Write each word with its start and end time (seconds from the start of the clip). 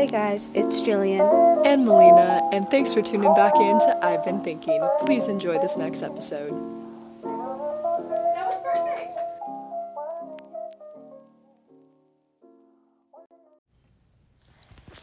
Hey 0.00 0.06
guys, 0.06 0.48
it's 0.54 0.80
Jillian. 0.80 1.66
And 1.66 1.84
Melina, 1.84 2.48
and 2.54 2.66
thanks 2.70 2.94
for 2.94 3.02
tuning 3.02 3.34
back 3.34 3.54
in 3.56 3.78
to 3.80 3.98
I've 4.02 4.24
Been 4.24 4.40
Thinking. 4.40 4.80
Please 5.00 5.28
enjoy 5.28 5.58
this 5.58 5.76
next 5.76 6.02
episode. 6.02 6.52
That 7.22 8.46
was 8.46 8.62
perfect. 8.64 9.12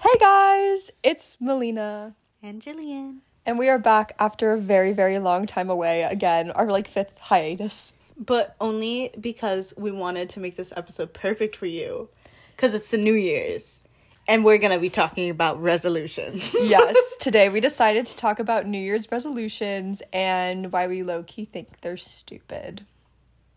Hey 0.02 0.18
guys, 0.20 0.92
it's 1.04 1.38
Melina, 1.40 2.16
And 2.42 2.62
Jillian. 2.62 3.18
and 3.46 3.60
we 3.60 3.70
are 3.70 3.78
back 3.80 4.16
after 4.20 4.54
a 4.54 4.58
very, 4.58 4.94
very 4.94 5.20
long 5.20 5.46
time 5.46 5.70
away 5.70 6.02
again, 6.02 6.52
our 6.52 6.68
like 6.72 6.88
fifth 6.88 7.18
hiatus. 7.20 7.94
But 8.18 8.56
only 8.60 9.12
because 9.22 9.76
we 9.78 9.92
wanted 9.92 10.28
to 10.30 10.40
make 10.40 10.56
this 10.56 10.74
episode 10.76 11.14
perfect 11.14 11.56
for 11.56 11.68
you. 11.68 12.10
Because 12.56 12.74
it's 12.74 12.90
the 12.90 12.98
New 12.98 13.14
Year's. 13.14 13.84
And 14.28 14.44
we're 14.44 14.58
going 14.58 14.74
to 14.74 14.80
be 14.80 14.90
talking 14.90 15.30
about 15.30 15.62
resolutions. 15.62 16.54
yes, 16.62 17.16
today 17.18 17.48
we 17.50 17.62
decided 17.62 18.06
to 18.08 18.18
talk 18.18 18.40
about 18.40 18.68
New 18.68 18.80
Year's 18.80 19.10
resolutions 19.12 20.02
and 20.12 20.72
why 20.72 20.88
we 20.88 21.02
low 21.04 21.24
key 21.24 21.46
think 21.46 21.82
they're 21.82 21.96
stupid. 21.98 22.86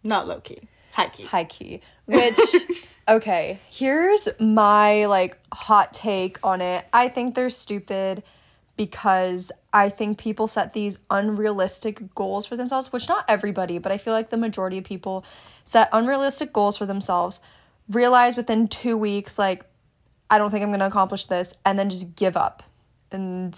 Not 0.05 0.29
low 0.29 0.41
key. 0.41 0.69
High 0.93 1.09
key. 1.09 1.24
high 1.24 1.45
key 1.45 1.80
which 2.06 2.38
okay 3.09 3.60
here's 3.70 4.29
my 4.41 5.06
like 5.06 5.38
hot 5.52 5.93
take 5.93 6.38
on 6.43 6.60
it 6.60 6.84
i 6.93 7.09
think 7.09 7.34
they're 7.34 7.48
stupid 7.48 8.23
because 8.77 9.52
i 9.73 9.88
think 9.88 10.18
people 10.18 10.48
set 10.48 10.73
these 10.73 10.98
unrealistic 11.10 12.12
goals 12.15 12.45
for 12.45 12.57
themselves 12.57 12.93
which 12.93 13.09
not 13.09 13.24
everybody 13.29 13.79
but 13.79 13.93
i 13.93 13.98
feel 13.98 14.12
like 14.12 14.30
the 14.30 14.37
majority 14.37 14.79
of 14.79 14.84
people 14.84 15.24
set 15.65 15.88
unrealistic 15.93 16.52
goals 16.52 16.77
for 16.77 16.87
themselves 16.87 17.41
realize 17.88 18.37
within 18.37 18.66
two 18.66 18.96
weeks 18.96 19.38
like 19.38 19.65
i 20.31 20.39
don't 20.39 20.51
think 20.51 20.63
i'm 20.63 20.71
going 20.71 20.81
to 20.81 20.87
accomplish 20.87 21.27
this 21.27 21.55
and 21.65 21.79
then 21.79 21.91
just 21.91 22.15
give 22.17 22.37
up 22.37 22.63
and 23.13 23.55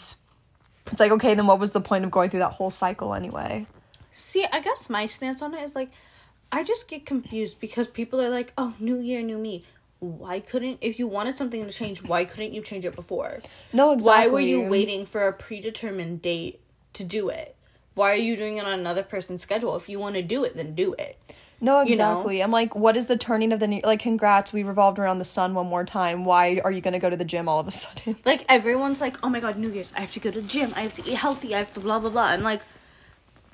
it's 0.90 0.98
like 0.98 1.12
okay 1.12 1.34
then 1.34 1.46
what 1.46 1.58
was 1.60 1.72
the 1.72 1.80
point 1.80 2.04
of 2.04 2.10
going 2.10 2.28
through 2.30 2.40
that 2.40 2.52
whole 2.52 2.70
cycle 2.70 3.14
anyway 3.14 3.66
See, 4.12 4.46
I 4.52 4.60
guess 4.60 4.90
my 4.90 5.06
stance 5.06 5.40
on 5.40 5.54
it 5.54 5.62
is 5.62 5.74
like, 5.74 5.90
I 6.52 6.62
just 6.62 6.86
get 6.86 7.06
confused 7.06 7.58
because 7.58 7.86
people 7.86 8.20
are 8.20 8.28
like, 8.28 8.52
oh, 8.58 8.74
new 8.78 9.00
year, 9.00 9.22
new 9.22 9.38
me. 9.38 9.64
Why 10.00 10.40
couldn't, 10.40 10.78
if 10.82 10.98
you 10.98 11.06
wanted 11.08 11.38
something 11.38 11.64
to 11.64 11.72
change, 11.72 12.02
why 12.02 12.26
couldn't 12.26 12.52
you 12.52 12.60
change 12.60 12.84
it 12.84 12.94
before? 12.94 13.40
no 13.72 13.92
exactly 13.92 14.26
Why 14.26 14.32
were 14.32 14.40
you 14.40 14.62
waiting 14.62 15.06
for 15.06 15.26
a 15.26 15.32
predetermined 15.32 16.20
date 16.20 16.60
to 16.92 17.04
do 17.04 17.30
it? 17.30 17.56
Why 17.94 18.10
are 18.10 18.16
you 18.16 18.36
doing 18.36 18.58
it 18.58 18.66
on 18.66 18.78
another 18.78 19.02
person's 19.02 19.42
schedule? 19.42 19.76
If 19.76 19.88
you 19.88 19.98
want 19.98 20.16
to 20.16 20.22
do 20.22 20.44
it, 20.44 20.56
then 20.56 20.74
do 20.74 20.94
it. 20.98 21.18
No, 21.62 21.80
you 21.82 21.96
know? 21.96 22.10
exactly. 22.10 22.42
I'm 22.42 22.50
like, 22.50 22.74
what 22.74 22.96
is 22.96 23.06
the 23.06 23.16
turning 23.16 23.52
of 23.52 23.60
the 23.60 23.68
new? 23.68 23.80
Like, 23.84 24.00
congrats, 24.00 24.52
we 24.52 24.64
revolved 24.64 24.98
around 24.98 25.18
the 25.18 25.24
sun 25.24 25.54
one 25.54 25.68
more 25.68 25.84
time. 25.84 26.24
Why 26.24 26.60
are 26.64 26.72
you 26.72 26.80
gonna 26.80 26.98
go 26.98 27.08
to 27.08 27.16
the 27.16 27.24
gym 27.24 27.48
all 27.48 27.60
of 27.60 27.68
a 27.68 27.70
sudden? 27.84 28.16
Like 28.24 28.44
everyone's 28.48 29.00
like, 29.00 29.16
oh 29.22 29.28
my 29.28 29.38
god, 29.38 29.56
New 29.56 29.70
Year's, 29.70 29.92
I 29.96 30.00
have 30.00 30.10
to 30.12 30.20
go 30.20 30.32
to 30.32 30.40
the 30.40 30.48
gym, 30.48 30.72
I 30.74 30.80
have 30.80 30.94
to 30.94 31.08
eat 31.08 31.14
healthy, 31.14 31.54
I 31.54 31.58
have 31.58 31.72
to 31.74 31.80
blah 31.80 32.00
blah 32.00 32.10
blah. 32.10 32.24
I'm 32.24 32.42
like, 32.42 32.62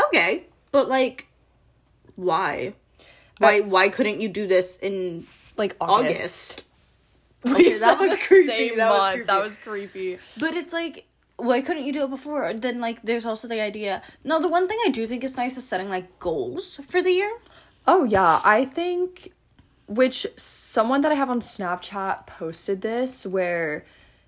okay, 0.06 0.45
but 0.73 0.89
like, 0.89 1.28
why? 2.17 2.73
Why 3.37 3.61
why 3.61 3.91
couldn't 3.91 4.22
you 4.22 4.31
do 4.31 4.47
this 4.47 4.78
in 4.78 5.27
Like 5.59 5.77
August? 5.78 6.65
Okay, 7.47 7.78
that 7.78 8.00
was 8.00 8.17
creepy. 8.27 8.75
That 8.77 8.91
was 8.91 9.12
creepy. 9.12 9.27
That 9.27 9.45
was 9.45 9.56
creepy. 9.59 10.19
But 10.39 10.55
it's 10.55 10.72
like, 10.72 11.05
why 11.37 11.61
couldn't 11.61 11.84
you 11.84 11.93
do 11.93 12.05
it 12.05 12.11
before? 12.11 12.55
Then 12.55 12.81
like, 12.81 13.03
there's 13.03 13.27
also 13.27 13.47
the 13.48 13.61
idea. 13.61 14.03
No, 14.25 14.41
the 14.41 14.48
one 14.48 14.67
thing 14.67 14.78
I 14.87 14.89
do 14.89 15.06
think 15.06 15.22
is 15.22 15.37
nice 15.37 15.59
is 15.59 15.69
setting 15.69 15.91
like 15.91 16.19
goals 16.19 16.81
for 16.89 17.03
the 17.03 17.12
year. 17.12 17.31
Oh 17.91 18.05
yeah, 18.05 18.42
I 18.44 18.67
think 18.67 19.33
which 19.86 20.27
someone 20.36 21.00
that 21.00 21.11
I 21.11 21.14
have 21.14 21.31
on 21.31 21.41
Snapchat 21.41 22.27
posted 22.27 22.83
this 22.83 23.25
where 23.25 23.86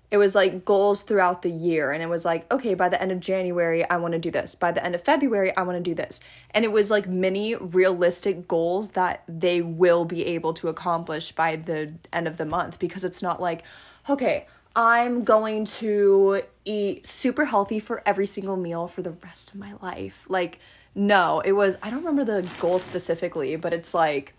it 0.09 0.17
was 0.17 0.33
like 0.33 0.65
goals 0.65 1.03
throughout 1.03 1.43
the 1.43 1.51
year 1.51 1.91
and 1.91 2.01
it 2.01 2.07
was 2.07 2.25
like 2.25 2.51
okay 2.51 2.73
by 2.73 2.89
the 2.89 2.99
end 2.99 3.11
of 3.11 3.19
January 3.19 3.87
I 3.87 3.97
want 3.97 4.13
to 4.13 4.19
do 4.19 4.31
this. 4.31 4.55
By 4.55 4.71
the 4.71 4.83
end 4.83 4.95
of 4.95 5.03
February 5.03 5.55
I 5.55 5.61
want 5.61 5.77
to 5.77 5.83
do 5.83 5.93
this. 5.93 6.19
And 6.55 6.65
it 6.65 6.71
was 6.71 6.89
like 6.89 7.07
many 7.07 7.55
realistic 7.55 8.47
goals 8.47 8.91
that 8.91 9.23
they 9.27 9.61
will 9.61 10.05
be 10.05 10.25
able 10.25 10.55
to 10.55 10.67
accomplish 10.67 11.31
by 11.31 11.55
the 11.55 11.93
end 12.11 12.27
of 12.27 12.37
the 12.37 12.47
month 12.47 12.79
because 12.79 13.03
it's 13.03 13.21
not 13.21 13.39
like 13.39 13.61
okay 14.09 14.47
I'm 14.75 15.23
going 15.23 15.65
to 15.65 16.43
eat 16.63 17.05
super 17.05 17.45
healthy 17.45 17.79
for 17.79 18.01
every 18.05 18.27
single 18.27 18.55
meal 18.55 18.87
for 18.87 19.01
the 19.01 19.11
rest 19.11 19.51
of 19.51 19.55
my 19.59 19.73
life. 19.81 20.25
Like, 20.29 20.59
no, 20.95 21.41
it 21.41 21.51
was, 21.53 21.77
I 21.81 21.89
don't 21.89 22.03
remember 22.03 22.23
the 22.23 22.47
goal 22.59 22.79
specifically, 22.79 23.55
but 23.55 23.73
it's 23.73 23.93
like, 23.93 24.33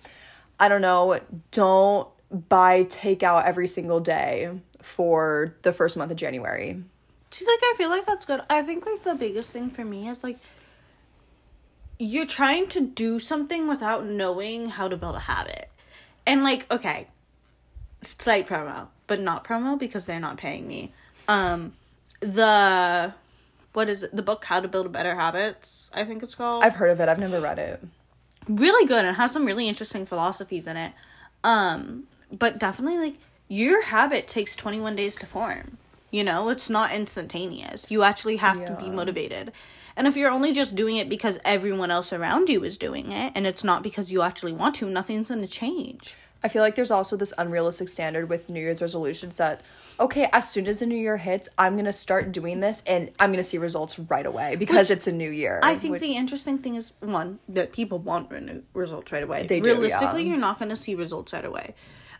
I 0.58 0.68
don't 0.68 0.82
know, 0.82 1.20
don't 1.50 2.08
buy 2.48 2.84
takeout 2.84 3.44
every 3.44 3.68
single 3.68 4.00
day 4.00 4.50
for 4.80 5.54
the 5.62 5.72
first 5.72 5.96
month 5.96 6.10
of 6.10 6.16
January. 6.16 6.82
See, 7.30 7.46
like 7.46 7.60
I 7.62 7.74
feel 7.76 7.90
like 7.90 8.06
that's 8.06 8.26
good. 8.26 8.40
I 8.50 8.62
think 8.62 8.84
like 8.86 9.02
the 9.02 9.14
biggest 9.14 9.52
thing 9.52 9.70
for 9.70 9.84
me 9.84 10.08
is 10.08 10.22
like 10.22 10.38
you're 11.98 12.26
trying 12.26 12.66
to 12.68 12.80
do 12.80 13.18
something 13.18 13.68
without 13.68 14.04
knowing 14.04 14.66
how 14.66 14.88
to 14.88 14.96
build 14.96 15.14
a 15.14 15.20
habit. 15.20 15.70
And 16.26 16.42
like, 16.42 16.70
okay, 16.70 17.06
site 18.02 18.46
promo, 18.46 18.88
but 19.12 19.20
not 19.20 19.44
promo 19.44 19.78
because 19.78 20.06
they're 20.06 20.18
not 20.28 20.38
paying 20.38 20.66
me. 20.66 20.90
Um 21.28 21.74
the 22.20 23.12
what 23.74 23.90
is 23.90 24.02
it? 24.04 24.16
The 24.16 24.22
book 24.22 24.46
How 24.46 24.58
to 24.60 24.68
Build 24.68 24.90
Better 24.90 25.14
Habits, 25.16 25.90
I 25.92 26.04
think 26.06 26.22
it's 26.22 26.34
called. 26.34 26.64
I've 26.64 26.76
heard 26.76 26.88
of 26.90 26.98
it, 26.98 27.10
I've 27.10 27.18
never 27.18 27.38
read 27.38 27.58
it. 27.58 27.82
really 28.48 28.86
good 28.86 29.04
and 29.04 29.14
has 29.16 29.30
some 29.32 29.44
really 29.44 29.68
interesting 29.68 30.06
philosophies 30.06 30.66
in 30.66 30.78
it. 30.78 30.92
Um, 31.44 32.04
but 32.44 32.58
definitely 32.58 32.98
like 32.98 33.14
your 33.48 33.82
habit 33.84 34.26
takes 34.28 34.56
21 34.56 34.96
days 34.96 35.14
to 35.16 35.26
form. 35.26 35.76
You 36.10 36.24
know, 36.24 36.48
it's 36.48 36.70
not 36.70 36.92
instantaneous. 36.92 37.84
You 37.90 38.02
actually 38.04 38.36
have 38.36 38.64
to 38.64 38.72
be 38.82 38.88
motivated. 38.88 39.52
And 39.94 40.06
if 40.06 40.16
you're 40.16 40.30
only 40.30 40.52
just 40.54 40.74
doing 40.74 40.96
it 40.96 41.08
because 41.10 41.38
everyone 41.44 41.90
else 41.90 42.14
around 42.14 42.48
you 42.48 42.64
is 42.64 42.78
doing 42.78 43.12
it 43.12 43.32
and 43.34 43.46
it's 43.46 43.62
not 43.62 43.82
because 43.82 44.10
you 44.10 44.22
actually 44.22 44.52
want 44.52 44.74
to, 44.76 44.88
nothing's 44.88 45.28
going 45.28 45.42
to 45.42 45.46
change. 45.46 46.16
I 46.44 46.48
feel 46.48 46.62
like 46.62 46.74
there's 46.74 46.90
also 46.90 47.16
this 47.16 47.32
unrealistic 47.38 47.88
standard 47.88 48.28
with 48.28 48.50
New 48.50 48.60
Year's 48.60 48.82
resolutions 48.82 49.36
that, 49.36 49.60
okay, 50.00 50.28
as 50.32 50.50
soon 50.50 50.66
as 50.66 50.80
the 50.80 50.86
new 50.86 50.96
year 50.96 51.16
hits, 51.16 51.48
I'm 51.56 51.76
gonna 51.76 51.92
start 51.92 52.32
doing 52.32 52.60
this 52.60 52.82
and 52.86 53.10
I'm 53.20 53.30
gonna 53.30 53.42
see 53.42 53.58
results 53.58 53.98
right 53.98 54.26
away 54.26 54.56
because 54.56 54.88
Which 54.88 54.96
it's 54.96 55.06
a 55.06 55.12
new 55.12 55.30
year. 55.30 55.60
I 55.62 55.76
think 55.76 55.92
Which- 55.92 56.00
the 56.00 56.16
interesting 56.16 56.58
thing 56.58 56.74
is 56.74 56.92
one 57.00 57.38
that 57.48 57.72
people 57.72 57.98
want 57.98 58.30
results 58.74 59.12
right 59.12 59.22
away. 59.22 59.46
They 59.46 59.60
do, 59.60 59.70
Realistically, 59.70 60.22
yeah. 60.22 60.30
you're 60.30 60.38
not 60.38 60.58
going 60.58 60.70
to 60.70 60.76
see 60.76 60.94
results 60.94 61.32
right 61.32 61.44
away. 61.44 61.74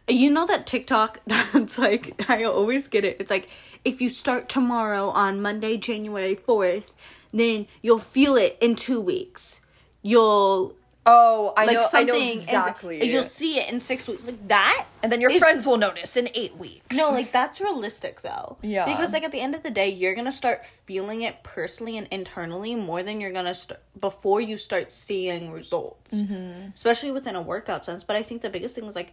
You 0.08 0.30
know 0.30 0.46
that 0.46 0.66
TikTok 0.66 1.20
that's 1.26 1.78
like 1.78 2.28
I 2.28 2.44
always 2.44 2.88
get 2.88 3.04
it. 3.04 3.16
It's 3.20 3.30
like 3.30 3.48
if 3.84 4.00
you 4.00 4.10
start 4.10 4.48
tomorrow 4.48 5.10
on 5.10 5.40
Monday, 5.40 5.76
January 5.76 6.36
4th, 6.36 6.94
then 7.32 7.66
you'll 7.82 7.98
feel 7.98 8.36
it 8.36 8.58
in 8.60 8.76
2 8.76 9.00
weeks. 9.00 9.60
You'll 10.02 10.74
oh, 11.04 11.52
I 11.56 11.64
like 11.64 11.74
know, 11.76 11.86
I 11.92 12.02
know 12.04 12.14
exactly. 12.14 13.00
and 13.00 13.10
you'll 13.10 13.24
see 13.24 13.58
it 13.58 13.72
in 13.72 13.80
6 13.80 14.08
weeks. 14.08 14.26
Like 14.26 14.48
that 14.48 14.86
and 15.02 15.10
then 15.10 15.20
your 15.20 15.30
is- 15.30 15.38
friends 15.38 15.66
will 15.66 15.76
notice 15.78 16.16
in 16.16 16.28
eight 16.34 16.56
weeks. 16.56 16.96
no, 16.96 17.10
like 17.10 17.32
that's 17.32 17.60
realistic 17.60 18.20
though. 18.22 18.56
Yeah. 18.62 18.84
Because 18.84 19.12
like 19.12 19.24
at 19.24 19.32
the 19.32 19.40
end 19.40 19.54
of 19.54 19.62
the 19.62 19.70
day, 19.70 19.88
you're 19.88 20.14
gonna 20.14 20.30
start 20.32 20.64
feeling 20.64 21.22
it 21.22 21.42
personally 21.42 21.96
and 21.98 22.06
internally 22.10 22.74
more 22.74 23.02
than 23.02 23.20
you're 23.20 23.32
gonna 23.32 23.54
start 23.54 23.80
before 23.98 24.40
you 24.40 24.56
start 24.56 24.92
seeing 24.92 25.50
results. 25.50 26.22
Mm-hmm. 26.22 26.70
Especially 26.74 27.10
within 27.10 27.34
a 27.36 27.42
workout 27.42 27.84
sense. 27.84 28.04
But 28.04 28.16
I 28.16 28.22
think 28.22 28.42
the 28.42 28.50
biggest 28.50 28.74
thing 28.74 28.84
is 28.84 28.94
like, 28.94 29.12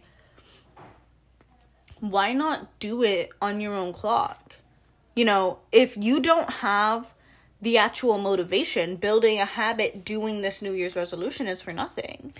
why 1.98 2.32
not 2.32 2.78
do 2.78 3.02
it 3.02 3.30
on 3.42 3.60
your 3.60 3.74
own 3.74 3.92
clock? 3.92 4.56
You 5.14 5.24
know, 5.24 5.58
if 5.72 5.96
you 5.96 6.20
don't 6.20 6.48
have 6.48 7.12
the 7.62 7.78
actual 7.78 8.18
motivation, 8.18 8.96
building 8.96 9.38
a 9.40 9.44
habit 9.44 10.04
doing 10.04 10.40
this 10.40 10.62
New 10.62 10.72
Year's 10.72 10.96
resolution 10.96 11.46
is 11.46 11.60
for 11.60 11.72
nothing. 11.72 12.32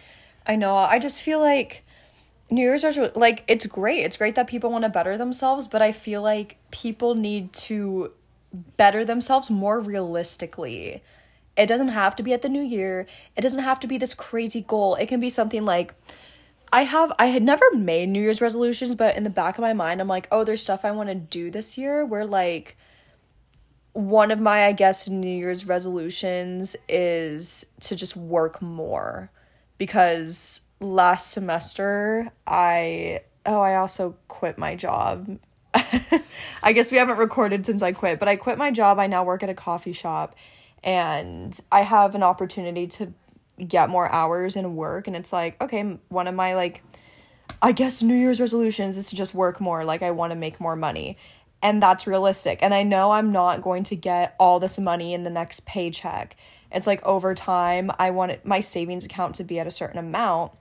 I 0.47 0.57
know. 0.57 0.75
I 0.75 0.99
just 0.99 1.23
feel 1.23 1.41
like 1.41 1.83
New 2.51 2.63
Year's 2.63 2.85
resolution, 2.85 3.21
like 3.21 3.45
it's 3.47 3.67
great. 3.67 4.05
It's 4.05 4.17
great 4.17 4.35
that 4.35 4.47
people 4.47 4.71
want 4.71 4.85
to 4.85 4.91
better 4.91 5.19
themselves, 5.19 5.67
but 5.67 5.83
I 5.83 5.93
feel 5.93 6.23
like 6.23 6.57
people 6.71 7.15
need 7.15 7.53
to 7.53 8.13
better 8.77 9.05
themselves 9.05 9.51
more 9.51 9.79
realistically. 9.81 11.03
It 11.57 11.67
doesn't 11.67 11.89
have 11.89 12.17
to 12.17 12.23
be 12.23 12.33
at 12.33 12.43
the 12.43 12.49
new 12.49 12.63
year. 12.63 13.07
It 13.37 13.43
doesn't 13.43 13.63
have 13.63 13.81
to 13.81 13.87
be 13.87 13.99
this 13.99 14.15
crazy 14.15 14.63
goal. 14.63 14.95
It 14.95 15.07
can 15.07 15.21
be 15.21 15.31
something 15.31 15.65
like 15.65 15.95
I 16.73 16.85
have 16.85 17.13
I 17.19 17.27
had 17.27 17.43
never 17.43 17.65
made 17.73 18.09
New 18.09 18.21
Year's 18.21 18.41
resolutions, 18.41 18.95
but 18.95 19.17
in 19.17 19.25
the 19.25 19.31
back 19.31 19.59
of 19.59 19.63
my 19.63 19.73
mind 19.73 20.01
I'm 20.01 20.09
like, 20.09 20.29
"Oh, 20.33 20.45
there's 20.45 20.63
stuff 20.63 20.85
I 20.85 20.93
want 20.93 21.09
to 21.09 21.15
do 21.15 21.51
this 21.51 21.77
year." 21.77 22.05
Where 22.05 22.25
like 22.25 22.77
one 23.93 24.31
of 24.31 24.41
my 24.41 24.67
I 24.67 24.73
guess 24.73 25.09
New 25.09 25.31
Year's 25.31 25.67
resolutions 25.67 26.77
is 26.89 27.67
to 27.81 27.97
just 27.97 28.17
work 28.17 28.63
more 28.63 29.31
because 29.79 30.63
last 30.81 31.33
semester 31.33 32.31
I 32.47 33.21
oh 33.47 33.61
I 33.61 33.77
also 33.77 34.17
quit 34.29 34.59
my 34.59 34.77
job. 34.77 35.39
I 35.75 36.73
guess 36.73 36.91
we 36.91 36.99
haven't 36.99 37.19
recorded 37.19 37.65
since 37.65 37.83
I 37.83 37.93
quit, 37.93 38.19
but 38.19 38.29
I 38.29 38.37
quit 38.37 38.59
my 38.59 38.71
job. 38.71 38.99
I 38.99 39.07
now 39.07 39.25
work 39.25 39.43
at 39.43 39.49
a 39.49 39.55
coffee 39.55 39.93
shop 39.93 40.35
and 40.83 41.59
I 41.71 41.83
have 41.83 42.15
an 42.15 42.23
opportunity 42.23 42.87
to 42.89 43.13
get 43.67 43.91
more 43.91 44.11
hours 44.11 44.57
in 44.57 44.75
work 44.77 45.07
and 45.07 45.17
it's 45.17 45.33
like, 45.33 45.61
okay, 45.61 45.99
one 46.09 46.27
of 46.27 46.35
my 46.35 46.55
like 46.55 46.83
I 47.63 47.73
guess 47.73 48.03
New 48.03 48.15
Year's 48.15 48.41
resolutions 48.41 48.97
is 48.97 49.09
to 49.09 49.17
just 49.17 49.35
work 49.35 49.61
more, 49.61 49.85
like 49.85 50.03
I 50.03 50.13
want 50.13 50.31
to 50.31 50.37
make 50.37 50.61
more 50.61 50.77
money. 50.77 51.19
And 51.63 51.83
that's 51.83 52.07
realistic. 52.07 52.59
And 52.63 52.73
I 52.73 52.83
know 52.83 53.11
I'm 53.11 53.33
not 53.33 53.63
going 53.63 53.85
to 53.85 53.97
get 53.97 54.35
all 54.39 54.61
this 54.61 54.79
money 54.79 55.13
in 55.15 55.23
the 55.23 55.31
next 55.31 55.67
paycheck. 55.67 56.37
It's 56.73 56.87
like 56.87 57.03
over 57.05 57.35
time, 57.35 57.91
I 57.99 58.11
want 58.11 58.45
my 58.45 58.61
savings 58.61 59.05
account 59.05 59.35
to 59.37 59.45
be 59.45 59.59
at 59.59 59.67
a 59.67 59.71
certain 59.71 59.99
amount 59.99 60.53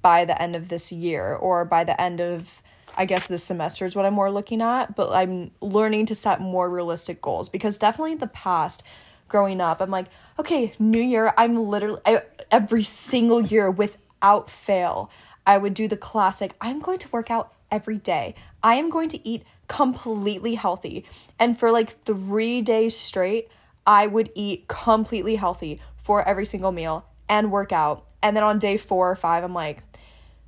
by 0.00 0.24
the 0.24 0.40
end 0.40 0.56
of 0.56 0.68
this 0.68 0.90
year 0.90 1.34
or 1.34 1.64
by 1.64 1.84
the 1.84 2.00
end 2.00 2.20
of 2.20 2.62
I 2.94 3.06
guess 3.06 3.26
this 3.26 3.42
semester 3.42 3.86
is 3.86 3.96
what 3.96 4.04
I'm 4.04 4.12
more 4.12 4.30
looking 4.30 4.60
at, 4.60 4.94
but 4.94 5.12
I'm 5.12 5.50
learning 5.62 6.06
to 6.06 6.14
set 6.14 6.42
more 6.42 6.68
realistic 6.68 7.22
goals 7.22 7.48
because 7.48 7.78
definitely 7.78 8.12
in 8.12 8.18
the 8.18 8.26
past 8.26 8.82
growing 9.28 9.62
up, 9.62 9.80
I'm 9.80 9.90
like, 9.90 10.08
okay, 10.38 10.74
new 10.78 11.00
year, 11.00 11.32
I'm 11.38 11.68
literally 11.68 12.00
I, 12.04 12.22
every 12.50 12.82
single 12.82 13.40
year 13.40 13.70
without 13.70 14.50
fail, 14.50 15.10
I 15.46 15.56
would 15.56 15.72
do 15.72 15.88
the 15.88 15.96
classic, 15.96 16.52
I'm 16.60 16.80
going 16.80 16.98
to 16.98 17.08
work 17.08 17.30
out 17.30 17.54
every 17.72 17.98
day. 17.98 18.36
I 18.62 18.76
am 18.76 18.90
going 18.90 19.08
to 19.08 19.28
eat 19.28 19.42
completely 19.66 20.54
healthy. 20.54 21.04
And 21.38 21.58
for 21.58 21.72
like 21.72 22.04
3 22.04 22.62
days 22.62 22.96
straight, 22.96 23.48
I 23.84 24.06
would 24.06 24.30
eat 24.36 24.68
completely 24.68 25.36
healthy 25.36 25.80
for 25.96 26.26
every 26.28 26.46
single 26.46 26.70
meal 26.70 27.06
and 27.28 27.50
work 27.50 27.72
out. 27.72 28.04
And 28.22 28.36
then 28.36 28.44
on 28.44 28.60
day 28.60 28.76
4 28.76 29.10
or 29.10 29.16
5, 29.16 29.42
I'm 29.42 29.54
like, 29.54 29.82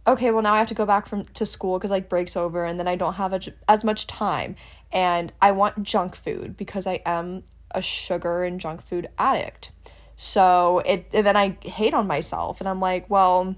okay, 0.06 0.30
well 0.30 0.42
now 0.42 0.54
I 0.54 0.58
have 0.58 0.68
to 0.68 0.74
go 0.74 0.86
back 0.86 1.08
from 1.08 1.24
to 1.24 1.46
school 1.46 1.78
because 1.78 1.90
like 1.90 2.08
breaks 2.08 2.36
over 2.36 2.64
and 2.64 2.78
then 2.78 2.86
I 2.86 2.94
don't 2.94 3.14
have 3.14 3.32
a, 3.32 3.40
as 3.68 3.82
much 3.82 4.06
time 4.06 4.54
and 4.92 5.32
I 5.40 5.50
want 5.50 5.82
junk 5.82 6.14
food 6.14 6.56
because 6.56 6.86
I 6.86 7.00
am 7.06 7.42
a 7.70 7.80
sugar 7.80 8.44
and 8.44 8.60
junk 8.60 8.82
food 8.82 9.08
addict. 9.18 9.72
So 10.16 10.80
it 10.84 11.10
then 11.10 11.36
I 11.36 11.56
hate 11.62 11.94
on 11.94 12.06
myself 12.06 12.60
and 12.60 12.68
I'm 12.68 12.80
like, 12.80 13.08
well, 13.08 13.56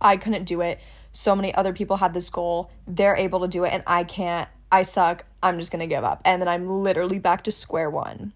I 0.00 0.16
couldn't 0.16 0.44
do 0.44 0.60
it. 0.62 0.80
So 1.12 1.34
many 1.34 1.54
other 1.54 1.72
people 1.72 1.96
had 1.96 2.14
this 2.14 2.30
goal. 2.30 2.70
They're 2.86 3.16
able 3.16 3.40
to 3.40 3.48
do 3.48 3.64
it 3.64 3.72
and 3.72 3.82
I 3.86 4.04
can't. 4.04 4.48
I 4.72 4.82
suck. 4.82 5.24
I'm 5.42 5.58
just 5.58 5.72
going 5.72 5.80
to 5.80 5.86
give 5.86 6.04
up. 6.04 6.20
And 6.24 6.40
then 6.40 6.48
I'm 6.48 6.68
literally 6.68 7.18
back 7.18 7.44
to 7.44 7.52
square 7.52 7.90
one. 7.90 8.32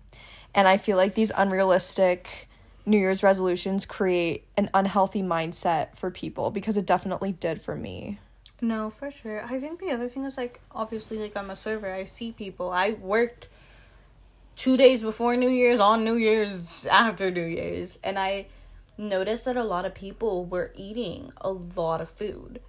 And 0.54 0.66
I 0.66 0.76
feel 0.76 0.96
like 0.96 1.14
these 1.14 1.32
unrealistic 1.36 2.48
New 2.86 2.98
Year's 2.98 3.22
resolutions 3.22 3.86
create 3.86 4.44
an 4.56 4.68
unhealthy 4.74 5.22
mindset 5.22 5.96
for 5.96 6.10
people 6.10 6.50
because 6.50 6.76
it 6.76 6.86
definitely 6.86 7.32
did 7.32 7.62
for 7.62 7.76
me. 7.76 8.18
No, 8.60 8.90
for 8.90 9.10
sure. 9.10 9.44
I 9.44 9.58
think 9.58 9.80
the 9.80 9.90
other 9.90 10.08
thing 10.08 10.24
is 10.24 10.36
like 10.36 10.60
obviously 10.72 11.18
like 11.18 11.36
I'm 11.36 11.50
a 11.50 11.56
server. 11.56 11.92
I 11.92 12.04
see 12.04 12.32
people. 12.32 12.70
I 12.70 12.90
worked 12.90 13.48
two 14.56 14.76
days 14.76 15.02
before 15.02 15.36
New 15.36 15.48
Year's, 15.48 15.80
on 15.80 16.04
New 16.04 16.14
Year's, 16.14 16.86
after 16.86 17.30
New 17.30 17.44
Year's, 17.44 17.98
and 18.04 18.18
I 18.18 18.46
noticed 18.96 19.44
that 19.44 19.56
a 19.56 19.64
lot 19.64 19.84
of 19.84 19.94
people 19.94 20.44
were 20.44 20.72
eating 20.76 21.32
a 21.40 21.50
lot 21.50 22.00
of 22.00 22.08
food. 22.08 22.60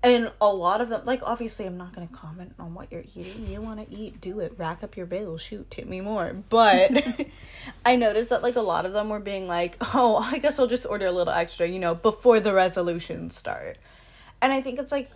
And 0.00 0.30
a 0.40 0.46
lot 0.46 0.80
of 0.80 0.90
them 0.90 1.02
like 1.06 1.22
obviously 1.24 1.66
i'm 1.66 1.76
not 1.76 1.92
going 1.92 2.06
to 2.06 2.14
comment 2.14 2.54
on 2.56 2.72
what 2.72 2.92
you're 2.92 3.02
eating. 3.16 3.48
You 3.48 3.60
want 3.60 3.80
to 3.80 3.92
eat 3.92 4.20
do 4.20 4.38
it 4.38 4.54
rack 4.56 4.84
up 4.84 4.96
your 4.96 5.06
bill 5.06 5.36
shoot 5.38 5.68
tip 5.72 5.88
me 5.88 6.00
more. 6.00 6.36
But 6.48 7.26
i 7.84 7.96
noticed 7.96 8.30
that 8.30 8.44
like 8.44 8.54
a 8.54 8.60
lot 8.60 8.86
of 8.86 8.92
them 8.92 9.08
were 9.08 9.18
being 9.18 9.48
like 9.48 9.76
oh 9.80 10.16
i 10.18 10.38
guess 10.38 10.58
i'll 10.60 10.68
just 10.68 10.86
order 10.86 11.06
a 11.06 11.12
little 11.12 11.32
extra 11.32 11.66
you 11.66 11.80
know 11.80 11.96
before 11.96 12.38
the 12.38 12.54
resolutions 12.54 13.36
start. 13.36 13.76
And 14.40 14.52
i 14.52 14.60
think 14.60 14.78
it's 14.78 14.92
like 14.92 15.10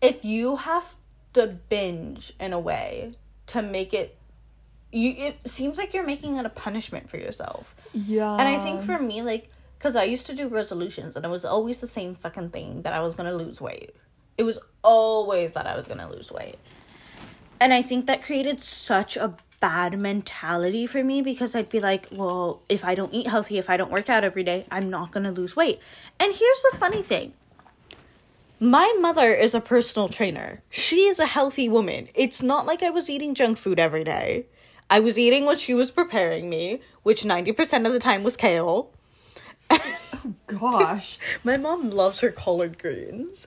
if 0.00 0.24
you 0.24 0.56
have 0.56 0.96
to 1.34 1.46
binge 1.46 2.32
in 2.40 2.52
a 2.52 2.60
way 2.60 3.12
to 3.46 3.62
make 3.62 3.92
it 3.92 4.16
you 4.92 5.14
it 5.16 5.48
seems 5.48 5.78
like 5.78 5.94
you're 5.94 6.06
making 6.06 6.36
it 6.36 6.44
a 6.46 6.50
punishment 6.50 7.08
for 7.08 7.16
yourself 7.16 7.74
Yeah. 7.92 8.32
and 8.32 8.48
i 8.48 8.58
think 8.58 8.82
for 8.82 8.98
me 8.98 9.22
like 9.22 9.48
because 9.78 9.96
I 9.96 10.04
used 10.04 10.26
to 10.26 10.34
do 10.34 10.46
resolutions 10.48 11.16
and 11.16 11.24
it 11.24 11.28
was 11.28 11.42
always 11.42 11.80
the 11.80 11.88
same 11.88 12.14
fucking 12.14 12.50
thing 12.50 12.82
that 12.82 12.92
I 12.92 13.00
was 13.00 13.14
gonna 13.14 13.32
lose 13.32 13.62
weight. 13.62 13.96
It 14.36 14.42
was 14.42 14.58
always 14.84 15.54
that 15.54 15.66
I 15.66 15.74
was 15.74 15.88
gonna 15.88 16.06
lose 16.10 16.30
weight. 16.30 16.56
And 17.58 17.72
I 17.72 17.80
think 17.80 18.04
that 18.04 18.22
created 18.22 18.60
such 18.60 19.16
a 19.16 19.34
bad 19.58 19.98
mentality 19.98 20.86
for 20.86 21.02
me 21.02 21.22
because 21.22 21.54
I'd 21.54 21.70
be 21.70 21.80
like, 21.80 22.08
well, 22.12 22.60
if 22.68 22.84
I 22.84 22.94
don't 22.94 23.14
eat 23.14 23.26
healthy, 23.26 23.56
if 23.56 23.70
I 23.70 23.78
don't 23.78 23.90
work 23.90 24.10
out 24.10 24.22
every 24.22 24.42
day, 24.44 24.66
I'm 24.70 24.90
not 24.90 25.12
gonna 25.12 25.32
lose 25.32 25.56
weight. 25.56 25.80
And 26.18 26.34
here's 26.34 26.62
the 26.70 26.76
funny 26.76 27.00
thing 27.02 27.32
my 28.58 28.94
mother 29.00 29.32
is 29.32 29.54
a 29.54 29.62
personal 29.62 30.10
trainer. 30.10 30.60
She 30.68 31.06
is 31.06 31.18
a 31.18 31.24
healthy 31.24 31.70
woman. 31.70 32.08
It's 32.14 32.42
not 32.42 32.66
like 32.66 32.82
I 32.82 32.90
was 32.90 33.08
eating 33.08 33.34
junk 33.34 33.56
food 33.56 33.78
every 33.78 34.04
day. 34.04 34.44
I 34.90 35.00
was 35.00 35.18
eating 35.18 35.44
what 35.44 35.60
she 35.60 35.72
was 35.72 35.90
preparing 35.90 36.50
me, 36.50 36.80
which 37.02 37.22
90% 37.22 37.86
of 37.86 37.92
the 37.92 37.98
time 37.98 38.22
was 38.22 38.36
kale. 38.36 38.92
Gosh. 40.46 41.18
My 41.44 41.56
mom 41.56 41.90
loves 41.90 42.20
her 42.20 42.30
collard 42.30 42.78
greens. 42.78 43.46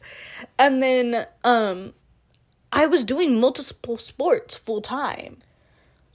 And 0.57 0.81
then 0.81 1.27
um 1.43 1.93
I 2.71 2.87
was 2.87 3.03
doing 3.03 3.39
multiple 3.39 3.97
sports 3.97 4.57
full 4.57 4.81
time. 4.81 5.37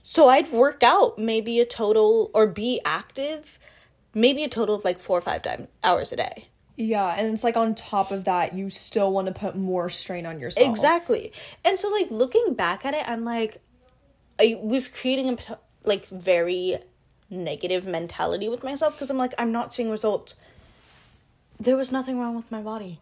So 0.02 0.28
I'd 0.28 0.50
work 0.50 0.82
out 0.82 1.19
maybe 1.19 1.60
a 1.60 1.66
total 1.66 2.31
or 2.34 2.46
be 2.46 2.81
active 2.84 3.58
maybe 4.14 4.44
a 4.44 4.48
total 4.48 4.74
of 4.74 4.84
like 4.84 5.00
4 5.00 5.19
or 5.19 5.20
5 5.20 5.42
time, 5.42 5.69
hours 5.84 6.12
a 6.12 6.16
day. 6.16 6.48
Yeah, 6.76 7.14
and 7.16 7.32
it's 7.32 7.42
like 7.42 7.56
on 7.56 7.74
top 7.74 8.12
of 8.12 8.24
that, 8.24 8.54
you 8.54 8.70
still 8.70 9.12
want 9.12 9.26
to 9.26 9.32
put 9.32 9.56
more 9.56 9.88
strain 9.88 10.26
on 10.26 10.38
yourself. 10.38 10.69
Exactly. 10.69 11.32
And 11.64 11.78
so 11.78 11.88
like 11.88 12.10
looking 12.10 12.54
back 12.54 12.84
at 12.84 12.94
it, 12.94 13.02
I'm 13.06 13.24
like 13.24 13.60
I 14.38 14.58
was 14.61 14.88
creating 14.88 15.31
a 15.31 15.58
like 15.85 16.06
very 16.06 16.79
negative 17.31 17.87
mentality 17.87 18.49
with 18.49 18.62
myself 18.62 18.94
because 18.94 19.11
I'm 19.11 19.19
like 19.19 19.35
I'm 19.38 19.52
not 19.52 19.73
seeing 19.75 19.90
results. 19.90 20.35
There 21.58 21.76
was 21.76 21.90
nothing 21.90 22.19
wrong 22.19 22.37
with 22.37 22.50
my 22.50 22.62
body. 22.62 23.00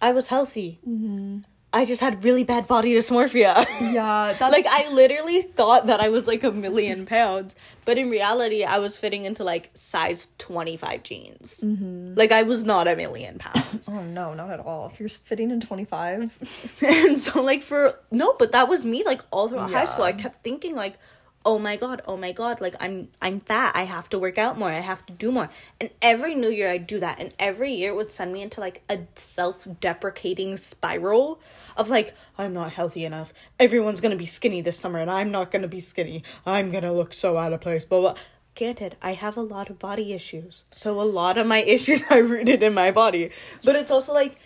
I 0.00 0.12
was 0.12 0.26
healthy. 0.26 0.78
Mm-hmm. 0.86 1.38
I 1.74 1.84
just 1.84 2.00
had 2.00 2.22
really 2.22 2.44
bad 2.44 2.68
body 2.68 2.94
dysmorphia. 2.94 3.66
Yeah, 3.80 4.32
that's 4.38 4.52
like 4.52 4.66
I 4.66 4.90
literally 4.92 5.42
thought 5.42 5.86
that 5.86 6.00
I 6.00 6.08
was 6.08 6.26
like 6.28 6.44
a 6.44 6.52
million 6.52 7.04
pounds, 7.04 7.56
but 7.84 7.98
in 7.98 8.08
reality, 8.08 8.62
I 8.62 8.78
was 8.78 8.96
fitting 8.96 9.24
into 9.24 9.42
like 9.42 9.70
size 9.74 10.28
twenty 10.38 10.76
five 10.76 11.02
jeans. 11.02 11.62
Mm-hmm. 11.64 12.14
Like 12.14 12.30
I 12.30 12.44
was 12.44 12.64
not 12.64 12.86
a 12.86 12.96
million 12.96 13.38
pounds. 13.38 13.88
Oh 13.94 14.02
no, 14.02 14.34
not 14.34 14.50
at 14.50 14.60
all. 14.60 14.90
If 14.92 15.00
you're 15.00 15.08
fitting 15.08 15.50
in 15.50 15.60
25. 15.60 16.82
and 16.86 17.18
so 17.18 17.42
like 17.42 17.62
for 17.62 17.98
no 18.10 18.34
but 18.38 18.52
that 18.52 18.68
was 18.68 18.84
me 18.84 19.02
like 19.04 19.20
all 19.30 19.48
throughout 19.48 19.70
high 19.70 19.84
school 19.84 20.04
i 20.04 20.12
kept 20.12 20.42
thinking 20.44 20.74
like 20.74 20.98
oh 21.44 21.58
my 21.58 21.76
god 21.76 22.00
oh 22.06 22.16
my 22.16 22.32
god 22.32 22.60
like 22.60 22.74
i'm 22.80 23.08
i'm 23.20 23.40
fat 23.40 23.72
i 23.74 23.82
have 23.82 24.08
to 24.08 24.18
work 24.18 24.38
out 24.38 24.58
more 24.58 24.70
i 24.70 24.80
have 24.80 25.04
to 25.06 25.12
do 25.12 25.30
more 25.30 25.50
and 25.80 25.90
every 26.00 26.34
new 26.34 26.48
year 26.48 26.70
i'd 26.70 26.86
do 26.86 26.98
that 26.98 27.18
and 27.18 27.32
every 27.38 27.72
year 27.72 27.90
it 27.90 27.96
would 27.96 28.12
send 28.12 28.32
me 28.32 28.42
into 28.42 28.60
like 28.60 28.82
a 28.88 28.98
self-deprecating 29.14 30.56
spiral 30.56 31.40
of 31.76 31.88
like 31.88 32.14
i'm 32.38 32.52
not 32.52 32.72
healthy 32.72 33.04
enough 33.04 33.32
everyone's 33.58 34.00
gonna 34.00 34.16
be 34.16 34.26
skinny 34.26 34.60
this 34.60 34.78
summer 34.78 34.98
and 34.98 35.10
i'm 35.10 35.30
not 35.30 35.50
gonna 35.50 35.68
be 35.68 35.80
skinny 35.80 36.22
i'm 36.46 36.70
gonna 36.70 36.92
look 36.92 37.12
so 37.12 37.36
out 37.36 37.52
of 37.52 37.60
place 37.60 37.84
blah 37.84 38.00
blah 38.00 38.14
Granted, 38.56 38.94
I 39.02 39.14
have 39.14 39.36
a 39.36 39.42
lot 39.42 39.68
of 39.68 39.80
body 39.80 40.12
issues. 40.12 40.64
So 40.70 41.00
a 41.00 41.02
lot 41.02 41.38
of 41.38 41.44
my 41.44 41.62
issues 41.64 42.04
are 42.08 42.22
rooted 42.22 42.62
in 42.62 42.72
my 42.72 42.92
body. 42.92 43.30
But 43.64 43.74
it's 43.74 43.90
also 43.90 44.14
like 44.14 44.38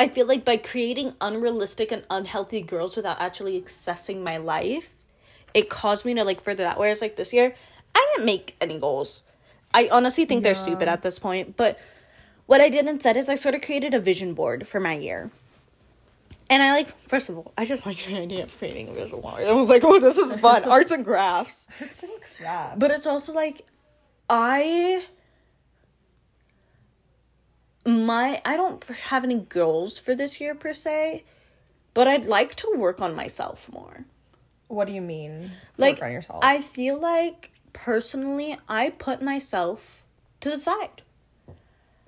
I 0.00 0.08
feel 0.08 0.26
like 0.26 0.44
by 0.44 0.56
creating 0.56 1.14
unrealistic 1.20 1.90
and 1.90 2.04
unhealthy 2.08 2.62
girls 2.62 2.96
without 2.96 3.20
actually 3.20 3.60
accessing 3.60 4.22
my 4.22 4.36
life, 4.36 4.90
it 5.54 5.68
caused 5.68 6.04
me 6.04 6.14
to 6.14 6.24
like 6.24 6.42
further 6.42 6.64
that. 6.64 6.78
Whereas 6.78 7.00
like 7.00 7.16
this 7.16 7.32
year, 7.32 7.54
I 7.94 8.06
didn't 8.12 8.26
make 8.26 8.56
any 8.60 8.78
goals. 8.78 9.22
I 9.74 9.88
honestly 9.90 10.24
think 10.24 10.42
they're 10.42 10.54
stupid 10.54 10.88
at 10.88 11.02
this 11.02 11.18
point. 11.18 11.56
But 11.56 11.78
what 12.46 12.60
I 12.60 12.68
did 12.68 12.86
instead 12.86 13.16
is 13.16 13.28
I 13.28 13.34
sort 13.34 13.54
of 13.54 13.62
created 13.62 13.94
a 13.94 14.00
vision 14.00 14.34
board 14.34 14.66
for 14.66 14.80
my 14.80 14.94
year. 14.94 15.30
And 16.50 16.62
I 16.62 16.72
like, 16.72 16.98
first 17.02 17.28
of 17.28 17.36
all, 17.36 17.52
I 17.58 17.66
just 17.66 17.84
like 17.84 18.02
the 18.04 18.16
idea 18.16 18.44
of 18.44 18.56
creating 18.56 18.88
a 18.88 18.92
vision 18.92 19.20
board. 19.20 19.42
I 19.42 19.52
was 19.52 19.68
like, 19.68 19.84
oh, 19.84 20.00
this 20.00 20.16
is 20.16 20.34
fun. 20.36 20.64
Arts 20.68 20.90
and 20.90 21.04
crafts. 21.04 21.66
It's 21.78 22.02
in 22.02 22.10
crabs. 22.38 22.78
But 22.78 22.90
it's 22.90 23.06
also 23.06 23.32
like 23.34 23.66
I 24.30 25.04
my 27.84 28.40
I 28.44 28.56
don't 28.56 28.82
have 28.84 29.24
any 29.24 29.36
goals 29.40 29.98
for 29.98 30.14
this 30.14 30.40
year 30.40 30.54
per 30.54 30.72
se, 30.72 31.24
but 31.94 32.08
I'd 32.08 32.26
like 32.26 32.54
to 32.56 32.72
work 32.76 33.00
on 33.00 33.14
myself 33.14 33.70
more. 33.72 34.04
What 34.68 34.86
do 34.86 34.92
you 34.92 35.00
mean? 35.00 35.50
Like 35.76 35.96
work 35.96 36.04
on 36.04 36.12
yourself. 36.12 36.44
I 36.44 36.60
feel 36.60 37.00
like 37.00 37.50
personally 37.72 38.56
I 38.68 38.90
put 38.90 39.22
myself 39.22 40.04
to 40.40 40.50
the 40.50 40.58
side. 40.58 41.02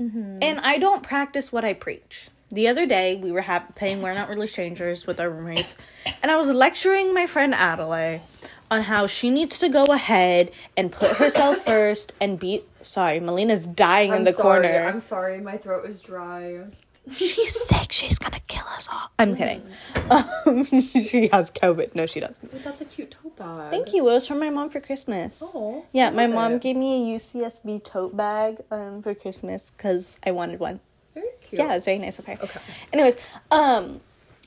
Mm-hmm. 0.01 0.39
And 0.41 0.61
I 0.61 0.79
don't 0.79 1.03
practice 1.03 1.53
what 1.53 1.65
I 1.65 1.75
preach. 1.75 2.29
The 2.49 2.69
other 2.69 2.87
day 2.87 3.15
we 3.15 3.31
were 3.31 3.43
ha- 3.43 3.67
playing 3.77 4.03
We're 4.03 4.15
Not 4.15 4.29
Really 4.29 4.47
Strangers 4.47 5.07
with 5.07 5.21
our 5.21 5.31
roommates, 5.31 5.75
and 6.21 6.33
I 6.33 6.37
was 6.37 6.49
lecturing 6.49 7.15
my 7.15 7.27
friend 7.27 7.55
Adelaide 7.55 8.23
on 8.71 8.83
how 8.83 9.07
she 9.07 9.31
needs 9.31 9.59
to 9.61 9.69
go 9.69 9.85
ahead 9.85 10.51
and 10.77 10.91
put 10.91 11.17
herself 11.19 11.59
first 11.65 12.13
and 12.21 12.41
be 12.41 12.65
sorry, 12.83 13.21
Melina's 13.21 13.67
dying 13.67 14.13
in 14.13 14.25
the 14.25 14.33
corner. 14.33 14.87
I'm 14.89 15.01
sorry, 15.01 15.41
my 15.41 15.59
throat 15.59 15.89
is 15.89 16.01
dry. 16.01 16.65
She's 17.13 17.55
sick. 17.69 17.93
She's 17.93 18.19
gonna 18.19 18.41
kill 18.47 18.65
us 18.77 18.89
all. 18.93 19.11
I'm 19.19 19.35
kidding. 19.35 19.63
Um, 20.11 20.65
she 20.65 21.29
has 21.33 21.51
COVID. 21.51 21.95
No, 21.95 22.07
she 22.07 22.21
doesn't. 22.21 22.51
But 22.51 22.63
that's 22.63 22.81
a 22.83 22.85
cute 22.85 23.11
tote 23.23 23.37
bag. 23.37 23.71
Thank 23.71 23.93
you. 23.93 24.09
It 24.09 24.13
was 24.13 24.27
from 24.29 24.39
my 24.39 24.51
mom 24.51 24.69
for 24.69 24.81
Christmas. 24.81 25.43
Oh, 25.43 25.85
Yeah, 25.93 26.11
my 26.11 26.27
mom 26.27 26.55
it. 26.55 26.63
gave 26.63 26.77
me 26.77 27.15
a 27.15 27.19
UCSB 27.19 27.85
tote 27.85 28.17
bag 28.17 28.59
um 28.71 29.03
for 29.03 29.15
Christmas 29.15 29.73
because 29.77 30.19
I 30.25 30.31
wanted 30.33 30.61
one. 30.61 30.81
Very 31.15 31.27
cute. 31.41 31.59
Yeah, 31.61 31.75
it's 31.75 31.87
very 31.87 31.99
nice 31.99 32.19
of 32.19 32.27
her. 32.27 32.35
Okay. 32.41 32.61
Anyways, 32.93 33.17
um, 33.51 34.01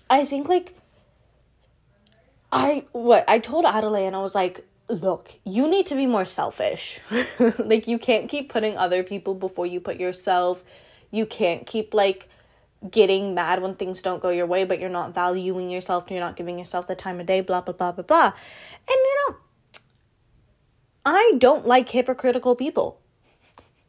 I 0.09 0.23
think 0.25 0.47
like 0.47 0.75
I 2.51 2.85
what 2.91 3.27
I 3.27 3.39
told 3.39 3.65
Adelaide 3.65 4.07
and 4.07 4.15
I 4.15 4.21
was 4.21 4.35
like, 4.35 4.65
look, 4.87 5.33
you 5.43 5.67
need 5.67 5.85
to 5.87 5.95
be 5.95 6.05
more 6.05 6.25
selfish. 6.25 6.99
like 7.57 7.87
you 7.87 7.97
can't 7.97 8.29
keep 8.29 8.49
putting 8.49 8.77
other 8.77 9.03
people 9.03 9.33
before 9.33 9.65
you 9.65 9.79
put 9.79 9.99
yourself. 9.99 10.63
You 11.11 11.25
can't 11.25 11.65
keep 11.65 11.93
like 11.93 12.29
getting 12.91 13.33
mad 13.33 13.61
when 13.61 13.75
things 13.75 14.01
don't 14.01 14.21
go 14.21 14.29
your 14.29 14.45
way, 14.45 14.63
but 14.63 14.79
you're 14.79 14.89
not 14.89 15.13
valuing 15.13 15.69
yourself 15.69 16.03
and 16.03 16.11
you're 16.11 16.25
not 16.25 16.35
giving 16.35 16.59
yourself 16.59 16.87
the 16.87 16.95
time 16.95 17.19
of 17.19 17.25
day, 17.25 17.41
blah 17.41 17.61
blah 17.61 17.73
blah 17.73 17.91
blah 17.91 18.03
blah. 18.03 18.25
And 18.25 18.33
you 18.89 19.17
know, 19.29 19.37
I 21.05 21.33
don't 21.37 21.65
like 21.67 21.89
hypocritical 21.89 22.55
people. 22.55 22.99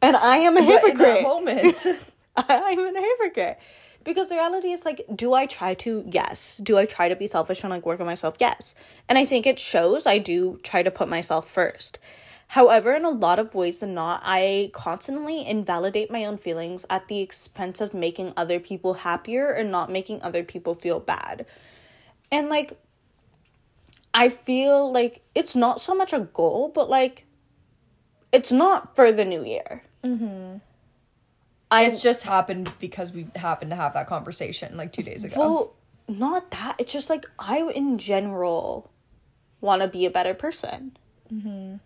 And 0.01 0.15
I 0.15 0.37
am 0.37 0.57
a 0.57 0.61
But 0.61 0.69
in 0.69 0.69
that 0.69 0.85
hypocrite. 0.85 1.23
moment. 1.23 1.85
I'm 2.37 2.79
an 2.79 2.95
hypocrite. 2.95 3.59
Because 4.03 4.29
the 4.29 4.35
reality 4.35 4.67
is 4.69 4.85
like, 4.85 5.03
do 5.15 5.33
I 5.33 5.47
try 5.47 5.73
to? 5.75 6.03
Yes. 6.07 6.57
Do 6.63 6.77
I 6.77 6.85
try 6.85 7.09
to 7.09 7.15
be 7.15 7.25
selfish 7.25 7.63
and 7.63 7.71
like 7.71 7.85
work 7.85 7.99
on 7.99 8.05
myself? 8.05 8.35
Yes. 8.39 8.75
And 9.09 9.17
I 9.17 9.25
think 9.25 9.47
it 9.47 9.57
shows 9.57 10.05
I 10.05 10.19
do 10.19 10.59
try 10.61 10.83
to 10.83 10.91
put 10.91 11.09
myself 11.09 11.49
first. 11.49 11.97
However, 12.47 12.93
in 12.95 13.03
a 13.03 13.09
lot 13.09 13.39
of 13.39 13.55
ways 13.55 13.79
than 13.79 13.93
not, 13.93 14.21
I 14.23 14.69
constantly 14.73 15.45
invalidate 15.45 16.11
my 16.11 16.25
own 16.25 16.37
feelings 16.37 16.85
at 16.89 17.07
the 17.07 17.19
expense 17.19 17.81
of 17.81 17.93
making 17.93 18.33
other 18.37 18.59
people 18.59 18.93
happier 18.95 19.51
and 19.51 19.71
not 19.71 19.91
making 19.91 20.21
other 20.21 20.43
people 20.43 20.75
feel 20.75 20.99
bad. 20.99 21.45
And 22.31 22.49
like, 22.49 22.79
I 24.13 24.29
feel 24.29 24.91
like 24.91 25.23
it's 25.33 25.55
not 25.55 25.81
so 25.81 25.93
much 25.93 26.13
a 26.13 26.21
goal, 26.21 26.71
but 26.73 26.89
like, 26.89 27.25
it's 28.31 28.51
not 28.51 28.95
for 28.95 29.11
the 29.11 29.25
new 29.25 29.43
year. 29.43 29.83
Mm-hmm. 30.03 30.57
I 31.71 31.83
it's 31.85 32.01
just 32.01 32.23
happened 32.23 32.71
because 32.79 33.11
we 33.11 33.27
happened 33.35 33.71
to 33.71 33.75
have 33.75 33.93
that 33.95 34.07
conversation 34.07 34.77
like 34.77 34.93
two 34.93 35.03
days 35.03 35.23
ago. 35.23 35.35
Well, 35.37 35.73
not 36.07 36.51
that. 36.51 36.75
It's 36.77 36.93
just 36.93 37.09
like 37.09 37.25
I, 37.39 37.69
in 37.73 37.97
general, 37.97 38.91
want 39.61 39.81
to 39.81 39.87
be 39.87 40.05
a 40.05 40.11
better 40.11 40.33
person. 40.33 40.95
Mm-hmm. 41.33 41.77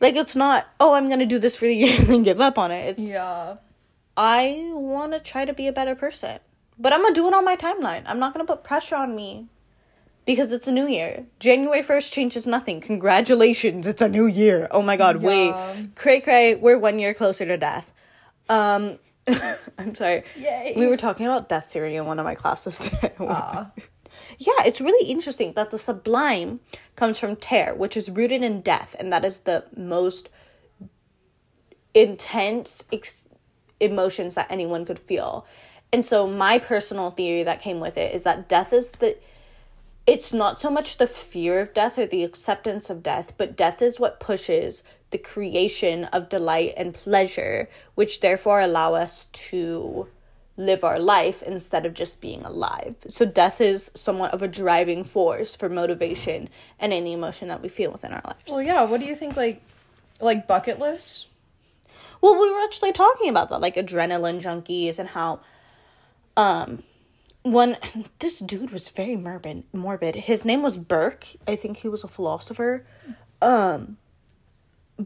Like 0.00 0.16
it's 0.16 0.34
not. 0.34 0.66
Oh, 0.80 0.94
I'm 0.94 1.08
gonna 1.08 1.26
do 1.26 1.38
this 1.38 1.56
for 1.56 1.66
the 1.66 1.74
year 1.74 1.96
and 1.98 2.06
then 2.06 2.22
give 2.22 2.40
up 2.40 2.58
on 2.58 2.70
it. 2.70 2.98
It's 2.98 3.08
yeah. 3.08 3.56
I 4.16 4.70
want 4.72 5.12
to 5.12 5.20
try 5.20 5.44
to 5.44 5.52
be 5.52 5.66
a 5.66 5.72
better 5.72 5.94
person, 5.94 6.40
but 6.78 6.92
I'm 6.92 7.02
gonna 7.02 7.14
do 7.14 7.26
it 7.28 7.34
on 7.34 7.44
my 7.44 7.56
timeline. 7.56 8.02
I'm 8.06 8.18
not 8.18 8.32
gonna 8.34 8.44
put 8.46 8.64
pressure 8.64 8.96
on 8.96 9.14
me 9.14 9.46
because 10.26 10.52
it's 10.52 10.66
a 10.68 10.72
new 10.72 10.86
year. 10.86 11.26
January 11.38 11.82
first 11.82 12.12
changes 12.12 12.46
nothing. 12.46 12.80
Congratulations, 12.80 13.86
it's 13.86 14.02
a 14.02 14.08
new 14.08 14.26
year. 14.26 14.68
Oh 14.70 14.82
my 14.82 14.96
god, 14.96 15.22
Yeah. 15.22 15.28
wait, 15.28 15.94
cray 15.96 16.20
cray. 16.20 16.54
We're 16.54 16.78
one 16.78 16.98
year 16.98 17.14
closer 17.14 17.44
to 17.46 17.56
death. 17.56 17.92
Um, 18.48 18.98
I'm 19.78 19.94
sorry. 19.94 20.24
Yay. 20.36 20.74
We 20.76 20.86
were 20.86 20.96
talking 20.96 21.26
about 21.26 21.48
death 21.48 21.66
theory 21.72 21.96
in 21.96 22.04
one 22.06 22.18
of 22.18 22.24
my 22.24 22.34
classes 22.34 22.78
today. 22.78 23.12
Ah. 23.20 23.70
Yeah, 24.42 24.64
it's 24.64 24.80
really 24.80 25.06
interesting 25.10 25.52
that 25.52 25.70
the 25.70 25.78
sublime 25.78 26.60
comes 26.96 27.18
from 27.18 27.36
tear, 27.36 27.74
which 27.74 27.94
is 27.94 28.10
rooted 28.10 28.42
in 28.42 28.62
death, 28.62 28.96
and 28.98 29.12
that 29.12 29.22
is 29.22 29.40
the 29.40 29.66
most 29.76 30.30
intense 31.92 32.84
ex- 32.90 33.26
emotions 33.80 34.36
that 34.36 34.46
anyone 34.48 34.86
could 34.86 34.98
feel. 34.98 35.46
And 35.92 36.06
so, 36.06 36.26
my 36.26 36.58
personal 36.58 37.10
theory 37.10 37.42
that 37.42 37.60
came 37.60 37.80
with 37.80 37.98
it 37.98 38.14
is 38.14 38.22
that 38.22 38.48
death 38.48 38.72
is 38.72 38.92
the. 38.92 39.18
It's 40.06 40.32
not 40.32 40.58
so 40.58 40.70
much 40.70 40.96
the 40.96 41.06
fear 41.06 41.60
of 41.60 41.74
death 41.74 41.98
or 41.98 42.06
the 42.06 42.24
acceptance 42.24 42.88
of 42.88 43.02
death, 43.02 43.34
but 43.36 43.58
death 43.58 43.82
is 43.82 44.00
what 44.00 44.20
pushes 44.20 44.82
the 45.10 45.18
creation 45.18 46.04
of 46.04 46.30
delight 46.30 46.72
and 46.78 46.94
pleasure, 46.94 47.68
which 47.94 48.20
therefore 48.20 48.62
allow 48.62 48.94
us 48.94 49.26
to 49.26 50.08
live 50.60 50.84
our 50.84 51.00
life 51.00 51.42
instead 51.42 51.86
of 51.86 51.94
just 51.94 52.20
being 52.20 52.44
alive. 52.44 52.94
So 53.08 53.24
death 53.24 53.60
is 53.60 53.90
somewhat 53.94 54.32
of 54.32 54.42
a 54.42 54.48
driving 54.48 55.04
force 55.04 55.56
for 55.56 55.68
motivation 55.68 56.48
and 56.78 56.92
any 56.92 57.14
emotion 57.14 57.48
that 57.48 57.62
we 57.62 57.68
feel 57.68 57.90
within 57.90 58.12
our 58.12 58.22
lives. 58.24 58.50
Well, 58.50 58.62
yeah. 58.62 58.84
What 58.84 59.00
do 59.00 59.06
you 59.06 59.16
think? 59.16 59.36
Like, 59.36 59.62
like 60.20 60.46
bucket 60.46 60.78
lists. 60.78 61.26
Well, 62.20 62.38
we 62.38 62.52
were 62.52 62.60
actually 62.60 62.92
talking 62.92 63.30
about 63.30 63.48
that, 63.48 63.62
like 63.62 63.76
adrenaline 63.76 64.42
junkies 64.42 64.98
and 64.98 65.08
how 65.08 65.40
um 66.36 66.82
one 67.42 67.76
this 68.18 68.38
dude 68.38 68.70
was 68.70 68.88
very 68.88 69.16
morbid 69.16 69.64
morbid. 69.72 70.14
His 70.14 70.44
name 70.44 70.62
was 70.62 70.76
Burke. 70.76 71.26
I 71.48 71.56
think 71.56 71.78
he 71.78 71.88
was 71.88 72.04
a 72.04 72.08
philosopher. 72.08 72.84
Um 73.40 73.96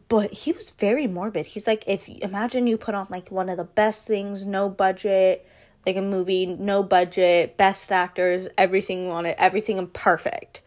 but 0.08 0.32
he 0.32 0.52
was 0.52 0.70
very 0.70 1.06
morbid. 1.06 1.46
He's 1.46 1.66
like 1.66 1.84
if 1.86 2.08
imagine 2.08 2.66
you 2.66 2.78
put 2.78 2.94
on 2.94 3.06
like 3.10 3.30
one 3.30 3.48
of 3.48 3.56
the 3.56 3.64
best 3.64 4.06
things, 4.06 4.46
no 4.46 4.68
budget, 4.68 5.46
like 5.86 5.96
a 5.96 6.02
movie, 6.02 6.46
no 6.46 6.82
budget, 6.82 7.56
best 7.56 7.92
actors, 7.92 8.48
everything 8.58 9.10
on 9.10 9.26
it, 9.26 9.36
everything 9.38 9.86
perfect. 9.88 10.60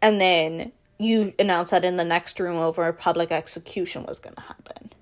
And 0.00 0.20
then 0.20 0.72
you 0.98 1.32
announce 1.38 1.70
that 1.70 1.84
in 1.84 1.96
the 1.96 2.04
next 2.04 2.40
room 2.40 2.56
over 2.56 2.86
a 2.86 2.92
public 2.92 3.30
execution 3.30 4.04
was 4.04 4.18
going 4.18 4.34
to 4.34 4.42
happen 4.42 4.92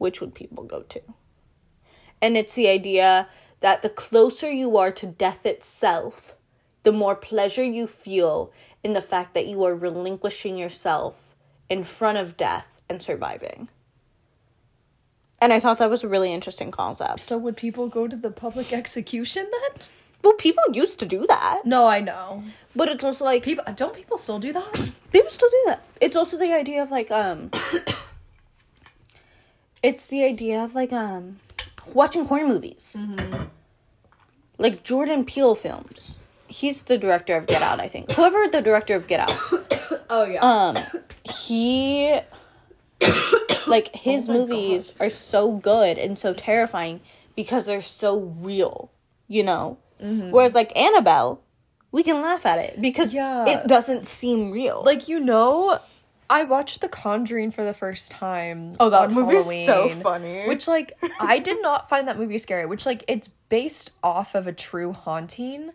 which 0.00 0.20
would 0.20 0.34
people 0.34 0.64
go 0.64 0.80
to? 0.80 1.00
And 2.22 2.36
it's 2.36 2.54
the 2.54 2.68
idea 2.68 3.28
that 3.60 3.82
the 3.82 3.90
closer 3.90 4.50
you 4.50 4.78
are 4.78 4.90
to 4.92 5.06
death 5.06 5.44
itself, 5.44 6.34
the 6.84 6.92
more 6.92 7.14
pleasure 7.14 7.62
you 7.62 7.86
feel 7.86 8.50
in 8.82 8.94
the 8.94 9.02
fact 9.02 9.34
that 9.34 9.46
you 9.46 9.62
are 9.62 9.74
relinquishing 9.76 10.56
yourself 10.56 11.29
in 11.70 11.84
front 11.84 12.18
of 12.18 12.36
death 12.36 12.82
and 12.90 13.00
surviving. 13.00 13.68
And 15.40 15.54
I 15.54 15.60
thought 15.60 15.78
that 15.78 15.88
was 15.88 16.04
a 16.04 16.08
really 16.08 16.34
interesting 16.34 16.70
concept. 16.70 17.20
So 17.20 17.38
would 17.38 17.56
people 17.56 17.88
go 17.88 18.06
to 18.06 18.16
the 18.16 18.30
public 18.30 18.74
execution 18.74 19.46
then? 19.50 19.80
Well, 20.22 20.34
people 20.34 20.64
used 20.74 20.98
to 20.98 21.06
do 21.06 21.26
that, 21.28 21.62
No, 21.64 21.86
I 21.86 22.00
know. 22.00 22.44
but 22.76 22.90
it's 22.90 23.02
also 23.02 23.24
like 23.24 23.42
People 23.42 23.64
don't 23.74 23.94
people 23.94 24.18
still 24.18 24.38
do 24.38 24.52
that? 24.52 24.74
people 25.12 25.30
still 25.30 25.48
do 25.48 25.62
that. 25.66 25.82
It's 25.98 26.14
also 26.14 26.36
the 26.36 26.52
idea 26.52 26.82
of 26.82 26.90
like 26.90 27.10
um 27.10 27.50
it's 29.82 30.04
the 30.04 30.24
idea 30.24 30.62
of 30.62 30.74
like 30.74 30.92
um 30.92 31.40
watching 31.94 32.26
horror 32.26 32.46
movies. 32.46 32.94
Like 34.58 34.82
Jordan 34.82 35.24
Peele 35.24 35.54
films. 35.54 36.18
He's 36.50 36.82
the 36.82 36.98
director 36.98 37.36
of 37.36 37.46
Get 37.46 37.62
Out, 37.62 37.80
I 37.80 37.88
think. 37.88 38.12
Whoever 38.12 38.46
the 38.48 38.60
director 38.60 38.94
of 38.96 39.06
Get 39.06 39.20
Out. 39.20 39.36
Oh 40.12 40.24
yeah. 40.24 40.40
Um 40.42 40.76
he 41.22 42.18
like 43.66 43.94
his 43.94 44.28
Oh 44.28 44.32
movies 44.32 44.92
are 45.00 45.10
so 45.10 45.52
good 45.52 45.98
and 45.98 46.18
so 46.18 46.34
terrifying 46.34 47.00
because 47.36 47.66
they're 47.66 47.80
so 47.80 48.18
real, 48.40 48.90
you 49.28 49.42
know? 49.44 49.78
Mm-hmm. 50.02 50.30
Whereas 50.30 50.54
like 50.54 50.76
Annabelle, 50.76 51.42
we 51.92 52.02
can 52.02 52.22
laugh 52.22 52.44
at 52.46 52.58
it 52.58 52.80
because 52.82 53.14
Yeah. 53.14 53.44
it 53.48 53.66
doesn't 53.68 54.06
seem 54.06 54.50
real. 54.50 54.82
like 54.84 55.08
you 55.08 55.20
know, 55.20 55.78
I 56.28 56.42
watched 56.44 56.80
The 56.80 56.88
Conjuring 56.88 57.50
for 57.52 57.64
the 57.64 57.74
first 57.74 58.10
time. 58.10 58.76
Oh, 58.80 58.90
that 58.90 59.10
movie's 59.12 59.46
so 59.66 59.90
funny. 59.90 60.46
Which 60.48 60.66
like 60.68 60.98
I 61.20 61.38
did 61.38 61.62
not 61.62 61.88
find 61.88 62.08
that 62.08 62.18
movie 62.18 62.38
scary. 62.38 62.66
Which 62.66 62.84
like 62.86 63.04
it's 63.08 63.28
based 63.48 63.90
off 64.02 64.34
of 64.34 64.46
a 64.46 64.52
true 64.52 64.92
haunting, 64.92 65.70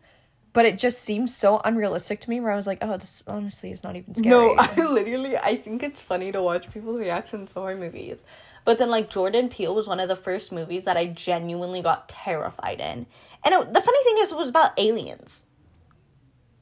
but 0.56 0.66
it 0.66 0.80
just 0.80 1.02
seems 1.02 1.36
so 1.36 1.60
unrealistic 1.66 2.22
to 2.22 2.30
me. 2.30 2.40
Where 2.40 2.50
I 2.50 2.56
was 2.56 2.66
like, 2.66 2.78
oh, 2.82 2.96
this 2.96 3.26
honestly 3.28 3.72
is 3.72 3.84
not 3.84 3.98
even 3.98 4.16
scary. 4.16 4.30
No, 4.30 4.56
I 4.58 4.74
literally 4.74 5.38
I 5.38 5.58
think 5.58 5.84
it's 5.84 6.02
funny 6.02 6.32
to 6.32 6.42
watch 6.42 6.72
people's 6.72 6.98
reactions 6.98 7.52
to 7.52 7.60
horror 7.60 7.76
movies. 7.76 8.24
But 8.64 8.78
then 8.78 8.90
like 8.90 9.10
Jordan 9.10 9.50
Peele 9.50 9.76
was 9.76 9.86
one 9.86 10.00
of 10.00 10.08
the 10.08 10.16
first 10.16 10.54
movies 10.54 10.86
that 10.86 10.96
I 10.96 11.08
genuinely 11.08 11.82
got 11.82 12.08
terrified 12.08 12.80
in. 12.80 13.06
And 13.44 13.54
it, 13.54 13.74
the 13.74 13.82
funny 13.82 14.04
thing 14.06 14.16
is 14.20 14.32
it 14.32 14.38
was 14.38 14.48
about 14.48 14.72
aliens. 14.80 15.44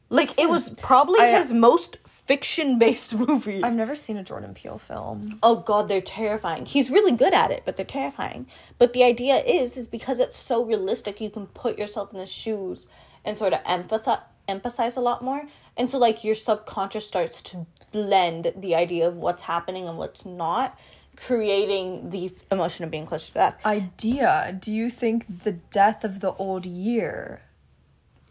Like 0.10 0.40
it 0.40 0.50
was 0.50 0.70
hmm. 0.70 0.76
probably 0.76 1.20
I- 1.20 1.38
his 1.38 1.54
most 1.54 1.98
fiction-based 2.08 3.14
movie. 3.28 3.64
I've 3.64 3.74
never 3.76 3.96
seen 3.96 4.18
a 4.18 4.24
Jordan 4.24 4.56
Peele 4.56 4.80
film. 4.80 5.38
oh 5.44 5.58
god, 5.58 5.88
they're 5.88 6.02
terrifying. 6.02 6.66
He's 6.66 6.90
really 6.90 7.12
good 7.12 7.36
at 7.36 7.52
it, 7.52 7.62
but 7.64 7.78
they're 7.78 7.86
terrifying. 7.86 8.48
But 8.80 8.94
the 8.94 9.04
idea 9.04 9.36
is 9.36 9.78
is 9.78 9.88
because 9.88 10.20
it's 10.20 10.38
so 10.38 10.64
realistic, 10.64 11.22
you 11.22 11.30
can 11.30 11.46
put 11.46 11.78
yourself 11.78 12.12
in 12.12 12.18
the 12.18 12.26
shoes 12.26 12.88
and 13.26 13.38
sort 13.38 13.54
of 13.54 13.64
empathize 13.64 14.22
emphasize 14.48 14.98
a 14.98 15.02
lot 15.02 15.24
more. 15.24 15.44
And 15.78 15.90
so 15.90 15.98
like 15.98 16.24
your 16.24 16.36
subconscious 16.36 17.08
starts 17.08 17.42
to 17.44 17.66
blend 17.92 18.52
the 18.56 18.76
idea 18.76 19.08
of 19.08 19.18
what's 19.18 19.44
happening 19.44 19.88
and 19.88 19.98
what's 19.98 20.26
not, 20.26 20.78
creating 21.16 22.10
the 22.10 22.32
emotion 22.52 22.84
of 22.84 22.92
being 22.92 23.06
close 23.06 23.28
to 23.28 23.34
death. 23.34 23.66
Idea. 23.66 24.58
Do 24.60 24.74
you 24.74 24.90
think 24.90 25.44
the 25.44 25.54
death 25.54 26.04
of 26.04 26.20
the 26.20 26.34
old 26.34 26.66
year 26.66 27.42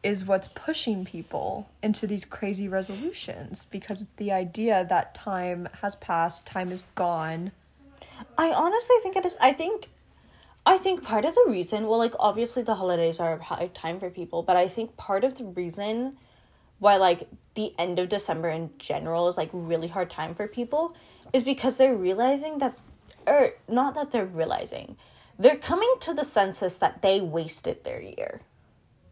is 0.02 0.24
what's 0.24 0.48
pushing 0.48 1.04
people 1.04 1.68
into 1.82 2.06
these 2.06 2.24
crazy 2.24 2.68
resolutions? 2.68 3.66
Because 3.70 4.02
it's 4.02 4.12
the 4.16 4.32
idea 4.32 4.84
that 4.88 5.14
time 5.14 5.68
has 5.80 5.94
passed, 5.94 6.46
time 6.46 6.72
is 6.72 6.84
gone. 6.94 7.52
I 8.36 8.52
honestly 8.52 8.96
think 9.02 9.16
it 9.16 9.24
is. 9.24 9.36
I 9.40 9.52
think, 9.52 9.86
I 10.64 10.78
think 10.78 11.02
part 11.02 11.24
of 11.24 11.34
the 11.34 11.46
reason, 11.48 11.88
well, 11.88 11.98
like 11.98 12.14
obviously 12.20 12.62
the 12.62 12.76
holidays 12.76 13.18
are 13.18 13.34
a 13.34 13.42
hard 13.42 13.74
time 13.74 13.98
for 13.98 14.10
people, 14.10 14.42
but 14.42 14.56
I 14.56 14.68
think 14.68 14.96
part 14.96 15.24
of 15.24 15.38
the 15.38 15.44
reason 15.44 16.16
why 16.78 16.96
like 16.96 17.28
the 17.54 17.72
end 17.78 17.98
of 17.98 18.08
December 18.08 18.48
in 18.48 18.70
general 18.78 19.28
is 19.28 19.36
like 19.36 19.50
really 19.52 19.88
hard 19.88 20.10
time 20.10 20.34
for 20.34 20.46
people 20.46 20.94
is 21.32 21.42
because 21.42 21.78
they're 21.78 21.94
realizing 21.94 22.58
that, 22.58 22.78
or 23.26 23.54
not 23.68 23.94
that 23.94 24.10
they're 24.10 24.26
realizing, 24.26 24.96
they're 25.38 25.56
coming 25.56 25.92
to 26.00 26.14
the 26.14 26.24
census 26.24 26.78
that 26.78 27.02
they 27.02 27.20
wasted 27.20 27.82
their 27.84 28.00
year. 28.00 28.42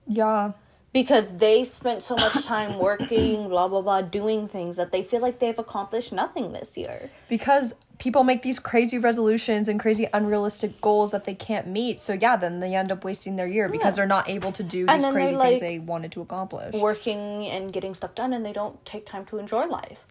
Yeah. 0.06 0.52
Because 0.92 1.36
they 1.38 1.62
spent 1.64 2.02
so 2.02 2.16
much 2.16 2.44
time 2.44 2.78
working, 2.78 3.48
blah 3.48 3.68
blah 3.68 3.80
blah, 3.82 4.00
doing 4.02 4.48
things 4.48 4.76
that 4.76 4.90
they 4.92 5.02
feel 5.02 5.20
like 5.20 5.38
they've 5.38 5.58
accomplished 5.58 6.12
nothing 6.12 6.52
this 6.52 6.76
year. 6.76 7.08
because 7.28 7.74
people 7.98 8.24
make 8.24 8.40
these 8.42 8.58
crazy 8.58 8.96
resolutions 8.96 9.68
and 9.68 9.78
crazy 9.78 10.06
unrealistic 10.14 10.80
goals 10.80 11.10
that 11.10 11.26
they 11.26 11.34
can't 11.34 11.66
meet. 11.66 12.00
So 12.00 12.14
yeah, 12.14 12.34
then 12.34 12.60
they 12.60 12.74
end 12.74 12.90
up 12.90 13.04
wasting 13.04 13.36
their 13.36 13.46
year 13.46 13.68
because 13.68 13.92
Yeah. 13.92 13.96
they're 14.02 14.06
not 14.18 14.26
able 14.30 14.52
to 14.52 14.62
do 14.62 14.86
these 14.86 15.04
crazy 15.04 15.36
like, 15.36 15.48
things 15.50 15.60
they 15.60 15.78
wanted 15.78 16.10
to 16.12 16.22
accomplish. 16.22 16.74
working 16.74 17.46
and 17.46 17.70
getting 17.74 17.94
stuff 17.94 18.14
done 18.14 18.32
and 18.32 18.44
they 18.44 18.54
don't 18.54 18.82
take 18.86 19.04
time 19.04 19.26
to 19.26 19.36
enjoy 19.36 19.66
life. 19.66 20.06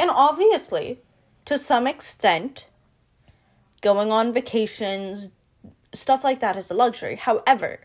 And 0.00 0.10
obviously, 0.10 0.98
to 1.44 1.58
some 1.58 1.86
extent, 1.86 2.66
going 3.82 4.10
on 4.10 4.32
vacations, 4.34 5.28
stuff 5.92 6.24
like 6.24 6.40
that 6.40 6.56
is 6.56 6.72
a 6.72 6.74
luxury. 6.74 7.14
However, 7.16 7.80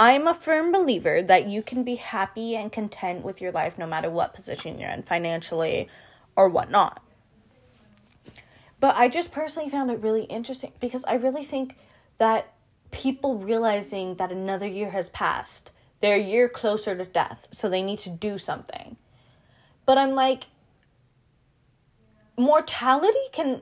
I'm 0.00 0.26
a 0.26 0.32
firm 0.32 0.72
believer 0.72 1.20
that 1.20 1.46
you 1.46 1.62
can 1.62 1.84
be 1.84 1.96
happy 1.96 2.56
and 2.56 2.72
content 2.72 3.22
with 3.22 3.42
your 3.42 3.52
life 3.52 3.76
no 3.76 3.86
matter 3.86 4.08
what 4.08 4.32
position 4.32 4.78
you're 4.78 4.88
in, 4.88 5.02
financially 5.02 5.88
or 6.34 6.48
whatnot. 6.48 7.02
But 8.80 8.96
I 8.96 9.08
just 9.08 9.30
personally 9.30 9.68
found 9.68 9.90
it 9.90 10.00
really 10.00 10.22
interesting 10.22 10.72
because 10.80 11.04
I 11.04 11.16
really 11.16 11.44
think 11.44 11.76
that 12.16 12.54
people 12.90 13.36
realizing 13.36 14.14
that 14.14 14.32
another 14.32 14.66
year 14.66 14.88
has 14.88 15.10
passed, 15.10 15.70
they're 16.00 16.16
a 16.16 16.22
year 16.22 16.48
closer 16.48 16.96
to 16.96 17.04
death, 17.04 17.48
so 17.50 17.68
they 17.68 17.82
need 17.82 17.98
to 17.98 18.08
do 18.08 18.38
something. 18.38 18.96
But 19.84 19.98
I'm 19.98 20.14
like, 20.14 20.44
mortality 22.38 23.18
can. 23.32 23.60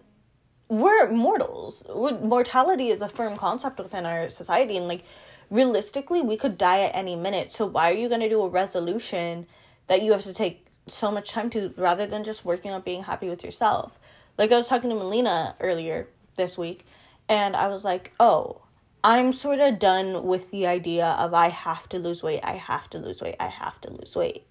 We're 0.68 1.10
mortals. 1.10 1.82
Mortality 1.88 2.90
is 2.90 3.00
a 3.00 3.08
firm 3.08 3.36
concept 3.36 3.78
within 3.78 4.06
our 4.06 4.30
society, 4.30 4.76
and 4.76 4.86
like, 4.86 5.02
realistically, 5.50 6.20
we 6.20 6.36
could 6.36 6.58
die 6.58 6.80
at 6.80 6.94
any 6.94 7.16
minute. 7.16 7.52
So, 7.52 7.66
why 7.66 7.90
are 7.90 7.94
you 7.94 8.08
going 8.08 8.20
to 8.20 8.28
do 8.28 8.42
a 8.42 8.48
resolution 8.48 9.46
that 9.86 10.02
you 10.02 10.12
have 10.12 10.24
to 10.24 10.32
take 10.32 10.66
so 10.86 11.10
much 11.10 11.30
time 11.30 11.50
to 11.50 11.72
rather 11.76 12.06
than 12.06 12.24
just 12.24 12.44
working 12.44 12.70
on 12.70 12.82
being 12.82 13.04
happy 13.04 13.28
with 13.28 13.44
yourself? 13.44 13.98
Like, 14.36 14.52
I 14.52 14.56
was 14.56 14.68
talking 14.68 14.90
to 14.90 14.96
Melina 14.96 15.56
earlier 15.60 16.08
this 16.36 16.56
week, 16.56 16.86
and 17.28 17.56
I 17.56 17.68
was 17.68 17.84
like, 17.84 18.12
oh, 18.20 18.62
I'm 19.02 19.32
sort 19.32 19.60
of 19.60 19.78
done 19.78 20.24
with 20.24 20.50
the 20.50 20.66
idea 20.66 21.06
of 21.06 21.32
I 21.32 21.48
have 21.48 21.88
to 21.90 21.98
lose 21.98 22.22
weight, 22.22 22.40
I 22.42 22.54
have 22.54 22.90
to 22.90 22.98
lose 22.98 23.22
weight, 23.22 23.36
I 23.38 23.48
have 23.48 23.80
to 23.82 23.92
lose 23.92 24.16
weight. 24.16 24.44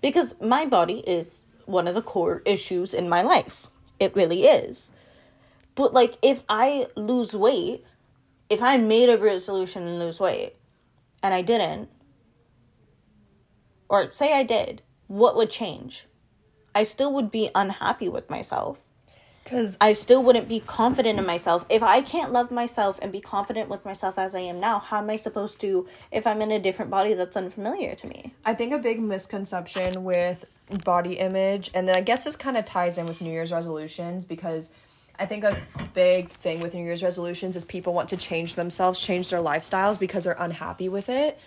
Because 0.00 0.34
my 0.40 0.66
body 0.66 0.98
is 1.06 1.44
one 1.66 1.86
of 1.86 1.94
the 1.94 2.02
core 2.02 2.42
issues 2.44 2.92
in 2.92 3.08
my 3.08 3.22
life. 3.22 3.70
It 4.00 4.16
really 4.16 4.42
is. 4.44 4.90
But 5.74 5.94
like 5.94 6.18
if 6.22 6.42
I 6.48 6.88
lose 6.96 7.34
weight, 7.34 7.84
if 8.52 8.62
I 8.62 8.76
made 8.76 9.08
a 9.08 9.16
resolution 9.16 9.86
and 9.86 9.98
lose 9.98 10.20
weight 10.20 10.56
and 11.22 11.32
I 11.32 11.40
didn't, 11.40 11.88
or 13.88 14.12
say 14.12 14.34
I 14.34 14.42
did, 14.42 14.82
what 15.06 15.36
would 15.36 15.48
change? 15.48 16.06
I 16.74 16.82
still 16.82 17.14
would 17.14 17.30
be 17.30 17.48
unhappy 17.54 18.10
with 18.10 18.28
myself. 18.28 18.80
Because 19.42 19.78
I 19.80 19.94
still 19.94 20.22
wouldn't 20.22 20.50
be 20.50 20.60
confident 20.60 21.18
in 21.18 21.24
myself. 21.24 21.64
If 21.70 21.82
I 21.82 22.02
can't 22.02 22.30
love 22.30 22.50
myself 22.50 22.98
and 23.00 23.10
be 23.10 23.22
confident 23.22 23.70
with 23.70 23.86
myself 23.86 24.18
as 24.18 24.34
I 24.34 24.40
am 24.40 24.60
now, 24.60 24.80
how 24.80 24.98
am 24.98 25.08
I 25.08 25.16
supposed 25.16 25.58
to 25.62 25.88
if 26.10 26.26
I'm 26.26 26.42
in 26.42 26.50
a 26.50 26.58
different 26.58 26.90
body 26.90 27.14
that's 27.14 27.36
unfamiliar 27.38 27.94
to 27.94 28.06
me? 28.06 28.34
I 28.44 28.52
think 28.52 28.74
a 28.74 28.78
big 28.78 29.00
misconception 29.00 30.04
with 30.04 30.44
body 30.84 31.14
image, 31.14 31.70
and 31.72 31.88
then 31.88 31.96
I 31.96 32.02
guess 32.02 32.24
this 32.24 32.36
kind 32.36 32.58
of 32.58 32.66
ties 32.66 32.98
in 32.98 33.06
with 33.06 33.22
New 33.22 33.32
Year's 33.32 33.50
resolutions 33.50 34.26
because 34.26 34.72
I 35.22 35.26
think 35.26 35.44
a 35.44 35.56
big 35.94 36.30
thing 36.30 36.58
with 36.58 36.74
New 36.74 36.82
Year's 36.82 37.00
resolutions 37.00 37.54
is 37.54 37.64
people 37.64 37.94
want 37.94 38.08
to 38.08 38.16
change 38.16 38.56
themselves, 38.56 38.98
change 38.98 39.30
their 39.30 39.38
lifestyles 39.38 39.96
because 39.96 40.24
they're 40.24 40.34
unhappy 40.36 40.88
with 40.88 41.08
it. 41.08 41.38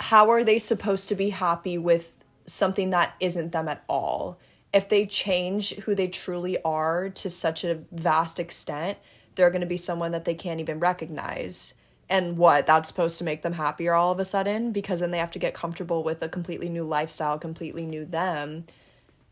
How 0.00 0.28
are 0.30 0.42
they 0.42 0.58
supposed 0.58 1.08
to 1.10 1.14
be 1.14 1.30
happy 1.30 1.78
with 1.78 2.10
something 2.46 2.90
that 2.90 3.14
isn't 3.20 3.52
them 3.52 3.68
at 3.68 3.84
all? 3.88 4.40
If 4.72 4.88
they 4.88 5.06
change 5.06 5.76
who 5.76 5.94
they 5.94 6.08
truly 6.08 6.60
are 6.64 7.10
to 7.10 7.30
such 7.30 7.62
a 7.62 7.78
vast 7.92 8.40
extent, 8.40 8.98
they're 9.36 9.50
going 9.50 9.60
to 9.60 9.68
be 9.68 9.76
someone 9.76 10.10
that 10.10 10.24
they 10.24 10.34
can't 10.34 10.58
even 10.58 10.80
recognize. 10.80 11.74
And 12.10 12.36
what? 12.36 12.66
That's 12.66 12.88
supposed 12.88 13.18
to 13.18 13.24
make 13.24 13.42
them 13.42 13.52
happier 13.52 13.92
all 13.94 14.10
of 14.10 14.18
a 14.18 14.24
sudden 14.24 14.72
because 14.72 14.98
then 14.98 15.12
they 15.12 15.18
have 15.18 15.30
to 15.30 15.38
get 15.38 15.54
comfortable 15.54 16.02
with 16.02 16.20
a 16.24 16.28
completely 16.28 16.68
new 16.68 16.82
lifestyle, 16.82 17.38
completely 17.38 17.86
new 17.86 18.04
them. 18.04 18.64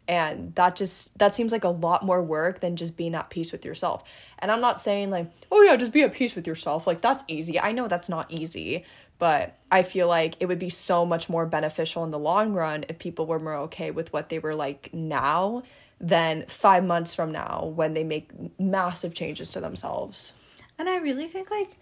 And 0.09 0.55
that 0.57 0.75
just 0.75 1.17
that 1.19 1.35
seems 1.35 1.53
like 1.53 1.65
a 1.65 1.69
lot 1.69 2.05
more 2.05 2.23
work 2.23 2.61
than 2.61 2.77
just 2.77 2.97
being 2.97 3.15
at 3.15 3.31
peace 3.31 3.53
with 3.53 3.65
yourself. 3.65 4.03
And 4.41 4.51
I'm 4.51 4.61
not 4.61 4.81
saying 4.81 5.11
like, 5.11 5.31
"Oh 5.51 5.63
yeah, 5.63 5.77
just 5.77 5.93
be 5.93 6.03
at 6.03 6.13
peace 6.13 6.35
with 6.35 6.47
yourself." 6.47 6.87
Like 6.87 7.01
that's 7.01 7.23
easy. 7.29 7.61
I 7.61 7.71
know 7.73 7.87
that's 7.87 8.09
not 8.09 8.31
easy, 8.31 8.85
but 9.19 9.57
I 9.71 9.85
feel 9.85 10.09
like 10.09 10.35
it 10.41 10.47
would 10.47 10.59
be 10.59 10.69
so 10.69 11.07
much 11.07 11.29
more 11.29 11.47
beneficial 11.47 12.03
in 12.03 12.11
the 12.11 12.19
long 12.19 12.53
run 12.53 12.85
if 12.89 12.99
people 12.99 13.27
were 13.27 13.39
more 13.39 13.55
okay 13.55 13.93
with 13.93 14.13
what 14.13 14.29
they 14.29 14.41
were 14.41 14.55
like 14.55 14.91
now 14.93 15.63
than 16.01 16.45
5 16.49 16.85
months 16.85 17.15
from 17.15 17.31
now 17.31 17.73
when 17.77 17.95
they 17.95 18.03
make 18.03 18.33
massive 18.59 19.15
changes 19.15 19.53
to 19.53 19.61
themselves. 19.61 20.35
And 20.77 20.89
I 20.89 20.97
really 20.97 21.29
think 21.29 21.49
like 21.49 21.79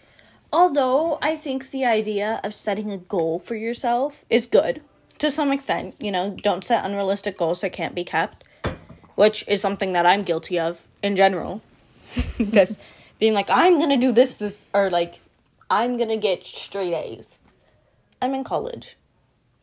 although 0.53 1.19
I 1.23 1.37
think 1.37 1.71
the 1.71 1.87
idea 1.87 2.39
of 2.45 2.53
setting 2.53 2.91
a 2.91 2.99
goal 2.99 3.39
for 3.39 3.55
yourself 3.55 4.27
is 4.29 4.45
good 4.45 4.83
to 5.21 5.31
some 5.31 5.53
extent, 5.53 5.95
you 5.99 6.11
know, 6.11 6.31
don't 6.31 6.65
set 6.65 6.85
unrealistic 6.85 7.37
goals 7.37 7.61
that 7.61 7.73
can't 7.73 7.95
be 7.95 8.05
kept, 8.05 8.43
which 9.15 9.47
is 9.47 9.61
something 9.61 9.93
that 9.93 10.07
I'm 10.07 10.23
guilty 10.23 10.59
of 10.59 10.87
in 11.03 11.15
general. 11.15 11.63
Because 12.39 12.79
being 13.21 13.35
like 13.35 13.49
I'm 13.51 13.79
going 13.79 13.91
to 13.91 13.97
do 13.97 14.11
this 14.11 14.39
this 14.39 14.65
or 14.75 14.91
like 14.91 15.21
I'm 15.69 15.97
going 15.97 16.09
to 16.09 16.17
get 16.17 16.45
straight 16.45 16.95
A's. 16.95 17.41
I'm 18.21 18.35
in 18.35 18.43
college. 18.43 18.97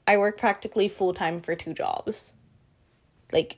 I 0.08 0.16
work 0.16 0.38
practically 0.38 0.88
full 0.88 1.14
time 1.14 1.42
for 1.42 1.56
two 1.56 1.74
jobs. 1.74 2.34
Like 3.34 3.58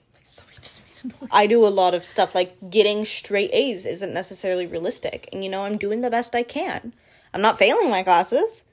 I 1.31 1.47
do 1.47 1.67
a 1.67 1.69
lot 1.69 1.93
of 1.93 2.03
stuff 2.03 2.33
like 2.33 2.69
getting 2.69 3.05
straight 3.05 3.51
A's 3.53 3.85
isn't 3.85 4.13
necessarily 4.13 4.65
realistic. 4.65 5.29
And 5.31 5.43
you 5.43 5.49
know, 5.49 5.63
I'm 5.63 5.77
doing 5.77 6.01
the 6.01 6.09
best 6.09 6.33
I 6.33 6.43
can. 6.43 6.93
I'm 7.33 7.41
not 7.41 7.59
failing 7.59 7.91
my 7.91 8.03
classes, 8.03 8.63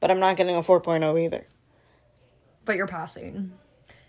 but 0.00 0.10
I'm 0.10 0.18
not 0.18 0.36
getting 0.36 0.56
a 0.56 0.62
4.0 0.62 1.24
either. 1.24 1.46
But 2.70 2.76
you're 2.76 2.86
passing. 2.86 3.50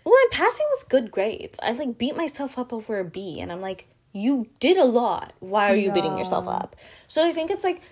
Well, 0.04 0.14
I'm 0.22 0.30
passing 0.30 0.66
with 0.70 0.88
good 0.88 1.10
grades. 1.10 1.58
I 1.60 1.72
like 1.72 1.98
beat 1.98 2.16
myself 2.16 2.56
up 2.56 2.72
over 2.72 3.00
a 3.00 3.04
B 3.04 3.40
and 3.40 3.50
I'm 3.50 3.60
like, 3.60 3.88
you 4.12 4.46
did 4.60 4.76
a 4.76 4.84
lot. 4.84 5.32
Why 5.40 5.72
are 5.72 5.74
you 5.74 5.90
beating 5.90 6.16
yourself 6.16 6.46
up? 6.46 6.76
So 7.08 7.26
I 7.26 7.32
think 7.32 7.50
it's 7.50 7.64
like 7.64 7.82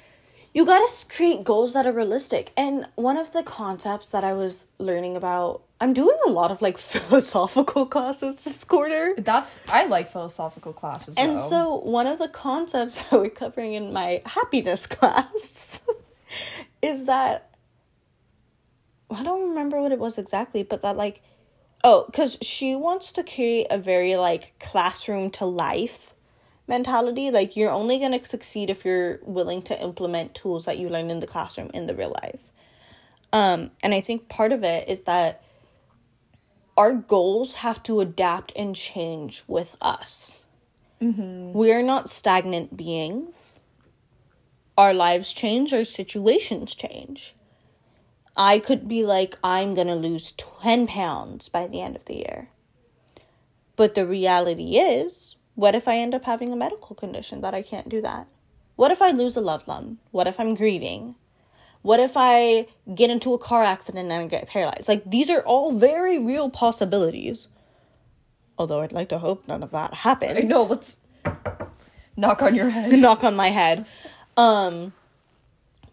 you 0.55 0.65
got 0.65 0.87
to 0.87 1.07
create 1.07 1.43
goals 1.43 1.73
that 1.73 1.89
are 1.89 1.93
realistic. 1.93 2.53
And 2.57 2.87
one 2.95 3.17
of 3.17 3.33
the 3.33 3.43
concepts 3.43 4.11
that 4.11 4.23
I 4.23 4.33
was 4.33 4.69
learning 4.79 5.17
about, 5.17 5.63
I'm 5.81 5.93
doing 5.93 6.17
a 6.25 6.31
lot 6.31 6.53
of 6.53 6.63
like 6.63 6.79
philosophical 6.95 7.85
classes 7.85 8.45
this 8.45 8.63
quarter. 8.63 9.15
That's 9.19 9.59
I 9.69 9.87
like 9.87 10.13
philosophical 10.13 10.73
classes. 10.73 11.17
And 11.19 11.37
though. 11.37 11.41
so 11.41 11.75
one 11.79 12.07
of 12.07 12.21
the 12.21 12.29
concepts 12.29 13.03
that 13.11 13.21
we're 13.21 13.31
covering 13.31 13.75
in 13.75 13.93
my 13.93 14.23
happiness 14.25 14.87
class 14.87 15.81
is 16.81 17.07
that 17.07 17.50
I 19.11 19.23
don't 19.23 19.49
remember 19.49 19.81
what 19.81 19.93
it 19.93 19.99
was 19.99 20.19
exactly, 20.19 20.63
but 20.63 20.83
that 20.83 20.97
like 20.97 21.23
oh, 21.83 22.09
cuz 22.13 22.39
she 22.43 22.77
wants 22.77 23.13
to 23.13 23.23
create 23.23 23.67
a 23.71 23.79
very 23.79 24.17
like 24.17 24.59
classroom 24.59 25.31
to 25.33 25.47
life 25.47 26.15
mentality. 26.67 27.31
Like 27.31 27.57
you're 27.57 27.71
only 27.71 27.99
going 27.99 28.19
to 28.19 28.25
succeed 28.25 28.71
if 28.71 28.85
you're 28.85 29.19
willing 29.23 29.63
to 29.63 29.83
implement 29.83 30.35
tools 30.35 30.65
that 30.67 30.79
you 30.79 30.89
learn 30.89 31.11
in 31.11 31.21
the 31.21 31.27
classroom 31.27 31.71
in 31.75 31.87
the 31.87 31.95
real 31.95 32.15
life. 32.23 32.41
Um 33.33 33.71
and 33.83 33.95
I 33.95 34.01
think 34.01 34.29
part 34.29 34.53
of 34.53 34.65
it 34.65 34.89
is 34.89 35.03
that 35.03 35.43
our 36.77 36.93
goals 36.93 37.57
have 37.57 37.83
to 37.83 38.01
adapt 38.01 38.53
and 38.57 38.75
change 38.75 39.45
with 39.47 39.77
us. 39.83 40.45
We're 41.53 41.83
not 41.83 42.09
stagnant 42.09 42.77
beings. 42.77 43.59
Our 44.79 44.95
lives 44.95 45.33
change, 45.33 45.75
our 45.75 45.85
situations 45.85 46.75
change. 46.75 47.35
I 48.41 48.59
could 48.59 48.89
be 48.89 49.05
like, 49.05 49.37
I'm 49.45 49.75
gonna 49.75 49.95
lose 49.95 50.33
10 50.33 50.87
pounds 50.87 51.51
by 51.51 51.67
the 51.67 51.83
end 51.83 51.95
of 51.95 52.07
the 52.07 52.17
year. 52.17 52.49
But 53.77 53.95
the 53.95 54.07
reality 54.07 54.79
is, 54.79 55.37
what 55.57 55.75
if 55.75 55.87
I 55.87 55.99
end 55.99 56.15
up 56.15 56.25
having 56.25 56.51
a 56.51 56.57
medical 56.57 56.97
condition 56.97 57.43
that 57.43 57.53
I 57.53 57.61
can't 57.61 57.91
do 57.91 58.01
that? 58.01 58.29
What 58.77 58.91
if 58.91 59.03
I 59.03 59.11
lose 59.11 59.37
a 59.37 59.43
loved 59.43 59.67
one? 59.67 59.99
What 60.11 60.27
if 60.27 60.41
I'm 60.41 60.55
grieving? 60.55 61.17
What 61.83 62.01
if 62.01 62.13
I 62.17 62.67
get 62.95 63.11
into 63.11 63.35
a 63.35 63.39
car 63.39 63.63
accident 63.63 64.11
and 64.11 64.23
I 64.23 64.27
get 64.27 64.49
paralyzed? 64.49 64.89
Like, 64.89 65.11
these 65.11 65.29
are 65.29 65.43
all 65.43 65.73
very 65.73 66.19
real 66.19 66.49
possibilities. 66.49 67.47
Although 68.57 68.81
I'd 68.81 68.93
like 68.93 69.11
to 69.11 69.19
hope 69.19 69.49
none 69.49 69.63
of 69.63 69.71
that 69.73 69.93
happens. 69.93 70.39
I 70.39 70.43
know, 70.45 70.63
let's 70.63 70.97
knock 72.17 72.41
on 72.41 72.55
your 72.55 72.71
head. 72.77 72.99
knock 72.99 73.23
on 73.23 73.37
my 73.37 73.51
head. 73.51 73.85
Um 74.39 74.95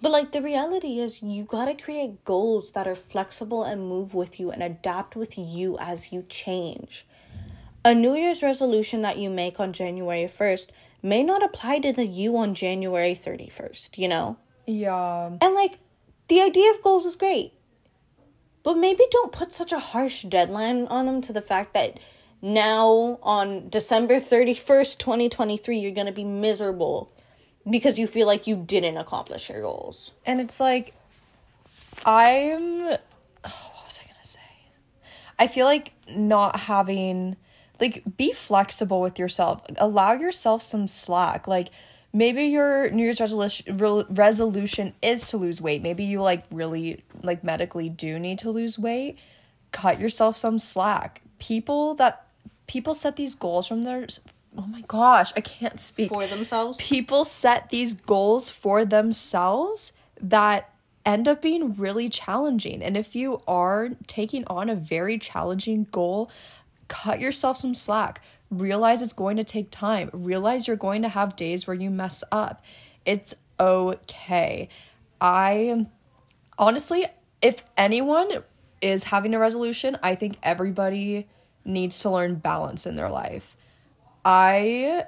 but 0.02 0.12
like 0.12 0.32
the 0.32 0.42
reality 0.42 1.00
is 1.00 1.22
you 1.22 1.44
got 1.44 1.66
to 1.66 1.74
create 1.74 2.24
goals 2.24 2.72
that 2.74 2.88
are 2.88 2.96
flexible 2.96 3.64
and 3.64 3.88
move 3.88 4.14
with 4.14 4.40
you 4.40 4.52
and 4.52 4.62
adapt 4.62 5.16
with 5.16 5.38
you 5.38 5.78
as 5.80 6.12
you 6.12 6.24
change. 6.30 7.06
A 7.86 7.94
New 7.94 8.16
Year's 8.16 8.44
resolution 8.44 9.02
that 9.02 9.18
you 9.18 9.30
make 9.30 9.60
on 9.60 9.72
January 9.74 10.26
1st 10.26 10.68
may 11.02 11.24
not 11.24 11.44
apply 11.44 11.80
to 11.80 11.94
the 11.94 12.06
you 12.06 12.36
on 12.38 12.54
January 12.54 13.14
31st, 13.16 13.98
you 13.98 14.08
know? 14.08 14.38
Yeah. 14.66 15.32
And 15.42 15.54
like 15.56 15.80
the 16.28 16.42
idea 16.42 16.70
of 16.72 16.82
goals 16.82 17.06
is 17.06 17.16
great. 17.16 17.54
but 18.68 18.76
maybe 18.76 19.04
don't 19.12 19.32
put 19.32 19.54
such 19.56 19.72
a 19.72 19.80
harsh 19.80 20.24
deadline 20.24 20.88
on 20.88 21.06
them 21.06 21.22
to 21.22 21.32
the 21.32 21.42
fact 21.42 21.74
that 21.74 21.98
now 22.42 23.18
on 23.24 23.70
December 23.70 24.16
31st, 24.16 24.98
2023, 24.98 25.80
you're 25.80 25.92
going 25.92 26.06
to 26.06 26.12
be 26.12 26.26
miserable 26.26 27.10
because 27.70 28.00
you 28.00 28.08
feel 28.08 28.28
like 28.28 28.48
you 28.48 28.56
didn't 28.56 28.98
accomplish 28.98 29.50
your 29.50 29.62
goals. 29.62 30.12
And 30.26 30.40
it's 30.40 30.60
like, 30.60 30.94
I'm. 32.06 32.88
Oh, 32.88 33.72
what 33.74 33.86
was 33.86 34.00
I 34.02 34.06
going 34.06 34.22
to 34.22 34.28
say? 34.28 34.40
I 35.40 35.48
feel 35.48 35.66
like 35.66 35.94
not 36.10 36.62
having. 36.62 37.38
Like, 37.80 38.04
be 38.18 38.34
flexible 38.34 39.02
with 39.02 39.20
yourself. 39.20 39.62
Allow 39.78 40.14
yourself 40.14 40.64
some 40.64 40.88
slack. 40.88 41.48
Like, 41.48 41.70
maybe 42.12 42.46
your 42.46 42.90
New 42.90 43.04
Year's 43.04 43.20
resolution 43.20 43.78
re- 43.78 44.06
resolution 44.10 44.94
is 45.02 45.30
to 45.30 45.38
lose 45.38 45.62
weight. 45.62 45.82
Maybe 45.84 46.04
you 46.04 46.22
like 46.22 46.46
really 46.52 47.04
like 47.22 47.44
medically 47.44 47.90
do 47.90 48.18
need 48.18 48.40
to 48.40 48.52
lose 48.52 48.80
weight. 48.80 49.18
Cut 49.72 50.00
yourself 50.00 50.38
some 50.38 50.58
slack. 50.58 51.22
People 51.40 51.94
that 51.96 52.26
people 52.66 52.94
set 52.94 53.16
these 53.16 53.36
goals 53.36 53.68
from 53.68 53.84
their 53.84 54.08
oh 54.58 54.68
my 54.68 54.82
gosh, 54.88 55.34
I 55.36 55.42
can't 55.42 55.80
speak 55.80 56.10
For 56.10 56.28
themselves? 56.28 56.78
People 56.78 57.26
set 57.26 57.70
these 57.70 57.94
goals 57.94 58.50
for 58.50 58.86
themselves 58.86 59.94
that 60.22 60.72
end 61.06 61.28
up 61.28 61.42
being 61.42 61.74
really 61.74 62.10
challenging. 62.10 62.84
And 62.84 62.96
if 62.98 63.16
you 63.16 63.42
are 63.48 63.90
taking 64.06 64.44
on 64.48 64.70
a 64.70 64.76
very 64.76 65.18
challenging 65.18 65.88
goal, 65.92 66.30
cut 66.88 67.20
yourself 67.20 67.58
some 67.58 67.74
slack 67.74 68.22
Realize 68.50 69.02
it's 69.02 69.14
going 69.14 69.38
to 69.38 69.44
take 69.44 69.72
time. 69.72 70.10
Realize 70.14 70.68
you're 70.68 70.78
going 70.78 71.02
to 71.02 71.10
have 71.10 71.36
days 71.36 71.68
where 71.68 71.76
you 71.76 71.90
mess 71.90 72.24
up. 72.32 72.64
It's 73.06 73.36
okay. 73.60 74.70
I 75.20 75.86
honestly, 76.58 77.06
if 77.42 77.64
anyone 77.76 78.44
is 78.82 79.06
having 79.06 79.34
a 79.34 79.40
resolution, 79.40 79.98
I 80.02 80.16
think 80.16 80.38
everybody 80.44 81.28
needs 81.66 82.00
to 82.02 82.10
learn 82.10 82.36
balance 82.36 82.86
in 82.86 82.96
their 82.96 83.10
life. 83.10 83.57
I 84.28 85.06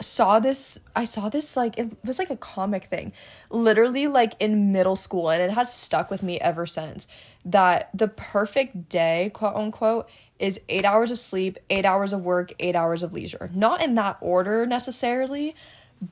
saw 0.00 0.40
this 0.40 0.78
I 0.94 1.04
saw 1.04 1.28
this 1.28 1.56
like 1.56 1.78
it 1.78 1.96
was 2.04 2.18
like 2.18 2.30
a 2.30 2.36
comic 2.36 2.84
thing. 2.84 3.12
Literally 3.48 4.08
like 4.08 4.34
in 4.40 4.72
middle 4.72 4.96
school 4.96 5.30
and 5.30 5.40
it 5.40 5.52
has 5.52 5.72
stuck 5.72 6.10
with 6.10 6.22
me 6.24 6.40
ever 6.40 6.66
since 6.66 7.06
that 7.44 7.90
the 7.94 8.08
perfect 8.08 8.88
day, 8.88 9.30
quote 9.32 9.54
unquote, 9.54 10.08
is 10.40 10.60
eight 10.68 10.84
hours 10.84 11.12
of 11.12 11.20
sleep, 11.20 11.58
eight 11.70 11.84
hours 11.84 12.12
of 12.12 12.22
work, 12.22 12.52
eight 12.58 12.74
hours 12.74 13.04
of 13.04 13.12
leisure. 13.14 13.52
Not 13.54 13.80
in 13.80 13.94
that 13.94 14.18
order 14.20 14.66
necessarily, 14.66 15.54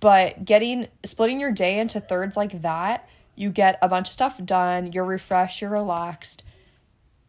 but 0.01 0.45
getting 0.45 0.87
splitting 1.05 1.41
your 1.41 1.51
day 1.51 1.81
into 1.81 1.99
thirds 1.99 2.37
like 2.37 2.63
that, 2.63 3.09
you 3.35 3.51
get 3.51 3.81
a 3.83 3.89
bunch 3.89 4.09
of 4.09 4.13
stuff 4.13 4.43
done, 4.45 4.93
you're 4.93 5.05
refreshed, 5.05 5.61
you're 5.61 5.71
relaxed, 5.71 6.45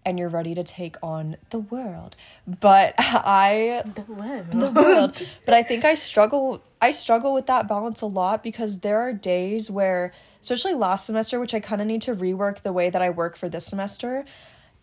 and 0.05 0.19
you're 0.19 0.29
ready 0.29 0.53
to 0.53 0.63
take 0.63 0.95
on 1.01 1.37
the 1.49 1.59
world. 1.59 2.15
But 2.47 2.93
I 2.99 3.83
the 3.95 4.01
world. 4.13 4.51
the 4.51 4.69
world. 4.69 5.27
But 5.45 5.53
I 5.53 5.63
think 5.63 5.83
I 5.83 5.95
struggle 5.95 6.63
I 6.81 6.91
struggle 6.91 7.33
with 7.33 7.47
that 7.47 7.67
balance 7.67 8.01
a 8.01 8.05
lot 8.05 8.43
because 8.43 8.81
there 8.81 8.99
are 8.99 9.11
days 9.11 9.71
where 9.71 10.13
especially 10.41 10.75
last 10.75 11.07
semester, 11.07 11.39
which 11.39 11.55
I 11.55 11.59
kind 11.59 11.81
of 11.81 11.87
need 11.87 12.03
to 12.03 12.15
rework 12.15 12.61
the 12.61 12.71
way 12.71 12.89
that 12.89 13.01
I 13.01 13.09
work 13.09 13.35
for 13.35 13.49
this 13.49 13.65
semester. 13.65 14.25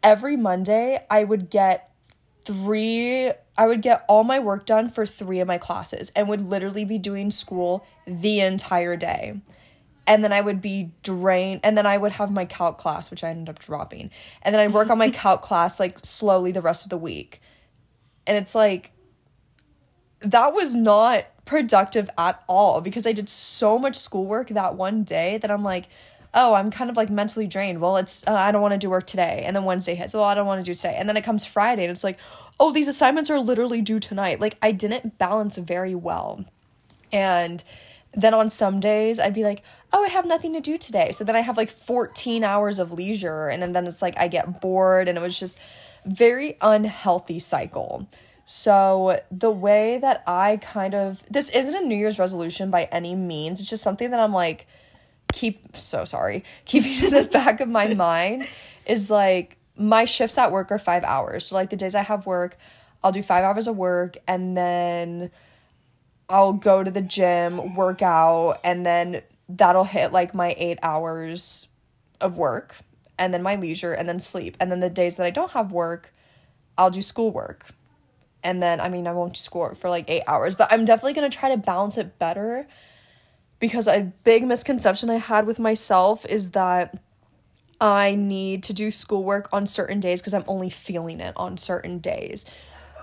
Every 0.03 0.37
Monday, 0.37 1.07
I 1.09 1.23
would 1.23 1.49
get 1.49 1.93
three 2.45 3.31
I 3.57 3.67
would 3.67 3.83
get 3.83 4.05
all 4.09 4.25
my 4.25 4.39
work 4.39 4.67
done 4.67 4.89
for 4.89 5.05
three 5.07 5.39
of 5.41 5.47
my 5.47 5.59
classes 5.59 6.11
and 6.17 6.29
would 6.29 6.41
literally 6.41 6.85
be 6.85 6.99
doing 6.99 7.31
school 7.31 7.87
the 8.07 8.41
entire 8.41 8.97
day. 8.97 9.41
And 10.07 10.25
then 10.25 10.33
I 10.33 10.41
would 10.41 10.61
be 10.61 10.91
drained 11.03 11.61
and 11.63 11.79
then 11.79 11.87
I 11.87 11.97
would 11.97 12.13
have 12.13 12.31
my 12.31 12.45
calc 12.45 12.79
class 12.79 13.11
which 13.11 13.23
I 13.23 13.31
ended 13.31 13.49
up 13.49 13.59
dropping. 13.59 14.11
And 14.43 14.55
then 14.55 14.61
I'd 14.61 14.75
work 14.75 14.91
on 14.91 14.99
my 14.99 15.11
calc 15.23 15.43
class 15.43 15.79
like 15.79 16.05
slowly 16.05 16.53
the 16.53 16.63
rest 16.63 16.85
of 16.85 16.91
the 16.91 16.99
week. 16.99 17.41
And 18.27 18.37
it's 18.37 18.55
like 18.55 18.93
that 20.21 20.53
was 20.53 20.75
not 20.75 21.27
productive 21.45 22.09
at 22.17 22.43
all 22.49 22.81
because 22.81 23.07
I 23.07 23.13
did 23.13 23.29
so 23.29 23.79
much 23.79 23.97
schoolwork 23.97 24.49
that 24.49 24.77
one 24.77 25.03
day 25.03 25.39
that 25.39 25.51
I'm 25.51 25.65
like 25.65 25.89
oh, 26.35 26.55
I'm 26.55 26.71
kind 26.71 26.89
of 26.91 26.97
like 26.97 27.11
mentally 27.11 27.47
drained. 27.47 27.81
Well, 27.81 27.97
it's, 27.97 28.27
uh, 28.27 28.35
I 28.35 28.53
don't 28.53 28.63
want 28.63 28.73
to 28.73 28.79
do 28.79 28.91
work 28.91 29.07
today. 29.07 29.43
And 29.47 29.55
then 29.55 29.65
Wednesday 29.65 29.95
hits, 29.95 30.15
well, 30.15 30.25
I 30.25 30.35
don't 30.35 30.47
want 30.47 30.65
to 30.65 30.71
do 30.71 30.75
today. 30.75 30.95
And 30.97 31.09
then 31.09 31.17
it 31.17 31.25
comes 31.25 31.45
Friday 31.45 31.85
and 31.85 31.91
it's 31.91 32.05
like, 32.05 32.19
oh, 32.59 32.73
these 32.73 32.89
assignments 32.89 33.31
are 33.31 33.39
literally 33.39 33.83
due 33.83 34.01
tonight. 34.01 34.41
Like, 34.41 34.57
I 34.63 34.73
didn't 34.73 35.19
balance 35.19 35.59
very 35.59 35.95
well. 35.95 36.45
And 37.13 37.63
then 38.15 38.35
on 38.35 38.49
some 38.49 38.81
days, 38.81 39.19
I'd 39.19 39.35
be 39.35 39.45
like, 39.45 39.63
oh, 39.93 40.05
I 40.05 40.09
have 40.09 40.27
nothing 40.27 40.53
to 40.53 40.61
do 40.61 40.79
today. 40.79 41.13
So 41.13 41.25
then 41.25 41.37
I 41.37 41.41
have 41.41 41.57
like 41.57 41.71
14 41.71 42.45
hours 42.45 42.79
of 42.79 42.93
leisure. 42.93 43.49
And 43.49 43.75
then 43.75 43.87
it's 43.87 44.03
like 44.03 44.17
I 44.19 44.29
get 44.29 44.61
bored. 44.61 45.09
And 45.09 45.17
it 45.17 45.21
was 45.21 45.39
just 45.39 45.59
very 46.05 46.57
unhealthy 46.61 47.39
cycle. 47.39 48.09
So, 48.45 49.21
the 49.31 49.53
way 49.53 49.99
that 49.99 50.25
I 50.27 50.57
kind 50.57 50.97
of, 50.97 51.23
this 51.31 51.49
isn't 51.51 51.75
a 51.75 51.87
New 51.87 51.97
Year's 51.97 52.19
resolution 52.19 52.73
by 52.73 52.89
any 52.91 53.15
means. 53.15 53.61
It's 53.61 53.71
just 53.71 53.85
something 53.85 54.11
that 54.11 54.19
I'm 54.19 54.33
like, 54.33 54.67
keep 55.33 55.77
so 55.77 56.05
sorry 56.05 56.45
keeping 56.65 57.05
in 57.05 57.11
the 57.11 57.25
back 57.25 57.61
of 57.61 57.69
my 57.69 57.93
mind 57.95 58.47
is 58.87 59.11
like 59.11 59.57
my 59.77 60.05
shifts 60.05 60.39
at 60.39 60.53
work 60.53 60.71
are 60.71 60.79
five 60.79 61.03
hours 61.05 61.47
so 61.47 61.55
like 61.55 61.71
the 61.71 61.77
days 61.77 61.95
i 61.95 62.03
have 62.03 62.27
work 62.27 62.57
i'll 63.03 63.13
do 63.13 63.23
five 63.23 63.43
hours 63.43 63.67
of 63.67 63.77
work 63.77 64.17
and 64.29 64.57
then 64.57 65.31
i'll 66.33 66.53
go 66.53 66.83
to 66.83 66.91
the 66.91 67.01
gym 67.01 67.75
work 67.75 68.03
out 68.03 68.59
and 68.65 68.85
then 68.85 69.23
that'll 69.49 69.85
hit 69.85 70.13
like 70.13 70.35
my 70.35 70.55
eight 70.59 70.79
hours 70.83 71.69
of 72.21 72.37
work 72.37 72.77
and 73.19 73.33
then 73.33 73.43
my 73.43 73.55
leisure 73.55 73.93
and 73.93 74.09
then 74.09 74.19
sleep 74.19 74.57
and 74.59 74.71
then 74.71 74.81
the 74.81 74.91
days 74.91 75.17
that 75.17 75.25
i 75.27 75.31
don't 75.31 75.53
have 75.53 75.71
work 75.71 76.13
i'll 76.77 76.91
do 76.91 77.03
schoolwork 77.03 77.69
and 78.43 78.63
then 78.63 78.81
i 78.81 78.89
mean 78.89 79.07
i 79.07 79.13
won't 79.13 79.35
do 79.35 79.39
schoolwork 79.39 79.77
for 79.77 79.91
like 79.91 80.05
eight 80.09 80.23
hours 80.27 80.55
but 80.55 80.73
i'm 80.73 80.85
definitely 80.85 81.15
to 81.15 81.29
try 81.29 81.49
to 81.49 81.57
balance 81.57 81.97
it 81.99 82.19
better 82.19 82.67
because 83.63 83.87
a 83.87 84.13
big 84.25 84.45
misconception 84.45 85.09
I 85.09 85.19
had 85.19 85.47
with 85.47 85.61
myself 85.61 86.27
is 86.27 86.51
that 86.51 86.99
I 87.81 88.17
need 88.17 88.65
to 88.65 88.73
do 88.73 88.91
schoolwork 88.91 89.49
on 89.53 89.69
certain 89.69 90.01
days 90.01 90.21
because 90.21 90.35
I'm 90.35 90.43
only 90.49 90.69
feeling 90.69 91.21
it 91.21 91.33
on 91.37 91.57
certain 91.57 92.01
days. 92.01 92.45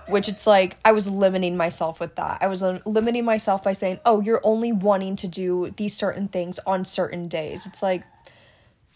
Which 0.08 0.28
it's 0.28 0.46
like 0.46 0.76
I 0.84 0.92
was 0.92 1.08
limiting 1.08 1.56
myself 1.56 2.00
with 2.00 2.16
that. 2.16 2.38
I 2.40 2.46
was 2.48 2.62
uh, 2.62 2.80
limiting 2.84 3.24
myself 3.24 3.62
by 3.62 3.72
saying, 3.72 4.00
oh, 4.04 4.20
you're 4.20 4.40
only 4.42 4.72
wanting 4.72 5.16
to 5.16 5.28
do 5.28 5.72
these 5.76 5.96
certain 5.96 6.28
things 6.28 6.58
on 6.66 6.84
certain 6.84 7.28
days. 7.28 7.66
It's 7.66 7.82
like, 7.82 8.02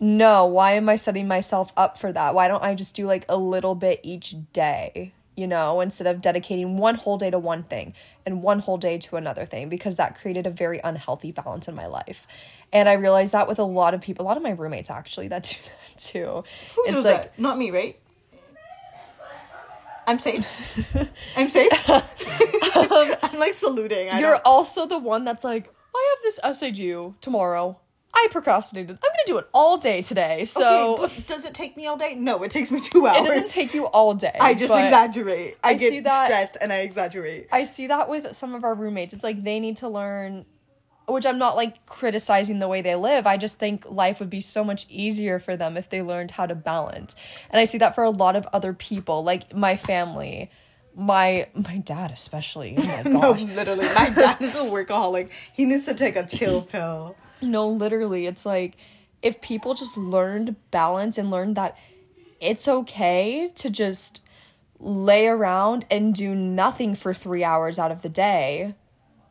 no, 0.00 0.44
why 0.44 0.72
am 0.72 0.88
I 0.88 0.96
setting 0.96 1.28
myself 1.28 1.72
up 1.76 1.98
for 1.98 2.12
that? 2.12 2.34
Why 2.34 2.48
don't 2.48 2.62
I 2.62 2.74
just 2.74 2.96
do 2.96 3.06
like 3.06 3.24
a 3.28 3.36
little 3.36 3.74
bit 3.74 4.00
each 4.02 4.34
day? 4.52 5.12
you 5.36 5.46
know, 5.46 5.80
instead 5.80 6.06
of 6.06 6.20
dedicating 6.20 6.78
one 6.78 6.94
whole 6.94 7.18
day 7.18 7.30
to 7.30 7.38
one 7.38 7.64
thing 7.64 7.94
and 8.24 8.42
one 8.42 8.60
whole 8.60 8.76
day 8.76 8.98
to 8.98 9.16
another 9.16 9.44
thing, 9.44 9.68
because 9.68 9.96
that 9.96 10.16
created 10.16 10.46
a 10.46 10.50
very 10.50 10.80
unhealthy 10.84 11.32
balance 11.32 11.66
in 11.68 11.74
my 11.74 11.86
life. 11.86 12.26
And 12.72 12.88
I 12.88 12.94
realized 12.94 13.32
that 13.32 13.48
with 13.48 13.58
a 13.58 13.64
lot 13.64 13.94
of 13.94 14.00
people, 14.00 14.24
a 14.24 14.28
lot 14.28 14.36
of 14.36 14.42
my 14.42 14.50
roommates 14.50 14.90
actually 14.90 15.28
that 15.28 15.42
do 15.44 15.56
that 15.64 15.98
too. 15.98 16.44
Who 16.76 16.84
it's 16.86 16.96
like 16.96 17.04
that? 17.04 17.38
not 17.38 17.58
me, 17.58 17.70
right? 17.70 17.98
I'm 20.06 20.18
safe. 20.18 20.46
I'm 21.36 21.48
safe. 21.48 21.70
I'm 23.22 23.38
like 23.38 23.54
saluting. 23.54 24.10
I 24.10 24.20
you're 24.20 24.32
don't... 24.32 24.42
also 24.44 24.86
the 24.86 24.98
one 24.98 25.24
that's 25.24 25.44
like, 25.44 25.72
I 25.94 26.14
have 26.14 26.22
this 26.22 26.40
essay 26.42 26.70
due 26.70 27.14
tomorrow. 27.20 27.80
I 28.16 28.28
procrastinated. 28.30 28.90
I'm 28.90 29.10
gonna 29.10 29.26
do 29.26 29.38
it 29.38 29.48
all 29.52 29.76
day 29.76 30.00
today. 30.00 30.44
So 30.44 31.04
okay, 31.04 31.22
does 31.26 31.44
it 31.44 31.52
take 31.52 31.76
me 31.76 31.86
all 31.86 31.96
day? 31.96 32.14
No, 32.14 32.42
it 32.44 32.50
takes 32.52 32.70
me 32.70 32.80
two 32.80 33.06
hours. 33.06 33.18
It 33.18 33.24
doesn't 33.24 33.48
take 33.48 33.74
you 33.74 33.86
all 33.86 34.14
day. 34.14 34.36
I 34.38 34.54
just 34.54 34.72
exaggerate. 34.72 35.58
I, 35.64 35.70
I 35.70 35.74
get 35.74 35.90
see 35.90 36.00
that, 36.00 36.26
stressed 36.26 36.56
and 36.60 36.72
I 36.72 36.78
exaggerate. 36.78 37.48
I 37.50 37.64
see 37.64 37.88
that 37.88 38.08
with 38.08 38.34
some 38.36 38.54
of 38.54 38.62
our 38.62 38.74
roommates. 38.74 39.14
It's 39.14 39.24
like 39.24 39.42
they 39.42 39.58
need 39.58 39.78
to 39.78 39.88
learn 39.88 40.46
which 41.06 41.26
I'm 41.26 41.38
not 41.38 41.56
like 41.56 41.84
criticizing 41.86 42.58
the 42.58 42.68
way 42.68 42.80
they 42.80 42.94
live. 42.94 43.26
I 43.26 43.36
just 43.36 43.58
think 43.58 43.90
life 43.90 44.20
would 44.20 44.30
be 44.30 44.40
so 44.40 44.64
much 44.64 44.86
easier 44.88 45.38
for 45.38 45.56
them 45.56 45.76
if 45.76 45.90
they 45.90 46.02
learned 46.02 46.32
how 46.32 46.46
to 46.46 46.54
balance. 46.54 47.14
And 47.50 47.60
I 47.60 47.64
see 47.64 47.78
that 47.78 47.94
for 47.94 48.04
a 48.04 48.10
lot 48.10 48.36
of 48.36 48.46
other 48.52 48.72
people, 48.72 49.22
like 49.22 49.54
my 49.54 49.76
family 49.76 50.50
my 50.96 51.48
my 51.54 51.78
dad 51.78 52.10
especially. 52.12 52.76
Oh 52.78 52.82
my 52.82 53.02
gosh. 53.20 53.42
no, 53.42 53.54
literally, 53.54 53.86
my 53.94 54.10
dad 54.10 54.40
is 54.40 54.54
a 54.54 54.58
workaholic. 54.70 55.28
He 55.52 55.64
needs 55.64 55.86
to 55.86 55.94
take 55.94 56.16
a 56.16 56.24
chill 56.24 56.62
pill. 56.62 57.16
No, 57.42 57.68
literally, 57.68 58.26
it's 58.26 58.46
like 58.46 58.76
if 59.22 59.40
people 59.40 59.74
just 59.74 59.96
learned 59.96 60.56
balance 60.70 61.18
and 61.18 61.30
learned 61.30 61.56
that 61.56 61.76
it's 62.40 62.68
okay 62.68 63.50
to 63.54 63.70
just 63.70 64.22
lay 64.78 65.26
around 65.26 65.86
and 65.90 66.14
do 66.14 66.34
nothing 66.34 66.94
for 66.94 67.14
three 67.14 67.42
hours 67.42 67.78
out 67.78 67.90
of 67.90 68.02
the 68.02 68.08
day 68.08 68.74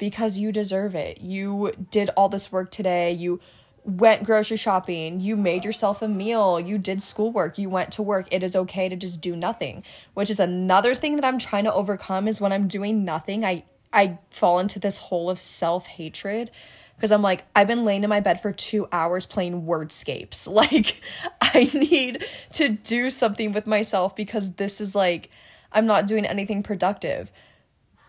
because 0.04 0.38
you 0.38 0.52
deserve 0.52 0.96
it. 0.96 1.22
You 1.22 1.72
did 1.90 2.10
all 2.18 2.28
this 2.28 2.52
work 2.52 2.72
today. 2.72 3.14
You 3.14 3.40
went 3.86 4.26
grocery 4.26 4.58
shopping. 4.58 5.22
You 5.22 5.38
made 5.38 5.64
yourself 5.64 6.02
a 6.02 6.10
meal. 6.10 6.60
You 6.60 6.78
did 6.78 7.02
schoolwork. 7.02 7.58
You 7.58 7.70
went 7.70 7.94
to 7.94 8.04
work. 8.04 8.28
It 8.30 8.44
is 8.44 8.54
okay 8.54 8.90
to 8.90 8.98
just 8.98 9.22
do 9.22 9.34
nothing, 9.34 9.82
which 10.14 10.30
is 10.30 10.42
another 10.42 10.94
thing 10.94 11.16
that 11.16 11.24
I'm 11.24 11.40
trying 11.40 11.64
to 11.64 11.74
overcome 11.74 12.28
is 12.28 12.42
when 12.42 12.52
I'm 12.52 12.68
doing 12.68 13.06
nothing, 13.06 13.46
I 13.46 13.64
I 13.94 14.18
fall 14.30 14.60
into 14.60 14.78
this 14.78 14.98
hole 14.98 15.30
of 15.30 15.40
self-hatred 15.40 16.52
because 16.98 17.14
I'm 17.14 17.22
like, 17.22 17.46
I've 17.56 17.68
been 17.68 17.86
laying 17.86 18.04
in 18.04 18.10
my 18.10 18.20
bed 18.20 18.42
for 18.42 18.52
two 18.52 18.90
hours 18.92 19.26
playing 19.26 19.64
wordscapes. 19.64 20.50
Like, 20.54 21.02
I 21.42 21.72
need 21.74 22.26
to 22.54 22.68
do 22.68 23.10
something 23.10 23.54
with 23.54 23.68
myself 23.68 24.18
because 24.18 24.56
this 24.56 24.82
is 24.82 24.96
like, 24.96 25.30
I'm 25.72 25.86
not 25.86 26.08
doing 26.08 26.26
anything 26.26 26.62
productive. 26.62 27.32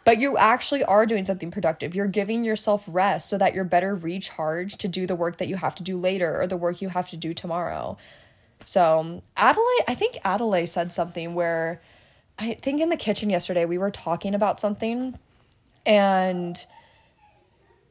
But 0.05 0.19
you 0.19 0.37
actually 0.37 0.85
are 0.85 1.07
doing 1.07 1.25
something 1.25 1.51
productive. 1.51 1.95
You're 1.95 2.07
giving 2.07 2.45
yourself 2.45 2.85
rest 2.87 3.29
so 3.29 3.39
that 3.39 3.55
you're 3.55 3.65
better 3.65 3.95
recharged 3.95 4.81
to 4.81 4.89
do 4.89 5.07
the 5.07 5.15
work 5.15 5.39
that 5.39 5.49
you 5.49 5.57
have 5.57 5.75
to 5.77 5.83
do 5.83 5.97
later 5.97 6.41
or 6.41 6.47
the 6.47 6.57
work 6.57 6.83
you 6.83 6.91
have 6.91 7.09
to 7.11 7.17
do 7.17 7.33
tomorrow. 7.33 7.97
So, 8.67 9.01
um, 9.01 9.23
Adelaide, 9.37 9.85
I 9.89 9.95
think 9.95 10.19
Adelaide 10.25 10.67
said 10.67 10.93
something 10.93 11.35
where 11.35 11.81
I 12.39 12.55
think 12.55 12.81
in 12.81 12.89
the 12.89 12.97
kitchen 12.97 13.31
yesterday 13.31 13.65
we 13.65 13.79
were 13.79 13.91
talking 13.91 14.35
about 14.35 14.61
something 14.61 15.19
and 15.87 16.65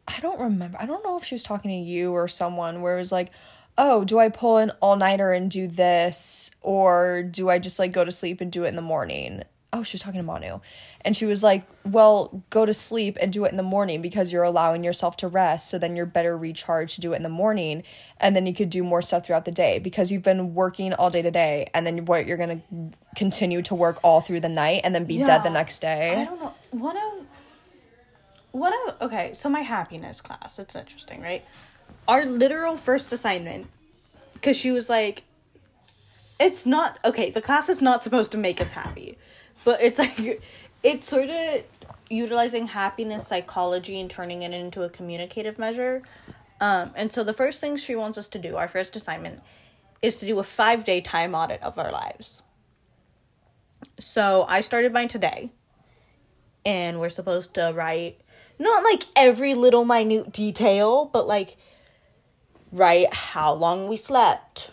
I 0.07 0.19
don't 0.19 0.39
remember. 0.39 0.77
I 0.79 0.85
don't 0.85 1.03
know 1.03 1.17
if 1.17 1.23
she 1.23 1.35
was 1.35 1.43
talking 1.43 1.69
to 1.71 1.89
you 1.89 2.11
or 2.11 2.27
someone 2.27 2.81
where 2.81 2.95
it 2.95 2.99
was 2.99 3.11
like, 3.11 3.31
oh, 3.77 4.03
do 4.03 4.19
I 4.19 4.29
pull 4.29 4.57
an 4.57 4.71
all 4.81 4.95
nighter 4.95 5.31
and 5.31 5.49
do 5.49 5.67
this? 5.67 6.51
Or 6.61 7.23
do 7.23 7.49
I 7.49 7.59
just 7.59 7.79
like 7.79 7.93
go 7.93 8.03
to 8.03 8.11
sleep 8.11 8.41
and 8.41 8.51
do 8.51 8.65
it 8.65 8.69
in 8.69 8.75
the 8.75 8.81
morning? 8.81 9.43
Oh, 9.73 9.83
she 9.83 9.95
was 9.95 10.01
talking 10.01 10.19
to 10.19 10.23
Manu. 10.23 10.59
And 11.01 11.17
she 11.17 11.25
was 11.25 11.43
like, 11.43 11.65
well, 11.83 12.43
go 12.51 12.65
to 12.65 12.73
sleep 12.73 13.17
and 13.19 13.33
do 13.33 13.43
it 13.43 13.49
in 13.49 13.57
the 13.57 13.63
morning 13.63 14.01
because 14.01 14.31
you're 14.31 14.43
allowing 14.43 14.83
yourself 14.83 15.17
to 15.17 15.27
rest. 15.27 15.69
So 15.69 15.79
then 15.79 15.95
you're 15.95 16.05
better 16.05 16.37
recharged 16.37 16.95
to 16.95 17.01
do 17.01 17.11
it 17.13 17.17
in 17.17 17.23
the 17.23 17.29
morning. 17.29 17.83
And 18.19 18.35
then 18.35 18.45
you 18.45 18.53
could 18.53 18.69
do 18.69 18.83
more 18.83 19.01
stuff 19.01 19.25
throughout 19.25 19.45
the 19.45 19.51
day 19.51 19.79
because 19.79 20.11
you've 20.11 20.23
been 20.23 20.53
working 20.53 20.93
all 20.93 21.09
day 21.09 21.23
today. 21.23 21.69
And 21.73 21.85
then 21.87 22.05
what 22.05 22.27
you're 22.27 22.37
going 22.37 22.61
to 22.61 22.97
continue 23.15 23.63
to 23.63 23.75
work 23.75 23.99
all 24.03 24.21
through 24.21 24.41
the 24.41 24.49
night 24.49 24.81
and 24.83 24.93
then 24.93 25.05
be 25.05 25.15
yeah, 25.15 25.25
dead 25.25 25.43
the 25.43 25.49
next 25.49 25.79
day. 25.79 26.21
I 26.21 26.25
don't 26.25 26.39
know. 26.39 26.53
One 26.71 26.95
of 26.95 27.25
one 28.53 28.71
of 28.87 29.01
okay, 29.01 29.33
so 29.35 29.49
my 29.49 29.61
happiness 29.61 30.21
class, 30.21 30.59
it's 30.59 30.75
interesting, 30.75 31.21
right? 31.21 31.43
Our 32.07 32.25
literal 32.25 32.77
first 32.77 33.11
assignment, 33.11 33.67
because 34.35 34.55
she 34.55 34.71
was 34.71 34.89
like, 34.89 35.23
it's 36.39 36.65
not 36.65 36.99
okay, 37.03 37.31
the 37.31 37.41
class 37.41 37.67
is 37.67 37.81
not 37.81 38.03
supposed 38.03 38.31
to 38.31 38.37
make 38.37 38.61
us 38.61 38.71
happy. 38.71 39.17
But 39.63 39.81
it's 39.81 39.99
like 39.99 40.43
it's 40.83 41.07
sort 41.07 41.29
of 41.29 41.63
utilizing 42.09 42.67
happiness 42.67 43.27
psychology 43.27 43.99
and 43.99 44.09
turning 44.09 44.41
it 44.41 44.53
into 44.53 44.83
a 44.83 44.89
communicative 44.89 45.57
measure. 45.57 46.03
Um, 46.61 46.91
and 46.95 47.11
so 47.11 47.23
the 47.23 47.33
first 47.33 47.59
thing 47.59 47.75
she 47.75 47.95
wants 47.95 48.17
us 48.17 48.27
to 48.29 48.39
do, 48.39 48.55
our 48.55 48.67
first 48.67 48.95
assignment, 48.95 49.41
is 50.01 50.19
to 50.19 50.25
do 50.25 50.39
a 50.39 50.43
five 50.43 50.83
day 50.83 51.01
time 51.01 51.33
audit 51.33 51.61
of 51.63 51.77
our 51.77 51.91
lives. 51.91 52.41
So 53.99 54.45
I 54.47 54.61
started 54.61 54.93
mine 54.93 55.07
today, 55.07 55.51
and 56.65 56.99
we're 56.99 57.09
supposed 57.09 57.53
to 57.55 57.73
write 57.75 58.21
not 58.59 58.83
like 58.83 59.03
every 59.15 59.53
little 59.53 59.83
minute 59.85 60.31
detail, 60.31 61.09
but 61.11 61.27
like 61.27 61.57
write 62.71 63.13
how 63.13 63.53
long 63.53 63.87
we 63.87 63.97
slept. 63.97 64.71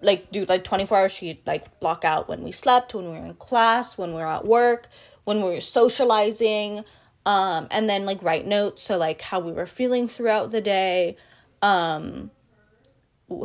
Like 0.00 0.30
do 0.30 0.44
like 0.44 0.64
24 0.64 0.96
hour 0.96 1.08
sheet, 1.08 1.46
like 1.46 1.80
block 1.80 2.04
out 2.04 2.28
when 2.28 2.42
we 2.42 2.52
slept, 2.52 2.94
when 2.94 3.06
we 3.06 3.18
were 3.18 3.26
in 3.26 3.34
class, 3.34 3.98
when 3.98 4.10
we 4.10 4.16
were 4.16 4.26
at 4.26 4.44
work, 4.44 4.88
when 5.24 5.38
we 5.38 5.50
were 5.50 5.60
socializing, 5.60 6.84
um, 7.26 7.66
and 7.70 7.88
then 7.90 8.06
like 8.06 8.22
write 8.22 8.46
notes, 8.46 8.82
so 8.82 8.96
like 8.96 9.20
how 9.20 9.40
we 9.40 9.52
were 9.52 9.66
feeling 9.66 10.08
throughout 10.08 10.50
the 10.50 10.60
day, 10.60 11.16
um, 11.60 12.30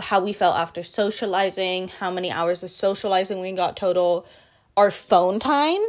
how 0.01 0.19
we 0.19 0.31
felt 0.31 0.55
after 0.55 0.83
socializing, 0.83 1.89
how 1.89 2.09
many 2.09 2.31
hours 2.31 2.63
of 2.63 2.69
socializing 2.69 3.41
we 3.41 3.51
got 3.51 3.75
total, 3.75 4.25
our 4.77 4.89
phone 4.89 5.39
time, 5.39 5.81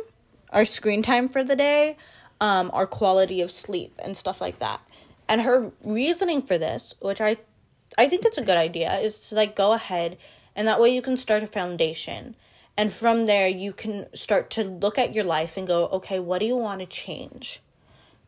our 0.50 0.64
screen 0.64 1.02
time 1.02 1.28
for 1.28 1.44
the 1.44 1.54
day, 1.54 1.96
um, 2.40 2.70
our 2.72 2.86
quality 2.86 3.40
of 3.40 3.50
sleep 3.50 3.94
and 4.02 4.16
stuff 4.16 4.40
like 4.40 4.58
that. 4.58 4.80
And 5.28 5.42
her 5.42 5.72
reasoning 5.82 6.42
for 6.42 6.58
this, 6.58 6.94
which 7.00 7.20
I 7.20 7.36
I 7.96 8.08
think 8.08 8.24
it's 8.24 8.38
a 8.38 8.42
good 8.42 8.56
idea, 8.56 8.92
is 8.98 9.20
to 9.28 9.36
like 9.36 9.54
go 9.54 9.72
ahead 9.72 10.18
and 10.56 10.66
that 10.68 10.80
way 10.80 10.94
you 10.94 11.02
can 11.02 11.16
start 11.16 11.42
a 11.42 11.46
foundation. 11.46 12.36
And 12.76 12.92
from 12.92 13.26
there 13.26 13.48
you 13.48 13.72
can 13.72 14.06
start 14.14 14.50
to 14.50 14.64
look 14.64 14.98
at 14.98 15.14
your 15.14 15.24
life 15.24 15.56
and 15.56 15.66
go, 15.66 15.86
okay, 15.88 16.18
what 16.18 16.40
do 16.40 16.46
you 16.46 16.56
want 16.56 16.80
to 16.80 16.86
change? 16.86 17.60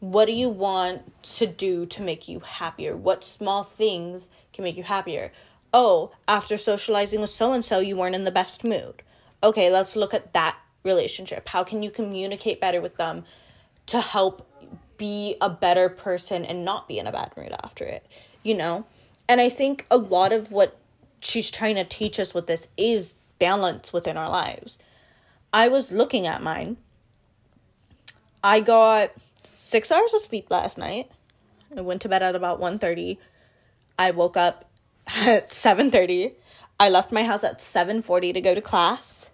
What 0.01 0.27
do 0.27 0.33
you 0.33 0.49
want 0.49 1.23
to 1.37 1.47
do 1.47 1.87
to 1.87 2.03
make 2.03 2.29
you 2.29 2.41
happier? 2.41 2.97
What 2.97 3.25
small 3.25 3.65
things 3.65 4.29
can 4.53 4.63
make 4.63 4.77
you 4.77 4.85
happier? 4.85 5.33
Oh, 5.73 6.13
after 6.29 6.57
socializing 6.57 7.21
with 7.21 7.31
so 7.31 7.53
and 7.53 7.65
so, 7.65 7.81
you 7.81 7.97
weren't 7.97 8.15
in 8.15 8.25
the 8.25 8.31
best 8.31 8.63
mood. 8.63 9.03
Okay, 9.43 9.71
let's 9.71 9.97
look 9.97 10.15
at 10.15 10.33
that 10.33 10.57
relationship. 10.85 11.49
How 11.49 11.65
can 11.65 11.83
you 11.83 11.91
communicate 11.91 12.61
better 12.61 12.81
with 12.81 12.97
them 12.97 13.25
to 13.87 14.01
help 14.01 14.49
be 14.97 15.37
a 15.41 15.51
better 15.51 15.89
person 15.89 16.45
and 16.45 16.65
not 16.65 16.89
be 16.89 16.99
in 16.99 17.07
a 17.07 17.13
bad 17.13 17.33
mood 17.37 17.55
after 17.63 17.85
it, 17.85 18.07
you 18.43 18.55
know? 18.55 18.87
And 19.29 19.41
I 19.41 19.49
think 19.49 19.87
a 19.91 19.97
lot 19.97 20.33
of 20.33 20.53
what 20.53 20.79
she's 21.27 21.51
trying 21.51 21.75
to 21.75 21.85
teach 21.85 22.19
us 22.21 22.33
with 22.33 22.47
this 22.47 22.69
is 22.77 23.15
balance 23.39 23.93
within 23.93 24.17
our 24.17 24.31
lives. 24.31 24.79
I 25.53 25.69
was 25.69 25.93
looking 25.93 26.27
at 26.27 26.43
mine. 26.43 26.77
I 28.43 28.61
got 28.61 29.11
6 29.57 29.91
hours 29.91 30.15
of 30.15 30.21
sleep 30.21 30.51
last 30.51 30.79
night. 30.79 31.11
I 31.77 31.81
went 31.81 32.03
to 32.03 32.09
bed 32.09 32.23
at 32.23 32.37
about 32.37 32.61
1:30. 32.61 33.19
I 33.99 34.11
woke 34.13 34.37
up 34.37 34.71
at 35.07 35.49
7:30. 35.49 36.35
I 36.79 36.91
left 36.91 37.11
my 37.11 37.25
house 37.25 37.43
at 37.43 37.59
7:40 37.59 38.33
to 38.35 38.41
go 38.41 38.55
to 38.55 38.61
class. 38.61 39.31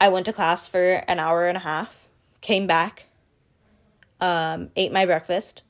I 0.00 0.08
went 0.08 0.26
to 0.26 0.32
class 0.32 0.68
for 0.68 1.04
an 1.08 1.18
hour 1.18 1.46
and 1.46 1.56
a 1.56 1.60
half. 1.60 2.08
Came 2.40 2.66
back, 2.66 3.06
um, 4.20 4.70
ate 4.76 4.92
my 4.92 5.06
breakfast, 5.06 5.62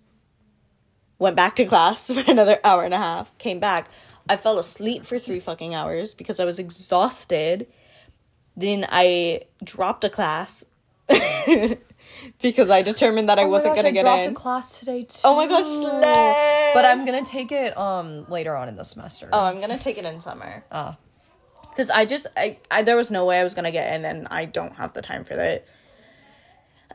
went 1.18 1.37
back 1.37 1.56
to 1.56 1.64
class 1.74 2.11
for 2.11 2.24
another 2.30 2.59
hour 2.64 2.85
and 2.85 2.94
a 2.94 2.98
half, 2.98 3.37
came 3.38 3.61
back. 3.61 3.88
I 4.28 4.36
fell 4.36 4.58
asleep 4.58 5.04
for 5.04 5.18
three 5.18 5.40
fucking 5.40 5.74
hours 5.74 6.14
because 6.14 6.40
I 6.40 6.44
was 6.44 6.58
exhausted. 6.58 7.66
Then 8.56 8.86
I 8.88 9.42
dropped 9.62 10.04
a 10.04 10.10
class 10.10 10.64
because 11.08 12.70
I 12.70 12.82
determined 12.82 13.28
that 13.28 13.38
I 13.38 13.44
oh 13.44 13.48
wasn't 13.48 13.76
gosh, 13.76 13.82
gonna 13.84 13.88
I 13.88 13.92
get 13.92 14.02
dropped 14.02 14.24
in. 14.24 14.32
a 14.32 14.34
class 14.34 14.78
today 14.78 15.04
too. 15.04 15.20
Oh 15.24 15.36
my 15.36 15.46
gosh, 15.46 15.64
slay! 15.66 16.70
But 16.74 16.84
I'm 16.84 17.04
gonna 17.04 17.24
take 17.24 17.52
it 17.52 17.76
um 17.76 18.26
later 18.28 18.56
on 18.56 18.68
in 18.68 18.76
the 18.76 18.84
semester. 18.84 19.28
Oh, 19.32 19.44
I'm 19.44 19.60
gonna 19.60 19.78
take 19.78 19.98
it 19.98 20.04
in 20.04 20.20
summer. 20.20 20.64
Ah. 20.72 20.96
Because 21.70 21.90
I 21.90 22.06
just 22.06 22.26
I, 22.36 22.58
I 22.70 22.82
there 22.82 22.96
was 22.96 23.10
no 23.10 23.26
way 23.26 23.38
I 23.38 23.44
was 23.44 23.54
gonna 23.54 23.70
get 23.70 23.92
in, 23.94 24.04
and 24.04 24.26
I 24.28 24.46
don't 24.46 24.74
have 24.76 24.94
the 24.94 25.02
time 25.02 25.24
for 25.24 25.36
that. 25.36 25.66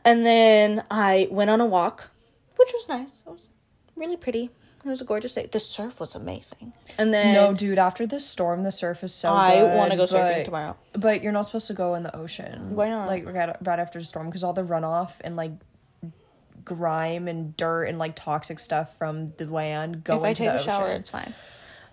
And 0.04 0.26
then 0.26 0.82
I 0.90 1.28
went 1.30 1.48
on 1.50 1.60
a 1.60 1.66
walk, 1.66 2.10
which 2.56 2.70
was 2.72 2.88
nice. 2.88 3.18
It 3.24 3.30
was 3.30 3.48
really 3.94 4.16
pretty. 4.16 4.50
It 4.84 4.88
was 4.88 5.00
a 5.00 5.04
gorgeous 5.04 5.34
day. 5.34 5.48
The 5.50 5.60
surf 5.60 6.00
was 6.00 6.14
amazing. 6.16 6.74
And 6.98 7.14
then 7.14 7.34
No, 7.34 7.52
dude, 7.54 7.78
after 7.78 8.04
the 8.06 8.18
storm, 8.18 8.64
the 8.64 8.72
surf 8.72 9.04
is 9.04 9.14
so 9.14 9.32
I 9.32 9.62
want 9.62 9.92
to 9.92 9.96
go 9.96 10.04
surfing 10.04 10.38
but, 10.38 10.44
tomorrow. 10.44 10.76
But 10.92 11.22
you're 11.22 11.32
not 11.32 11.46
supposed 11.46 11.68
to 11.68 11.74
go 11.74 11.94
in 11.94 12.02
the 12.02 12.14
ocean. 12.16 12.74
Why 12.74 12.88
not? 12.88 13.06
Like 13.06 13.24
right, 13.24 13.56
right 13.64 13.78
after 13.78 14.00
the 14.00 14.04
storm 14.04 14.26
because 14.26 14.42
all 14.42 14.52
the 14.52 14.64
runoff 14.64 15.12
and 15.20 15.36
like 15.36 15.52
grime 16.64 17.28
and 17.28 17.56
dirt 17.56 17.84
and 17.84 17.98
like 17.98 18.16
toxic 18.16 18.58
stuff 18.58 18.96
from 18.98 19.32
the 19.36 19.46
land 19.46 20.04
go 20.04 20.18
if 20.18 20.24
I 20.24 20.32
take 20.32 20.48
a 20.48 20.62
shower, 20.62 20.88
it's 20.88 21.10
fine. 21.10 21.32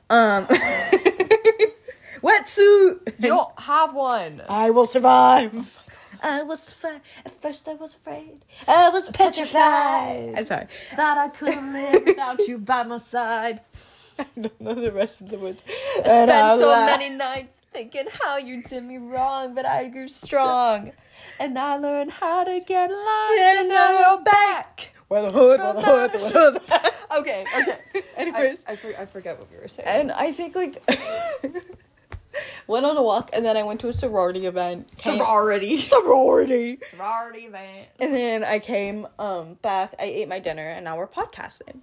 Um 0.10 0.48
wetsuit. 2.22 3.14
You 3.20 3.30
don't 3.30 3.60
have 3.60 3.94
one. 3.94 4.42
I 4.50 4.72
will 4.72 4.86
survive. 4.86 5.80
I 6.22 6.44
was 6.44 6.72
afraid. 6.72 7.02
At 7.26 7.32
first, 7.32 7.68
I 7.68 7.74
was 7.74 7.96
afraid. 7.96 8.46
I 8.68 8.90
was 8.90 9.10
petrified. 9.10 10.34
I'm 10.38 10.46
sorry. 10.46 10.68
That 10.96 11.18
I 11.18 11.30
couldn't 11.30 11.74
live 11.74 12.06
without 12.06 12.40
you 12.48 12.58
by 12.58 12.84
my 12.84 12.98
side. 12.98 13.62
I 14.20 14.26
don't 14.36 14.60
know 14.60 14.74
the 14.74 14.92
rest 14.92 15.22
of 15.22 15.30
the 15.30 15.40
words. 15.40 15.64
I 15.68 16.02
spent 16.02 16.60
so 16.60 16.86
many 16.86 17.10
nights 17.10 17.62
thinking 17.72 18.06
how 18.22 18.38
you 18.38 18.62
did 18.64 18.84
me 18.84 18.98
wrong, 18.98 19.56
but 19.56 19.66
I 19.66 19.88
grew 19.88 20.10
strong. 20.10 20.92
And 21.40 21.58
I 21.58 21.78
learned 21.78 22.12
how 22.12 22.44
to 22.44 22.60
get 22.60 22.92
along. 22.92 23.38
And 23.40 23.70
now 23.70 24.00
you're 24.00 24.24
back. 24.24 24.94
Well, 25.08 25.24
the 25.24 25.32
hood, 25.32 25.60
well, 25.60 25.74
the 25.74 25.82
hood, 25.82 26.12
well, 26.14 26.52
the 26.54 26.60
hood. 26.60 27.20
okay, 27.20 27.46
okay. 27.62 28.04
Anyways. 28.18 28.64
I, 28.68 28.74
I, 28.74 29.02
I 29.02 29.06
forget 29.06 29.40
what 29.40 29.50
we 29.52 29.58
were 29.58 29.68
saying. 29.68 29.88
And 29.88 30.12
I 30.12 30.32
think, 30.32 30.56
like 30.56 30.84
went 32.68 32.86
on 32.86 32.98
a 32.98 33.04
walk, 33.04 33.30
and 33.34 33.46
then 33.46 33.58
I 33.58 33.64
went 33.64 33.80
to 33.82 33.88
a 33.88 33.94
sorority 33.94 34.46
event. 34.46 34.92
Came, 34.98 35.18
sorority. 35.18 35.82
Sorority. 35.82 36.80
Sorority 36.84 37.46
event. 37.46 37.88
And 38.00 38.14
then 38.14 38.44
I 38.44 38.60
came 38.60 39.08
um 39.18 39.56
back, 39.62 39.96
I 40.00 40.04
ate 40.06 40.28
my 40.28 40.40
dinner, 40.40 40.68
and 40.68 40.86
now 40.86 40.98
we're 40.98 41.08
podcasting. 41.08 41.82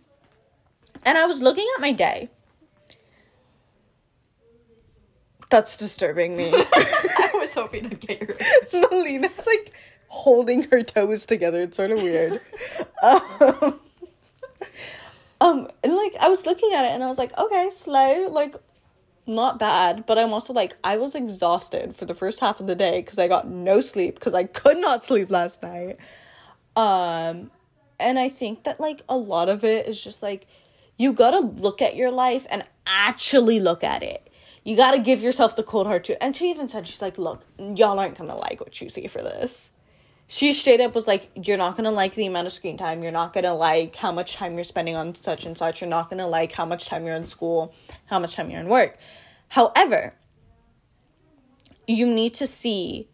And 1.05 1.17
I 1.17 1.27
was 1.27 1.41
looking 1.41 1.67
at 1.77 1.81
my 1.81 1.93
day. 1.93 2.31
That's 5.49 5.77
disturbing 5.77 6.37
me. 6.37 6.51
I 6.55 7.31
was 7.35 7.55
hoping 7.55 7.89
to 7.91 7.97
get 7.97 8.21
your 8.21 8.37
Melina's 8.73 9.47
like 9.47 9.73
holding 10.09 10.65
her 10.65 10.83
toes 10.83 11.27
together. 11.27 11.63
It's 11.63 11.77
sort 11.77 11.93
of 11.93 12.03
weird. 12.03 12.41
um, 13.03 13.81
um, 15.41 15.69
and 15.83 15.95
like 15.95 16.15
I 16.21 16.29
was 16.29 16.47
looking 16.47 16.73
at 16.75 16.85
it 16.85 16.93
and 16.93 17.05
I 17.05 17.09
was 17.09 17.19
like, 17.19 17.37
okay, 17.39 17.71
slay. 17.71 18.27
Like 18.29 18.57
not 19.27 19.59
bad, 19.59 20.07
but 20.07 20.19
I'm 20.19 20.33
also 20.33 20.53
like, 20.53 20.77
I 20.85 20.97
was 20.97 21.15
exhausted 21.15 21.95
for 21.97 22.05
the 22.05 22.15
first 22.15 22.41
half 22.41 22.61
of 22.61 22.67
the 22.67 22.75
day 22.75 23.01
because 23.01 23.19
I 23.19 23.29
got 23.29 23.49
no 23.49 23.81
sleep 23.81 24.15
because 24.15 24.35
I 24.35 24.45
could 24.45 24.79
not 24.79 25.05
sleep 25.05 25.31
last 25.31 25.63
night. 25.63 25.99
Um, 26.77 27.51
and 27.99 28.19
I 28.19 28.29
think 28.29 28.65
that 28.65 28.79
like 28.79 29.03
a 29.09 29.17
lot 29.17 29.49
of 29.49 29.65
it 29.65 29.87
is 29.87 30.03
just 30.03 30.23
like 30.23 30.47
you 30.97 31.13
gotta 31.13 31.41
look 31.41 31.83
at 31.83 31.97
your 31.97 32.11
life 32.11 32.47
and 32.51 32.65
actually 32.87 33.61
look 33.61 33.83
at 33.83 34.03
it. 34.03 34.31
You 34.65 34.77
gotta 34.77 34.99
give 34.99 35.23
yourself 35.23 35.57
the 35.57 35.63
cold 35.63 35.87
hard 35.87 36.05
truth. 36.05 36.19
And 36.21 36.37
she 36.37 36.51
even 36.51 36.69
said, 36.69 36.87
she's 36.87 37.03
like, 37.03 37.19
look, 37.19 37.43
y'all 37.59 37.99
aren't 37.99 38.19
gonna 38.19 38.37
like 38.37 38.61
what 38.61 38.81
you 38.81 38.89
see 38.89 39.07
for 39.07 39.23
this. 39.23 39.71
She 40.29 40.53
straight 40.53 40.81
up 40.81 40.95
was 40.95 41.07
like, 41.07 41.31
you're 41.35 41.57
not 41.57 41.77
gonna 41.77 41.93
like 41.93 42.15
the 42.15 42.27
amount 42.27 42.47
of 42.47 42.53
screen 42.53 42.77
time. 42.77 43.03
You're 43.03 43.13
not 43.13 43.33
gonna 43.33 43.55
like 43.55 43.95
how 43.95 44.11
much 44.11 44.35
time 44.35 44.55
you're 44.55 44.65
spending 44.65 44.97
on 44.97 45.15
such 45.21 45.47
and 45.47 45.57
such. 45.57 45.81
You're 45.81 45.91
not 45.91 46.11
gonna 46.11 46.27
like 46.27 46.53
how 46.53 46.65
much 46.65 46.87
time 46.87 47.07
you're 47.07 47.15
in 47.15 47.27
school, 47.27 47.75
how 48.07 48.19
much 48.19 48.35
time 48.35 48.51
you're 48.51 48.61
in 48.61 48.69
work. 48.69 48.99
However, 49.49 50.15
you 51.87 52.07
need 52.07 52.35
to 52.35 52.47
see 52.47 53.09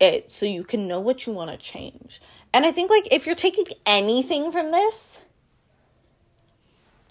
it 0.00 0.30
so 0.30 0.44
you 0.44 0.64
can 0.64 0.88
know 0.88 1.00
what 1.00 1.26
you 1.26 1.32
want 1.32 1.50
to 1.50 1.56
change. 1.56 2.20
And 2.52 2.66
I 2.66 2.72
think 2.72 2.90
like 2.90 3.08
if 3.12 3.26
you're 3.26 3.34
taking 3.34 3.66
anything 3.84 4.50
from 4.50 4.72
this, 4.72 5.20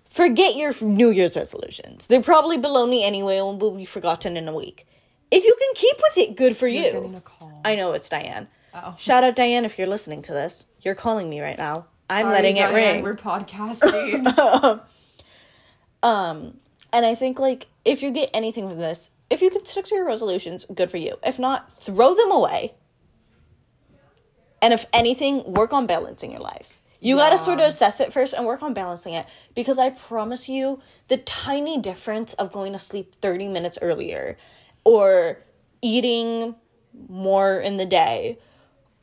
forget 0.10 0.56
your 0.56 0.74
New 0.82 1.10
Year's 1.10 1.36
resolutions. 1.36 2.08
They're 2.08 2.22
probably 2.22 2.58
baloney 2.58 3.04
anyway 3.04 3.38
and 3.38 3.62
will 3.62 3.72
be 3.72 3.86
forgotten 3.86 4.38
in 4.38 4.48
a 4.48 4.56
week. 4.56 4.86
If 5.32 5.44
you 5.44 5.56
can 5.58 5.70
keep 5.76 5.98
with 5.98 6.18
it, 6.18 6.36
good 6.36 6.56
for 6.56 6.68
you. 6.68 6.84
getting 6.84 7.16
a 7.16 7.22
call. 7.22 7.62
I 7.66 7.76
know 7.76 7.94
it's 7.94 8.10
Diane. 8.10 8.48
Oh. 8.76 8.96
Shout 8.98 9.24
out 9.24 9.36
Diane 9.36 9.64
if 9.64 9.80
you're 9.80 9.88
listening 9.88 10.22
to 10.24 10.34
this. 10.34 10.66
You're 10.82 10.96
calling 10.96 11.30
me 11.30 11.40
right 11.42 11.58
now. 11.58 11.86
I'm 12.10 12.26
Sorry, 12.26 12.34
letting 12.36 12.56
Diane, 12.56 12.72
it 12.72 12.76
ring. 12.76 13.04
We're 13.04 13.16
podcasting. 13.16 14.84
Um, 16.04 16.60
and 16.94 17.04
I 17.04 17.16
think 17.16 17.40
like 17.40 17.66
if 17.84 18.04
you 18.04 18.12
get 18.12 18.30
anything 18.32 18.70
from 18.70 18.78
this, 18.78 19.10
if 19.32 19.42
you 19.42 19.50
can 19.50 19.66
stick 19.66 19.86
to 19.86 19.96
your 19.96 20.06
resolutions, 20.06 20.66
good 20.74 20.92
for 20.92 20.98
you. 20.98 21.18
If 21.26 21.40
not, 21.40 21.72
throw 21.72 22.14
them 22.14 22.32
away. 22.32 22.76
And 24.62 24.72
if 24.72 24.86
anything, 24.94 25.52
work 25.52 25.74
on 25.74 25.88
balancing 25.88 26.30
your 26.30 26.42
life. 26.42 26.80
You 27.00 27.18
got 27.18 27.32
to 27.32 27.40
sort 27.40 27.60
of 27.60 27.66
assess 27.66 28.00
it 28.00 28.14
first 28.14 28.34
and 28.34 28.46
work 28.46 28.62
on 28.62 28.74
balancing 28.74 29.14
it 29.14 29.26
because 29.56 29.80
I 29.80 29.90
promise 29.90 30.48
you 30.48 30.80
the 31.08 31.18
tiny 31.18 31.80
difference 31.80 32.34
of 32.36 32.52
going 32.52 32.74
to 32.74 32.80
sleep 32.80 33.16
30 33.22 33.48
minutes 33.48 33.80
earlier 33.82 34.38
or 34.84 35.40
eating 35.82 36.56
more 37.10 37.60
in 37.60 37.78
the 37.78 37.86
day 37.86 38.38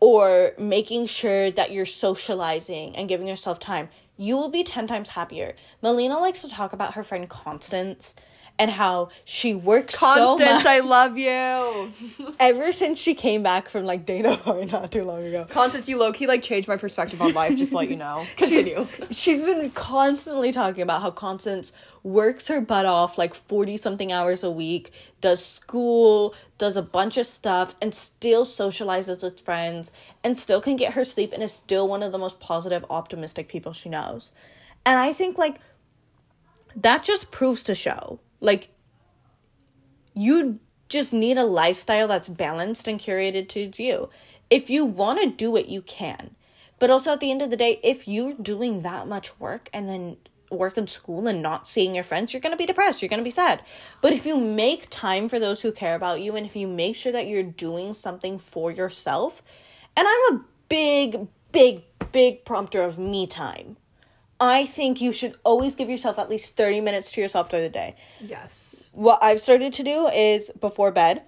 or 0.03 0.53
making 0.59 1.07
sure 1.07 1.49
that 1.53 1.71
you're 1.71 1.87
socializing 1.87 2.97
and 2.97 3.09
giving 3.09 3.29
yourself 3.29 3.61
time, 3.61 3.89
you 4.17 4.37
will 4.37 4.49
be 4.49 4.65
10 4.65 4.89
times 4.89 5.11
happier. 5.11 5.55
Melina 5.81 6.19
likes 6.19 6.43
to 6.43 6.49
talk 6.49 6.73
about 6.73 6.95
her 6.95 7.05
friend 7.05 7.29
Constance 7.29 8.17
and 8.59 8.71
how 8.71 9.09
she 9.25 9.55
works 9.55 9.99
so 9.99 10.07
Constance, 10.07 10.65
much. 10.65 10.67
I 10.67 10.81
love 10.81 11.19
you. 11.19 11.93
Ever 12.41 12.73
since 12.73 12.99
she 12.99 13.15
came 13.15 13.43
back 13.43 13.69
from 13.69 13.85
like 13.85 14.05
Dana 14.05 14.37
Point 14.43 14.73
not 14.73 14.93
too 14.93 15.05
long 15.05 15.25
ago. 15.25 15.47
Constance, 15.49 15.89
you 15.89 15.99
low 15.99 16.13
key 16.13 16.27
like 16.27 16.43
changed 16.43 16.69
my 16.69 16.77
perspective 16.77 17.21
on 17.21 17.33
life. 17.33 17.57
Just 17.57 17.73
to 17.73 17.79
let 17.79 17.89
you 17.89 17.97
know. 17.97 18.25
Continue. 18.37 18.87
She's 19.11 19.43
been 19.43 19.71
constantly 19.71 20.53
talking 20.53 20.83
about 20.83 21.03
how 21.03 21.11
Constance 21.11 21.73
works 22.03 22.49
her 22.49 22.61
butt 22.61 22.85
off 22.87 23.17
like 23.17 23.35
40 23.35 23.77
something 23.77 24.13
hours 24.13 24.43
a 24.43 24.51
week, 24.51 24.93
does 25.21 25.45
school, 25.45 26.35
does 26.59 26.77
a 26.77 26.83
bunch 26.83 27.17
of 27.17 27.27
stuff, 27.27 27.75
and 27.81 27.95
still 27.95 28.45
socializes 28.45 29.23
with 29.23 29.41
friends, 29.41 29.93
and 30.23 30.37
still 30.37 30.61
can 30.61 30.77
get 30.77 30.93
her 30.95 31.05
sleep, 31.05 31.33
and 31.33 31.43
is 31.43 31.53
still 31.53 31.89
one 31.89 32.03
of 32.03 32.13
the 32.13 32.19
most 32.19 32.41
positive, 32.41 32.85
optimistic 32.91 33.49
people 33.49 33.73
she 33.73 33.89
knows. 33.89 34.33
And 34.85 34.99
I 34.99 35.13
think 35.13 35.39
like 35.39 35.61
that 36.75 37.05
just 37.05 37.31
proves 37.31 37.63
to 37.65 37.75
show 37.75 38.21
like 38.43 38.69
you 40.13 40.61
just 40.91 41.15
need 41.15 41.39
a 41.39 41.45
lifestyle 41.45 42.07
that's 42.07 42.29
balanced 42.29 42.87
and 42.87 43.01
curated 43.01 43.49
to 43.49 43.83
you. 43.83 44.11
If 44.51 44.69
you 44.69 44.85
want 44.85 45.21
to 45.23 45.31
do 45.31 45.57
it, 45.57 45.67
you 45.67 45.81
can. 45.81 46.37
But 46.79 46.91
also 46.91 47.13
at 47.13 47.21
the 47.21 47.31
end 47.31 47.41
of 47.41 47.49
the 47.49 47.57
day, 47.57 47.81
if 47.83 48.07
you're 48.07 48.35
doing 48.35 48.83
that 48.83 49.09
much 49.09 49.41
work 49.41 49.71
and 49.73 49.89
then 49.89 50.19
work 50.51 50.77
in 50.77 50.87
school 50.87 51.27
and 51.27 51.41
not 51.41 51.67
seeing 51.67 51.95
your 51.95 52.05
friends, 52.05 52.33
you're 52.33 52.41
going 52.41 52.53
to 52.53 52.59
be 52.59 52.67
depressed. 52.67 53.01
You're 53.01 53.09
going 53.09 53.21
to 53.21 53.25
be 53.25 53.31
sad. 53.31 53.63
But 54.03 54.13
if 54.13 54.27
you 54.27 54.39
make 54.39 54.91
time 54.91 55.29
for 55.29 55.39
those 55.39 55.63
who 55.63 55.73
care 55.73 55.95
about 55.95 56.21
you 56.21 56.37
and 56.37 56.45
if 56.45 56.55
you 56.55 56.69
make 56.69 56.97
sure 56.97 57.13
that 57.13 57.27
you're 57.27 57.43
doing 57.43 57.95
something 57.95 58.39
for 58.39 58.71
yourself, 58.71 59.43
and 59.97 60.07
I'm 60.07 60.35
a 60.35 60.45
big, 60.69 61.29
big, 61.53 61.85
big 62.11 62.45
prompter 62.45 62.83
of 62.83 62.99
me 62.99 63.27
time. 63.27 63.77
I 64.51 64.65
think 64.65 65.01
you 65.01 65.13
should 65.13 65.37
always 65.45 65.77
give 65.77 65.89
yourself 65.89 66.19
at 66.19 66.29
least 66.29 66.57
30 66.57 66.81
minutes 66.81 67.13
to 67.13 67.21
yourself 67.21 67.49
during 67.49 67.65
the 67.65 67.71
day 67.71 67.95
Yes. 68.21 68.91
what 68.93 69.23
I've 69.23 69.41
started 69.41 69.73
to 69.75 69.83
do 69.85 70.09
is 70.09 70.51
before 70.61 70.91
bed, 70.91 71.23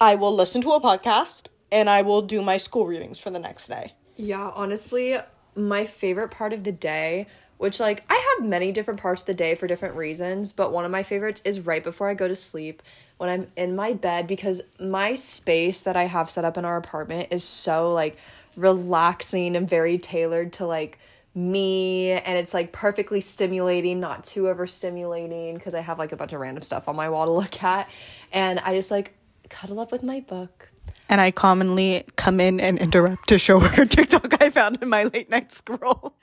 I 0.00 0.16
will 0.16 0.34
listen 0.34 0.60
to 0.62 0.72
a 0.72 0.80
podcast 0.80 1.46
and 1.70 1.88
I 1.88 2.02
will 2.02 2.22
do 2.22 2.42
my 2.42 2.56
school 2.56 2.86
readings 2.86 3.18
for 3.18 3.30
the 3.30 3.38
next 3.38 3.68
day. 3.68 3.92
Yeah, 4.16 4.50
honestly, 4.54 5.16
my 5.54 5.86
favorite 5.86 6.30
part 6.30 6.52
of 6.52 6.64
the 6.64 6.72
day, 6.72 7.26
which 7.58 7.78
like 7.78 8.04
I 8.10 8.36
have 8.36 8.46
many 8.48 8.72
different 8.72 9.00
parts 9.00 9.22
of 9.22 9.26
the 9.26 9.34
day 9.34 9.54
for 9.54 9.66
different 9.66 9.94
reasons, 9.94 10.52
but 10.52 10.72
one 10.72 10.84
of 10.84 10.90
my 10.90 11.02
favorites 11.04 11.40
is 11.44 11.60
right 11.60 11.82
before 11.84 12.08
I 12.08 12.14
go 12.14 12.26
to 12.28 12.34
sleep 12.36 12.82
when 13.18 13.28
I'm 13.30 13.46
in 13.56 13.76
my 13.76 13.92
bed 13.92 14.26
because 14.26 14.60
my 14.80 15.14
space 15.14 15.80
that 15.82 15.96
I 15.96 16.04
have 16.04 16.30
set 16.30 16.44
up 16.44 16.56
in 16.56 16.64
our 16.64 16.76
apartment 16.76 17.28
is 17.30 17.44
so 17.44 17.92
like 17.92 18.16
relaxing 18.56 19.54
and 19.56 19.68
very 19.68 19.98
tailored 19.98 20.52
to 20.54 20.66
like 20.66 20.98
me 21.34 22.10
and 22.12 22.36
it's 22.38 22.54
like 22.54 22.72
perfectly 22.72 23.20
stimulating, 23.20 24.00
not 24.00 24.24
too 24.24 24.44
overstimulating 24.44 25.54
because 25.54 25.74
I 25.74 25.80
have 25.80 25.98
like 25.98 26.12
a 26.12 26.16
bunch 26.16 26.32
of 26.32 26.40
random 26.40 26.62
stuff 26.62 26.88
on 26.88 26.96
my 26.96 27.08
wall 27.08 27.26
to 27.26 27.32
look 27.32 27.62
at 27.62 27.88
and 28.32 28.58
I 28.60 28.74
just 28.74 28.90
like 28.90 29.14
cuddle 29.48 29.80
up 29.80 29.92
with 29.92 30.02
my 30.02 30.20
book. 30.20 30.70
And 31.08 31.20
I 31.20 31.30
commonly 31.30 32.04
come 32.16 32.38
in 32.40 32.60
and 32.60 32.78
interrupt 32.78 33.28
to 33.28 33.38
show 33.38 33.60
her 33.60 33.84
TikTok 33.86 34.42
I 34.42 34.50
found 34.50 34.82
in 34.82 34.88
my 34.88 35.04
late 35.04 35.30
night 35.30 35.52
scroll. 35.52 36.14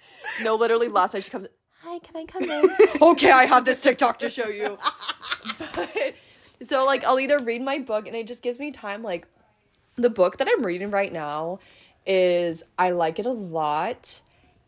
No, 0.41 0.55
literally 0.55 0.89
last 0.89 1.13
night 1.13 1.23
she 1.23 1.31
comes. 1.31 1.47
Hi, 1.81 1.99
can 1.99 2.17
I 2.17 2.25
come 2.25 2.43
in? 2.43 2.69
okay, 3.01 3.31
I 3.31 3.45
have 3.45 3.65
this 3.65 3.81
TikTok 3.81 4.19
to 4.19 4.29
show 4.29 4.47
you. 4.47 4.77
But, 5.75 6.15
so 6.61 6.85
like 6.85 7.03
I'll 7.03 7.19
either 7.19 7.39
read 7.39 7.61
my 7.61 7.79
book 7.79 8.07
and 8.07 8.15
it 8.15 8.27
just 8.27 8.43
gives 8.43 8.59
me 8.59 8.71
time. 8.71 9.01
Like 9.01 9.27
the 9.95 10.09
book 10.09 10.37
that 10.37 10.47
I'm 10.49 10.65
reading 10.65 10.91
right 10.91 11.11
now 11.11 11.59
is 12.05 12.63
I 12.77 12.91
like 12.91 13.19
it 13.19 13.25
a 13.25 13.31
lot. 13.31 14.21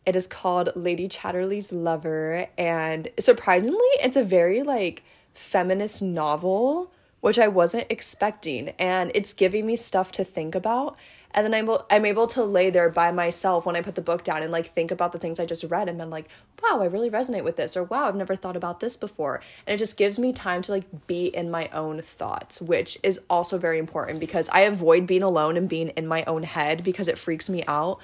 It 0.08 0.16
is 0.16 0.26
called 0.26 0.70
Lady 0.74 1.06
Chatterley's 1.06 1.70
Lover, 1.70 2.46
and 2.56 3.10
surprisingly, 3.20 3.76
it's 4.00 4.16
a 4.16 4.24
very 4.24 4.62
like 4.62 5.02
feminist 5.34 6.00
novel, 6.00 6.90
which 7.20 7.38
I 7.38 7.48
wasn't 7.48 7.88
expecting, 7.90 8.70
and 8.78 9.12
it's 9.14 9.34
giving 9.34 9.66
me 9.66 9.76
stuff 9.76 10.10
to 10.12 10.24
think 10.24 10.54
about. 10.54 10.96
And 11.32 11.44
then 11.44 11.52
I'm 11.52 11.64
able, 11.66 11.86
I'm 11.90 12.06
able 12.06 12.26
to 12.28 12.42
lay 12.42 12.70
there 12.70 12.88
by 12.88 13.12
myself 13.12 13.66
when 13.66 13.76
I 13.76 13.82
put 13.82 13.96
the 13.96 14.00
book 14.00 14.24
down 14.24 14.42
and 14.42 14.50
like 14.50 14.64
think 14.64 14.90
about 14.90 15.12
the 15.12 15.18
things 15.18 15.38
I 15.38 15.44
just 15.44 15.64
read 15.64 15.90
and 15.90 15.98
been 15.98 16.08
like, 16.08 16.30
wow, 16.62 16.80
I 16.80 16.86
really 16.86 17.10
resonate 17.10 17.44
with 17.44 17.56
this, 17.56 17.76
or 17.76 17.84
wow, 17.84 18.08
I've 18.08 18.16
never 18.16 18.34
thought 18.34 18.56
about 18.56 18.80
this 18.80 18.96
before. 18.96 19.42
And 19.66 19.74
it 19.74 19.76
just 19.78 19.98
gives 19.98 20.18
me 20.18 20.32
time 20.32 20.62
to 20.62 20.72
like 20.72 21.06
be 21.06 21.26
in 21.26 21.50
my 21.50 21.68
own 21.68 22.00
thoughts, 22.00 22.62
which 22.62 22.96
is 23.02 23.20
also 23.28 23.58
very 23.58 23.78
important 23.78 24.20
because 24.20 24.48
I 24.54 24.60
avoid 24.60 25.06
being 25.06 25.22
alone 25.22 25.58
and 25.58 25.68
being 25.68 25.90
in 25.90 26.06
my 26.06 26.24
own 26.24 26.44
head 26.44 26.82
because 26.82 27.08
it 27.08 27.18
freaks 27.18 27.50
me 27.50 27.62
out 27.68 28.00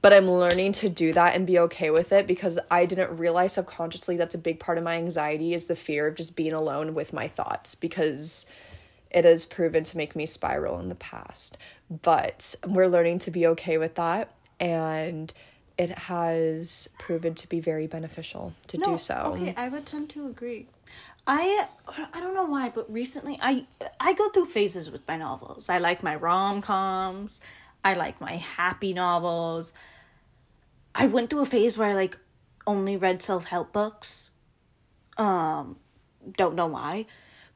but 0.00 0.12
I'm 0.12 0.30
learning 0.30 0.72
to 0.72 0.88
do 0.88 1.12
that 1.14 1.34
and 1.34 1.46
be 1.46 1.58
okay 1.60 1.90
with 1.90 2.12
it 2.12 2.26
because 2.26 2.58
I 2.70 2.84
didn't 2.84 3.16
realize 3.16 3.54
subconsciously 3.54 4.16
that's 4.16 4.34
a 4.34 4.38
big 4.38 4.60
part 4.60 4.78
of 4.78 4.84
my 4.84 4.96
anxiety 4.96 5.54
is 5.54 5.66
the 5.66 5.76
fear 5.76 6.06
of 6.06 6.16
just 6.16 6.36
being 6.36 6.52
alone 6.52 6.94
with 6.94 7.12
my 7.12 7.28
thoughts 7.28 7.74
because 7.74 8.46
it 9.10 9.24
has 9.24 9.44
proven 9.44 9.84
to 9.84 9.96
make 9.96 10.14
me 10.14 10.26
spiral 10.26 10.78
in 10.78 10.90
the 10.90 10.94
past. 10.94 11.56
But 11.90 12.54
we're 12.66 12.88
learning 12.88 13.20
to 13.20 13.30
be 13.30 13.46
okay 13.46 13.78
with 13.78 13.94
that 13.94 14.32
and 14.60 15.32
it 15.78 15.90
has 15.90 16.88
proven 16.98 17.34
to 17.34 17.48
be 17.48 17.60
very 17.60 17.86
beneficial 17.86 18.52
to 18.68 18.78
do 18.78 18.98
so. 18.98 19.34
Okay, 19.36 19.54
I 19.56 19.68
would 19.68 19.86
tend 19.86 20.10
to 20.10 20.26
agree. 20.26 20.66
I 21.26 21.66
I 21.88 22.20
don't 22.20 22.34
know 22.34 22.44
why, 22.46 22.70
but 22.70 22.90
recently 22.90 23.38
I 23.42 23.66
I 23.98 24.12
go 24.12 24.28
through 24.30 24.46
phases 24.46 24.90
with 24.90 25.06
my 25.08 25.16
novels. 25.16 25.68
I 25.68 25.78
like 25.78 26.02
my 26.02 26.14
rom 26.14 26.62
coms. 26.62 27.40
I 27.86 27.92
like 27.92 28.20
my 28.20 28.34
happy 28.34 28.92
novels. 28.92 29.72
I 30.92 31.06
went 31.06 31.30
through 31.30 31.42
a 31.42 31.46
phase 31.46 31.78
where 31.78 31.90
I 31.90 31.94
like 31.94 32.18
only 32.66 32.96
read 32.96 33.22
self 33.22 33.44
help 33.44 33.72
books. 33.72 34.30
Um, 35.16 35.76
don't 36.36 36.56
know 36.56 36.66
why. 36.66 37.06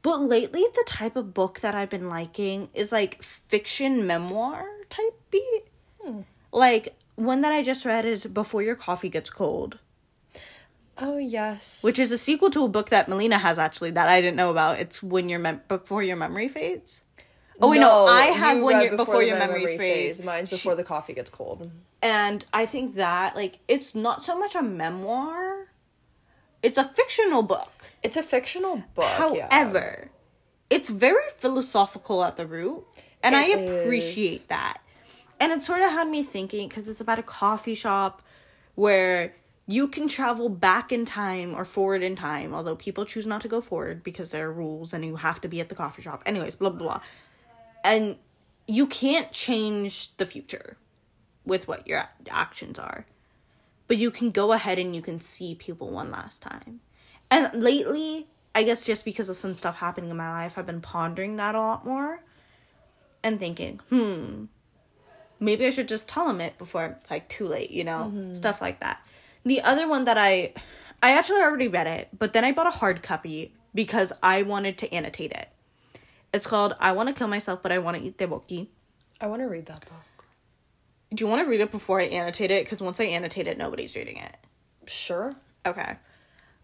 But 0.02 0.20
lately, 0.20 0.64
the 0.72 0.84
type 0.86 1.16
of 1.16 1.34
book 1.34 1.58
that 1.60 1.74
I've 1.74 1.90
been 1.90 2.08
liking 2.08 2.68
is 2.74 2.92
like 2.92 3.20
fiction 3.24 4.06
memoir 4.06 4.64
type 4.88 5.20
beat. 5.32 5.64
Like, 6.52 6.94
one 7.16 7.40
that 7.40 7.50
I 7.50 7.64
just 7.64 7.84
read 7.84 8.04
is 8.04 8.24
Before 8.24 8.62
Your 8.62 8.76
Coffee 8.76 9.08
Gets 9.08 9.30
Cold 9.30 9.80
Oh, 10.96 11.18
yes. 11.18 11.82
which 11.82 11.98
is 11.98 12.12
a 12.12 12.18
sequel 12.18 12.50
to 12.50 12.64
a 12.64 12.68
book 12.68 12.90
that 12.90 13.08
Melina 13.08 13.38
has 13.38 13.58
actually 13.58 13.90
that 13.92 14.06
I 14.06 14.20
didn't 14.20 14.36
know 14.36 14.50
about. 14.50 14.78
It's 14.78 15.02
when 15.02 15.28
your 15.28 15.40
mem- 15.40 15.62
before 15.66 16.04
your 16.04 16.16
memory 16.16 16.46
fades. 16.48 17.02
Oh 17.62 17.70
wait, 17.70 17.80
no, 17.80 18.06
I 18.06 18.26
have 18.26 18.62
one 18.62 18.74
read 18.76 18.96
before, 18.96 19.22
your 19.22 19.38
memory 19.38 19.60
memories 19.62 19.78
fade. 19.78 20.16
phase. 20.16 20.22
Mine's 20.22 20.48
before 20.50 20.74
the 20.74 20.84
coffee 20.84 21.12
gets 21.12 21.30
cold. 21.30 21.70
And 22.02 22.44
I 22.52 22.66
think 22.66 22.94
that 22.94 23.36
like 23.36 23.58
it's 23.68 23.94
not 23.94 24.24
so 24.24 24.38
much 24.38 24.54
a 24.54 24.62
memoir; 24.62 25.68
it's 26.62 26.78
a 26.78 26.84
fictional 26.84 27.42
book. 27.42 27.70
It's 28.02 28.16
a 28.16 28.22
fictional 28.22 28.84
book. 28.94 29.34
yeah. 29.34 29.48
However, 29.50 30.10
it's 30.70 30.88
very 30.88 31.22
philosophical 31.36 32.24
at 32.24 32.36
the 32.36 32.46
root, 32.46 32.84
and 33.22 33.36
I 33.36 33.44
It 33.46 33.58
is. 33.58 33.84
appreciate 33.84 34.48
that. 34.48 34.78
And 35.38 35.52
it 35.52 35.62
sort 35.62 35.80
of 35.82 35.90
had 35.90 36.08
me 36.08 36.22
thinking 36.22 36.68
because 36.68 36.86
it's 36.86 37.00
about 37.00 37.18
a 37.18 37.22
coffee 37.22 37.74
shop 37.74 38.22
where 38.74 39.34
you 39.66 39.88
can 39.88 40.08
travel 40.08 40.48
back 40.48 40.92
in 40.92 41.04
time 41.04 41.54
or 41.54 41.64
forward 41.64 42.02
in 42.02 42.16
time, 42.16 42.52
although 42.54 42.76
people 42.76 43.04
choose 43.04 43.26
not 43.26 43.40
to 43.42 43.48
go 43.48 43.60
forward 43.60 44.02
because 44.02 44.32
there 44.32 44.48
are 44.48 44.52
rules 44.52 44.92
and 44.92 45.04
you 45.04 45.16
have 45.16 45.40
to 45.40 45.48
be 45.48 45.60
at 45.60 45.68
the 45.68 45.74
coffee 45.74 46.02
shop. 46.02 46.22
Anyways, 46.26 46.56
blah, 46.56 46.70
blah, 46.70 46.78
blah. 46.78 47.00
And 47.84 48.16
you 48.66 48.86
can't 48.86 49.32
change 49.32 50.16
the 50.16 50.26
future 50.26 50.76
with 51.44 51.66
what 51.66 51.86
your 51.86 52.08
actions 52.28 52.78
are. 52.78 53.06
But 53.88 53.96
you 53.96 54.10
can 54.10 54.30
go 54.30 54.52
ahead 54.52 54.78
and 54.78 54.94
you 54.94 55.02
can 55.02 55.20
see 55.20 55.54
people 55.54 55.90
one 55.90 56.10
last 56.10 56.42
time. 56.42 56.80
And 57.30 57.62
lately, 57.62 58.28
I 58.54 58.62
guess 58.62 58.84
just 58.84 59.04
because 59.04 59.28
of 59.28 59.36
some 59.36 59.56
stuff 59.56 59.76
happening 59.76 60.10
in 60.10 60.16
my 60.16 60.30
life, 60.30 60.56
I've 60.56 60.66
been 60.66 60.80
pondering 60.80 61.36
that 61.36 61.54
a 61.54 61.58
lot 61.58 61.84
more 61.84 62.22
and 63.22 63.38
thinking, 63.38 63.80
hmm, 63.88 64.44
maybe 65.38 65.66
I 65.66 65.70
should 65.70 65.88
just 65.88 66.08
tell 66.08 66.28
him 66.28 66.40
it 66.40 66.58
before 66.58 66.86
it's 66.86 67.10
like 67.10 67.28
too 67.28 67.46
late, 67.46 67.70
you 67.70 67.84
know? 67.84 68.12
Mm-hmm. 68.14 68.34
Stuff 68.34 68.60
like 68.60 68.80
that. 68.80 69.04
The 69.44 69.62
other 69.62 69.88
one 69.88 70.04
that 70.04 70.18
I 70.18 70.52
I 71.02 71.12
actually 71.12 71.40
already 71.40 71.68
read 71.68 71.86
it, 71.86 72.08
but 72.16 72.32
then 72.32 72.44
I 72.44 72.52
bought 72.52 72.66
a 72.66 72.70
hard 72.70 73.02
copy 73.02 73.54
because 73.74 74.12
I 74.22 74.42
wanted 74.42 74.76
to 74.78 74.92
annotate 74.92 75.32
it. 75.32 75.48
It's 76.32 76.46
called 76.46 76.74
I 76.78 76.92
Want 76.92 77.08
to 77.08 77.14
Kill 77.14 77.28
Myself, 77.28 77.62
but 77.62 77.72
I 77.72 77.78
Want 77.78 77.96
to 77.96 78.02
Eat 78.02 78.16
Tteokbokki. 78.16 78.68
I 79.20 79.26
want 79.26 79.42
to 79.42 79.48
read 79.48 79.66
that 79.66 79.80
book. 79.80 80.24
Do 81.12 81.24
you 81.24 81.28
want 81.28 81.44
to 81.44 81.50
read 81.50 81.60
it 81.60 81.72
before 81.72 82.00
I 82.00 82.04
annotate 82.04 82.50
it? 82.50 82.64
Because 82.64 82.80
once 82.80 83.00
I 83.00 83.04
annotate 83.04 83.48
it, 83.48 83.58
nobody's 83.58 83.96
reading 83.96 84.18
it. 84.18 84.36
Sure. 84.86 85.34
Okay. 85.66 85.96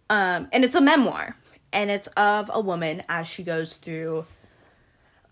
Um, 0.08 0.48
and 0.52 0.64
it's 0.64 0.76
a 0.76 0.80
memoir, 0.80 1.36
and 1.72 1.90
it's 1.90 2.06
of 2.16 2.50
a 2.54 2.60
woman 2.60 3.02
as 3.08 3.26
she 3.26 3.42
goes 3.42 3.74
through 3.74 4.24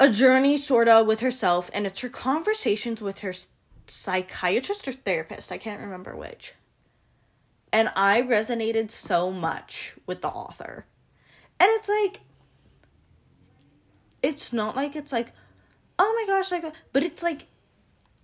a 0.00 0.10
journey, 0.10 0.56
sort 0.56 0.88
of, 0.88 1.06
with 1.06 1.20
herself, 1.20 1.70
and 1.72 1.86
it's 1.86 2.00
her 2.00 2.08
conversations 2.08 3.00
with 3.00 3.20
her 3.20 3.32
psychiatrist 3.86 4.88
or 4.88 4.92
therapist. 4.92 5.52
I 5.52 5.58
can't 5.58 5.80
remember 5.80 6.16
which. 6.16 6.54
And 7.72 7.90
I 7.94 8.22
resonated 8.22 8.90
so 8.90 9.30
much 9.30 9.94
with 10.06 10.22
the 10.22 10.28
author. 10.28 10.86
And 11.60 11.68
it's 11.72 11.88
like, 11.88 12.20
it's 14.24 14.52
not 14.52 14.74
like 14.74 14.96
it's 14.96 15.12
like, 15.12 15.32
oh 15.98 16.26
my 16.26 16.34
gosh, 16.34 16.50
like, 16.50 16.64
but 16.92 17.02
it's 17.02 17.22
like, 17.22 17.46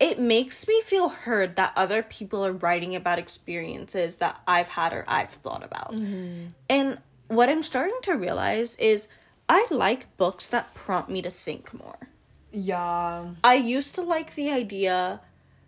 it 0.00 0.18
makes 0.18 0.66
me 0.66 0.80
feel 0.80 1.10
heard 1.10 1.56
that 1.56 1.74
other 1.76 2.02
people 2.02 2.44
are 2.44 2.52
writing 2.52 2.96
about 2.96 3.18
experiences 3.18 4.16
that 4.16 4.40
I've 4.46 4.68
had 4.68 4.94
or 4.94 5.04
I've 5.06 5.28
thought 5.28 5.62
about. 5.62 5.92
Mm-hmm. 5.92 6.46
And 6.70 6.98
what 7.28 7.50
I'm 7.50 7.62
starting 7.62 7.98
to 8.04 8.14
realize 8.14 8.76
is 8.76 9.08
I 9.48 9.66
like 9.70 10.16
books 10.16 10.48
that 10.48 10.74
prompt 10.74 11.10
me 11.10 11.20
to 11.20 11.30
think 11.30 11.74
more. 11.74 12.08
Yeah. 12.50 13.26
I 13.44 13.54
used 13.54 13.94
to 13.96 14.02
like 14.02 14.34
the 14.34 14.50
idea 14.50 15.20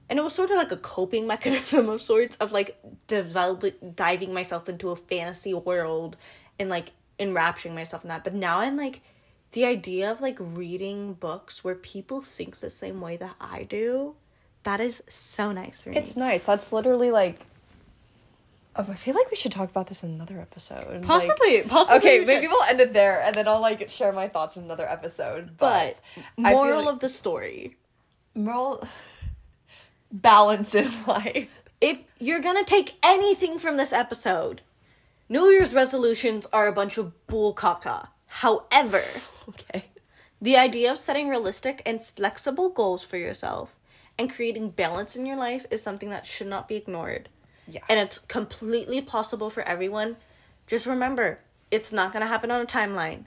and 0.09 0.18
it 0.18 0.22
was 0.22 0.35
sort 0.35 0.51
of 0.51 0.57
like 0.57 0.72
a 0.72 0.76
coping 0.78 1.26
mechanism 1.35 1.91
of 1.91 2.01
sorts 2.01 2.37
of 2.37 2.53
like 2.53 2.78
develop 3.07 3.64
diving 3.95 4.33
myself 4.33 4.68
into 4.68 4.91
a 4.91 4.97
fantasy 4.97 5.53
world 5.53 6.16
and 6.59 6.70
like 6.70 6.93
enrapturing 7.18 7.74
myself 7.74 8.03
in 8.03 8.09
that. 8.09 8.24
But 8.24 8.35
now 8.35 8.61
I'm 8.61 8.78
like 8.78 9.03
the 9.53 9.64
idea 9.64 10.11
of 10.11 10.20
like 10.20 10.36
reading 10.38 11.14
books 11.14 11.62
where 11.62 11.74
people 11.74 12.20
think 12.20 12.61
the 12.61 12.70
same 12.70 13.00
way 13.00 13.16
that 13.16 13.36
I 13.40 13.64
do, 13.64 14.14
that 14.64 14.80
is 14.80 15.03
so 15.09 15.53
nice 15.53 15.82
for 15.82 15.90
me. 15.90 15.96
It's 15.96 16.16
nice. 16.16 16.44
That's 16.44 16.72
literally 16.72 17.11
like 17.11 17.46
Oh, 18.74 18.86
I 18.88 18.94
feel 18.94 19.14
like 19.14 19.30
we 19.30 19.36
should 19.36 19.53
talk 19.53 19.68
about 19.68 19.88
this 19.88 20.03
in 20.03 20.11
another 20.11 20.40
episode. 20.40 21.03
Possibly, 21.03 21.59
like, 21.59 21.68
possibly. 21.68 21.98
Okay, 21.98 22.24
maybe 22.24 22.46
we'll 22.46 22.62
end 22.62 22.80
it 22.80 22.94
there, 22.94 23.20
and 23.20 23.34
then 23.34 23.46
I'll 23.46 23.61
like 23.61 23.86
share 23.90 24.12
my 24.12 24.28
thoughts 24.28 24.57
in 24.57 24.64
another 24.64 24.88
episode. 24.88 25.59
But, 25.59 26.00
but 26.36 26.42
moral 26.42 26.86
like, 26.86 26.94
of 26.94 27.00
the 27.00 27.11
story: 27.11 27.76
moral 28.34 28.86
balance 30.12 30.74
in 30.74 30.90
life. 31.07 31.48
If 31.82 32.03
you're 32.18 32.40
gonna 32.40 32.64
take 32.64 32.94
anything 33.03 33.59
from 33.59 33.76
this 33.76 33.92
episode, 33.92 34.62
New 35.28 35.44
Year's 35.50 35.74
resolutions 35.74 36.46
are 36.50 36.66
a 36.66 36.72
bunch 36.72 36.96
of 36.96 37.26
bull 37.26 37.55
caca. 37.55 38.09
However, 38.37 39.05
okay, 39.51 39.85
the 40.41 40.57
idea 40.57 40.91
of 40.91 40.99
setting 40.99 41.28
realistic 41.28 41.83
and 41.85 42.03
flexible 42.03 42.70
goals 42.70 43.05
for 43.05 43.18
yourself 43.18 43.76
and 44.18 44.33
creating 44.33 44.70
balance 44.70 45.14
in 45.14 45.26
your 45.26 45.37
life 45.37 45.66
is 45.70 45.83
something 45.83 46.09
that 46.11 46.26
should 46.26 46.47
not 46.47 46.66
be 46.66 46.76
ignored. 46.76 47.28
Yeah. 47.68 47.83
And 47.91 48.01
it's 48.01 48.18
completely 48.18 49.03
possible 49.03 49.51
for 49.51 49.62
everyone. 49.62 50.16
Just 50.66 50.87
remember, 50.87 51.41
it's 51.70 51.93
not 51.93 52.11
going 52.12 52.22
to 52.22 52.26
happen 52.26 52.51
on 52.51 52.62
a 52.62 52.66
timeline. 52.66 53.26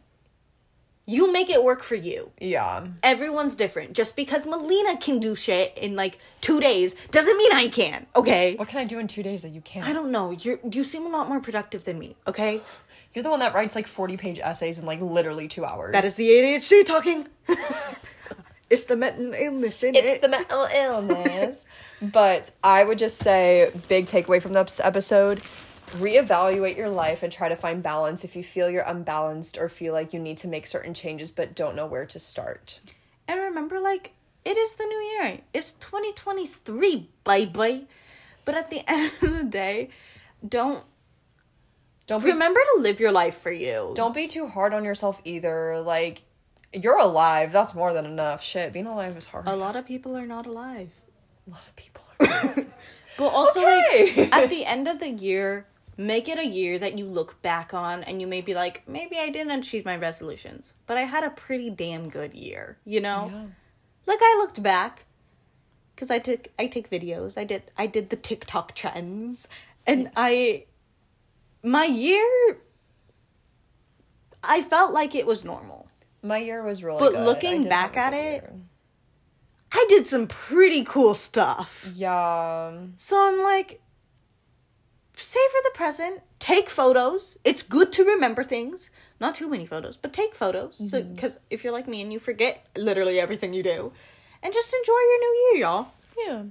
You 1.07 1.31
make 1.31 1.49
it 1.51 1.63
work 1.63 1.83
for 1.83 1.95
you. 1.95 2.31
Yeah. 2.39 2.87
Everyone's 3.03 3.55
different. 3.55 3.93
Just 3.93 4.15
because 4.15 4.47
Melina 4.47 4.97
can 4.97 5.19
do 5.19 5.35
shit 5.35 5.77
in 5.77 5.95
like 5.95 6.17
two 6.41 6.59
days 6.59 6.95
doesn't 7.11 7.37
mean 7.37 7.51
I 7.53 7.67
can. 7.67 8.07
Okay. 8.15 8.55
What 8.55 8.69
can 8.69 8.79
I 8.79 8.85
do 8.85 8.97
in 8.97 9.07
two 9.07 9.21
days 9.21 9.43
that 9.43 9.49
you 9.49 9.61
can't? 9.61 9.87
I 9.87 9.93
don't 9.93 10.11
know. 10.11 10.31
You 10.31 10.59
you 10.71 10.83
seem 10.83 11.05
a 11.05 11.09
lot 11.09 11.27
more 11.27 11.39
productive 11.39 11.85
than 11.85 11.99
me. 11.99 12.15
Okay. 12.25 12.61
You're 13.13 13.23
the 13.23 13.29
one 13.29 13.39
that 13.39 13.53
writes 13.53 13.75
like 13.75 13.87
forty 13.87 14.17
page 14.17 14.39
essays 14.39 14.79
in 14.79 14.85
like 14.85 14.99
literally 14.99 15.47
two 15.47 15.63
hours. 15.63 15.93
That 15.93 16.05
is 16.05 16.15
the 16.15 16.27
ADHD 16.27 16.85
talking. 16.85 17.27
it's 18.69 18.85
the 18.85 18.97
mental 18.97 19.33
illness 19.33 19.83
in 19.83 19.95
it's 19.95 20.07
it. 20.07 20.21
the 20.21 20.29
mental 20.29 20.65
illness. 20.65 21.65
but 22.01 22.51
I 22.63 22.83
would 22.83 22.97
just 22.97 23.19
say, 23.19 23.71
big 23.87 24.07
takeaway 24.07 24.41
from 24.41 24.53
this 24.53 24.81
episode 24.83 25.41
reevaluate 25.91 26.77
your 26.77 26.89
life 26.89 27.23
and 27.23 27.31
try 27.31 27.49
to 27.49 27.55
find 27.55 27.81
balance 27.81 28.23
if 28.23 28.35
you 28.35 28.43
feel 28.43 28.69
you're 28.69 28.83
unbalanced 28.83 29.57
or 29.57 29.69
feel 29.69 29.93
like 29.93 30.13
you 30.13 30.19
need 30.19 30.37
to 30.37 30.47
make 30.47 30.67
certain 30.67 30.93
changes 30.93 31.31
but 31.31 31.55
don't 31.55 31.75
know 31.75 31.85
where 31.85 32.05
to 32.05 32.19
start. 32.19 32.79
And 33.27 33.39
remember, 33.39 33.79
like, 33.79 34.13
it 34.43 34.57
is 34.57 34.75
the 34.75 34.85
new 34.85 34.97
year. 34.97 35.39
It's 35.53 35.73
2023, 35.73 37.09
bye 37.23 37.45
bye. 37.45 37.83
But 38.45 38.55
at 38.55 38.69
the 38.69 38.81
end 38.87 39.11
of 39.21 39.37
the 39.37 39.43
day, 39.43 39.89
don't 40.47 40.83
don't 42.07 42.23
be, 42.23 42.31
remember 42.31 42.59
to 42.75 42.81
live 42.81 42.99
your 42.99 43.11
life 43.11 43.37
for 43.37 43.51
you. 43.51 43.93
Don't 43.95 44.13
be 44.13 44.27
too 44.27 44.47
hard 44.47 44.73
on 44.73 44.85
yourself 44.85 45.19
either. 45.23 45.81
Like 45.81 46.23
you're 46.71 46.99
alive. 46.99 47.51
That's 47.51 47.73
more 47.73 47.93
than 47.93 48.05
enough. 48.05 48.43
Shit, 48.43 48.73
being 48.73 48.85
alive 48.85 49.17
is 49.17 49.25
hard. 49.25 49.47
A 49.47 49.55
lot 49.55 49.75
of 49.75 49.85
people 49.85 50.15
are 50.15 50.27
not 50.27 50.45
alive. 50.45 50.91
A 51.47 51.51
lot 51.51 51.65
of 51.67 51.75
people 51.75 52.03
are. 52.19 52.65
but 53.17 53.23
also, 53.33 53.61
okay. 53.61 54.13
like 54.15 54.33
at 54.33 54.49
the 54.49 54.65
end 54.65 54.87
of 54.87 54.99
the 54.99 55.09
year, 55.09 55.65
make 55.97 56.27
it 56.27 56.37
a 56.37 56.45
year 56.45 56.77
that 56.79 56.97
you 56.97 57.05
look 57.05 57.41
back 57.41 57.73
on 57.73 58.03
and 58.03 58.21
you 58.21 58.27
may 58.27 58.41
be 58.41 58.53
like, 58.53 58.87
maybe 58.87 59.17
I 59.17 59.29
didn't 59.29 59.59
achieve 59.59 59.85
my 59.85 59.95
resolutions, 59.95 60.73
but 60.85 60.97
I 60.97 61.01
had 61.03 61.23
a 61.23 61.29
pretty 61.29 61.69
damn 61.69 62.09
good 62.09 62.33
year. 62.33 62.77
You 62.85 63.01
know, 63.01 63.31
yeah. 63.33 63.45
like 64.05 64.19
I 64.21 64.35
looked 64.39 64.61
back 64.61 65.05
because 65.95 66.11
I 66.11 66.19
took 66.19 66.49
I 66.59 66.67
take 66.67 66.89
videos. 66.89 67.37
I 67.37 67.43
did 67.43 67.63
I 67.77 67.87
did 67.87 68.09
the 68.09 68.15
TikTok 68.15 68.75
trends, 68.75 69.47
and 69.87 70.11
I 70.15 70.65
my 71.63 71.85
year. 71.85 72.59
I 74.47 74.61
felt 74.61 74.93
like 74.93 75.15
it 75.15 75.25
was 75.25 75.43
normal. 75.43 75.87
My 76.21 76.37
year 76.37 76.63
was 76.63 76.83
really 76.83 76.99
but 76.99 77.13
good. 77.13 77.25
looking 77.25 77.67
back 77.67 77.97
at 77.97 78.13
it, 78.13 78.43
year. 78.43 78.53
I 79.71 79.85
did 79.89 80.07
some 80.07 80.27
pretty 80.27 80.83
cool 80.83 81.15
stuff. 81.15 81.89
Yeah. 81.95 82.77
So 82.97 83.27
I'm 83.27 83.43
like, 83.43 83.81
savor 85.21 85.57
the 85.63 85.71
present, 85.73 86.21
take 86.39 86.69
photos. 86.69 87.37
It's 87.43 87.61
good 87.61 87.91
to 87.93 88.03
remember 88.03 88.43
things. 88.43 88.89
Not 89.19 89.35
too 89.35 89.49
many 89.49 89.65
photos, 89.65 89.97
but 89.97 90.13
take 90.13 90.35
photos. 90.35 90.75
Mm-hmm. 90.75 90.85
So, 90.87 91.03
because 91.03 91.39
if 91.49 91.63
you're 91.63 91.73
like 91.73 91.87
me 91.87 92.01
and 92.01 92.11
you 92.11 92.19
forget 92.19 92.67
literally 92.75 93.19
everything 93.19 93.53
you 93.53 93.63
do, 93.63 93.93
and 94.43 94.53
just 94.53 94.73
enjoy 94.73 94.93
your 94.93 95.19
new 95.19 95.51
year, 95.51 95.61
y'all. 95.61 95.87
Yeah. 96.25 96.43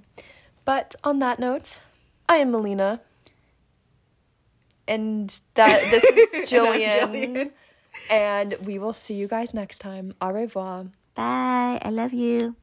But 0.64 0.94
on 1.04 1.18
that 1.20 1.38
note, 1.38 1.80
I 2.28 2.36
am 2.38 2.50
Melina. 2.50 3.00
And 4.86 5.28
that 5.54 5.90
this 5.90 6.04
is 6.04 6.50
Jillian. 6.50 7.00
Jillian. 7.00 7.50
And 8.10 8.54
we 8.62 8.78
will 8.78 8.92
see 8.92 9.14
you 9.14 9.28
guys 9.28 9.54
next 9.54 9.78
time. 9.78 10.14
Au 10.20 10.30
revoir. 10.30 10.86
Bye. 11.14 11.78
I 11.80 11.90
love 11.90 12.12
you. 12.12 12.56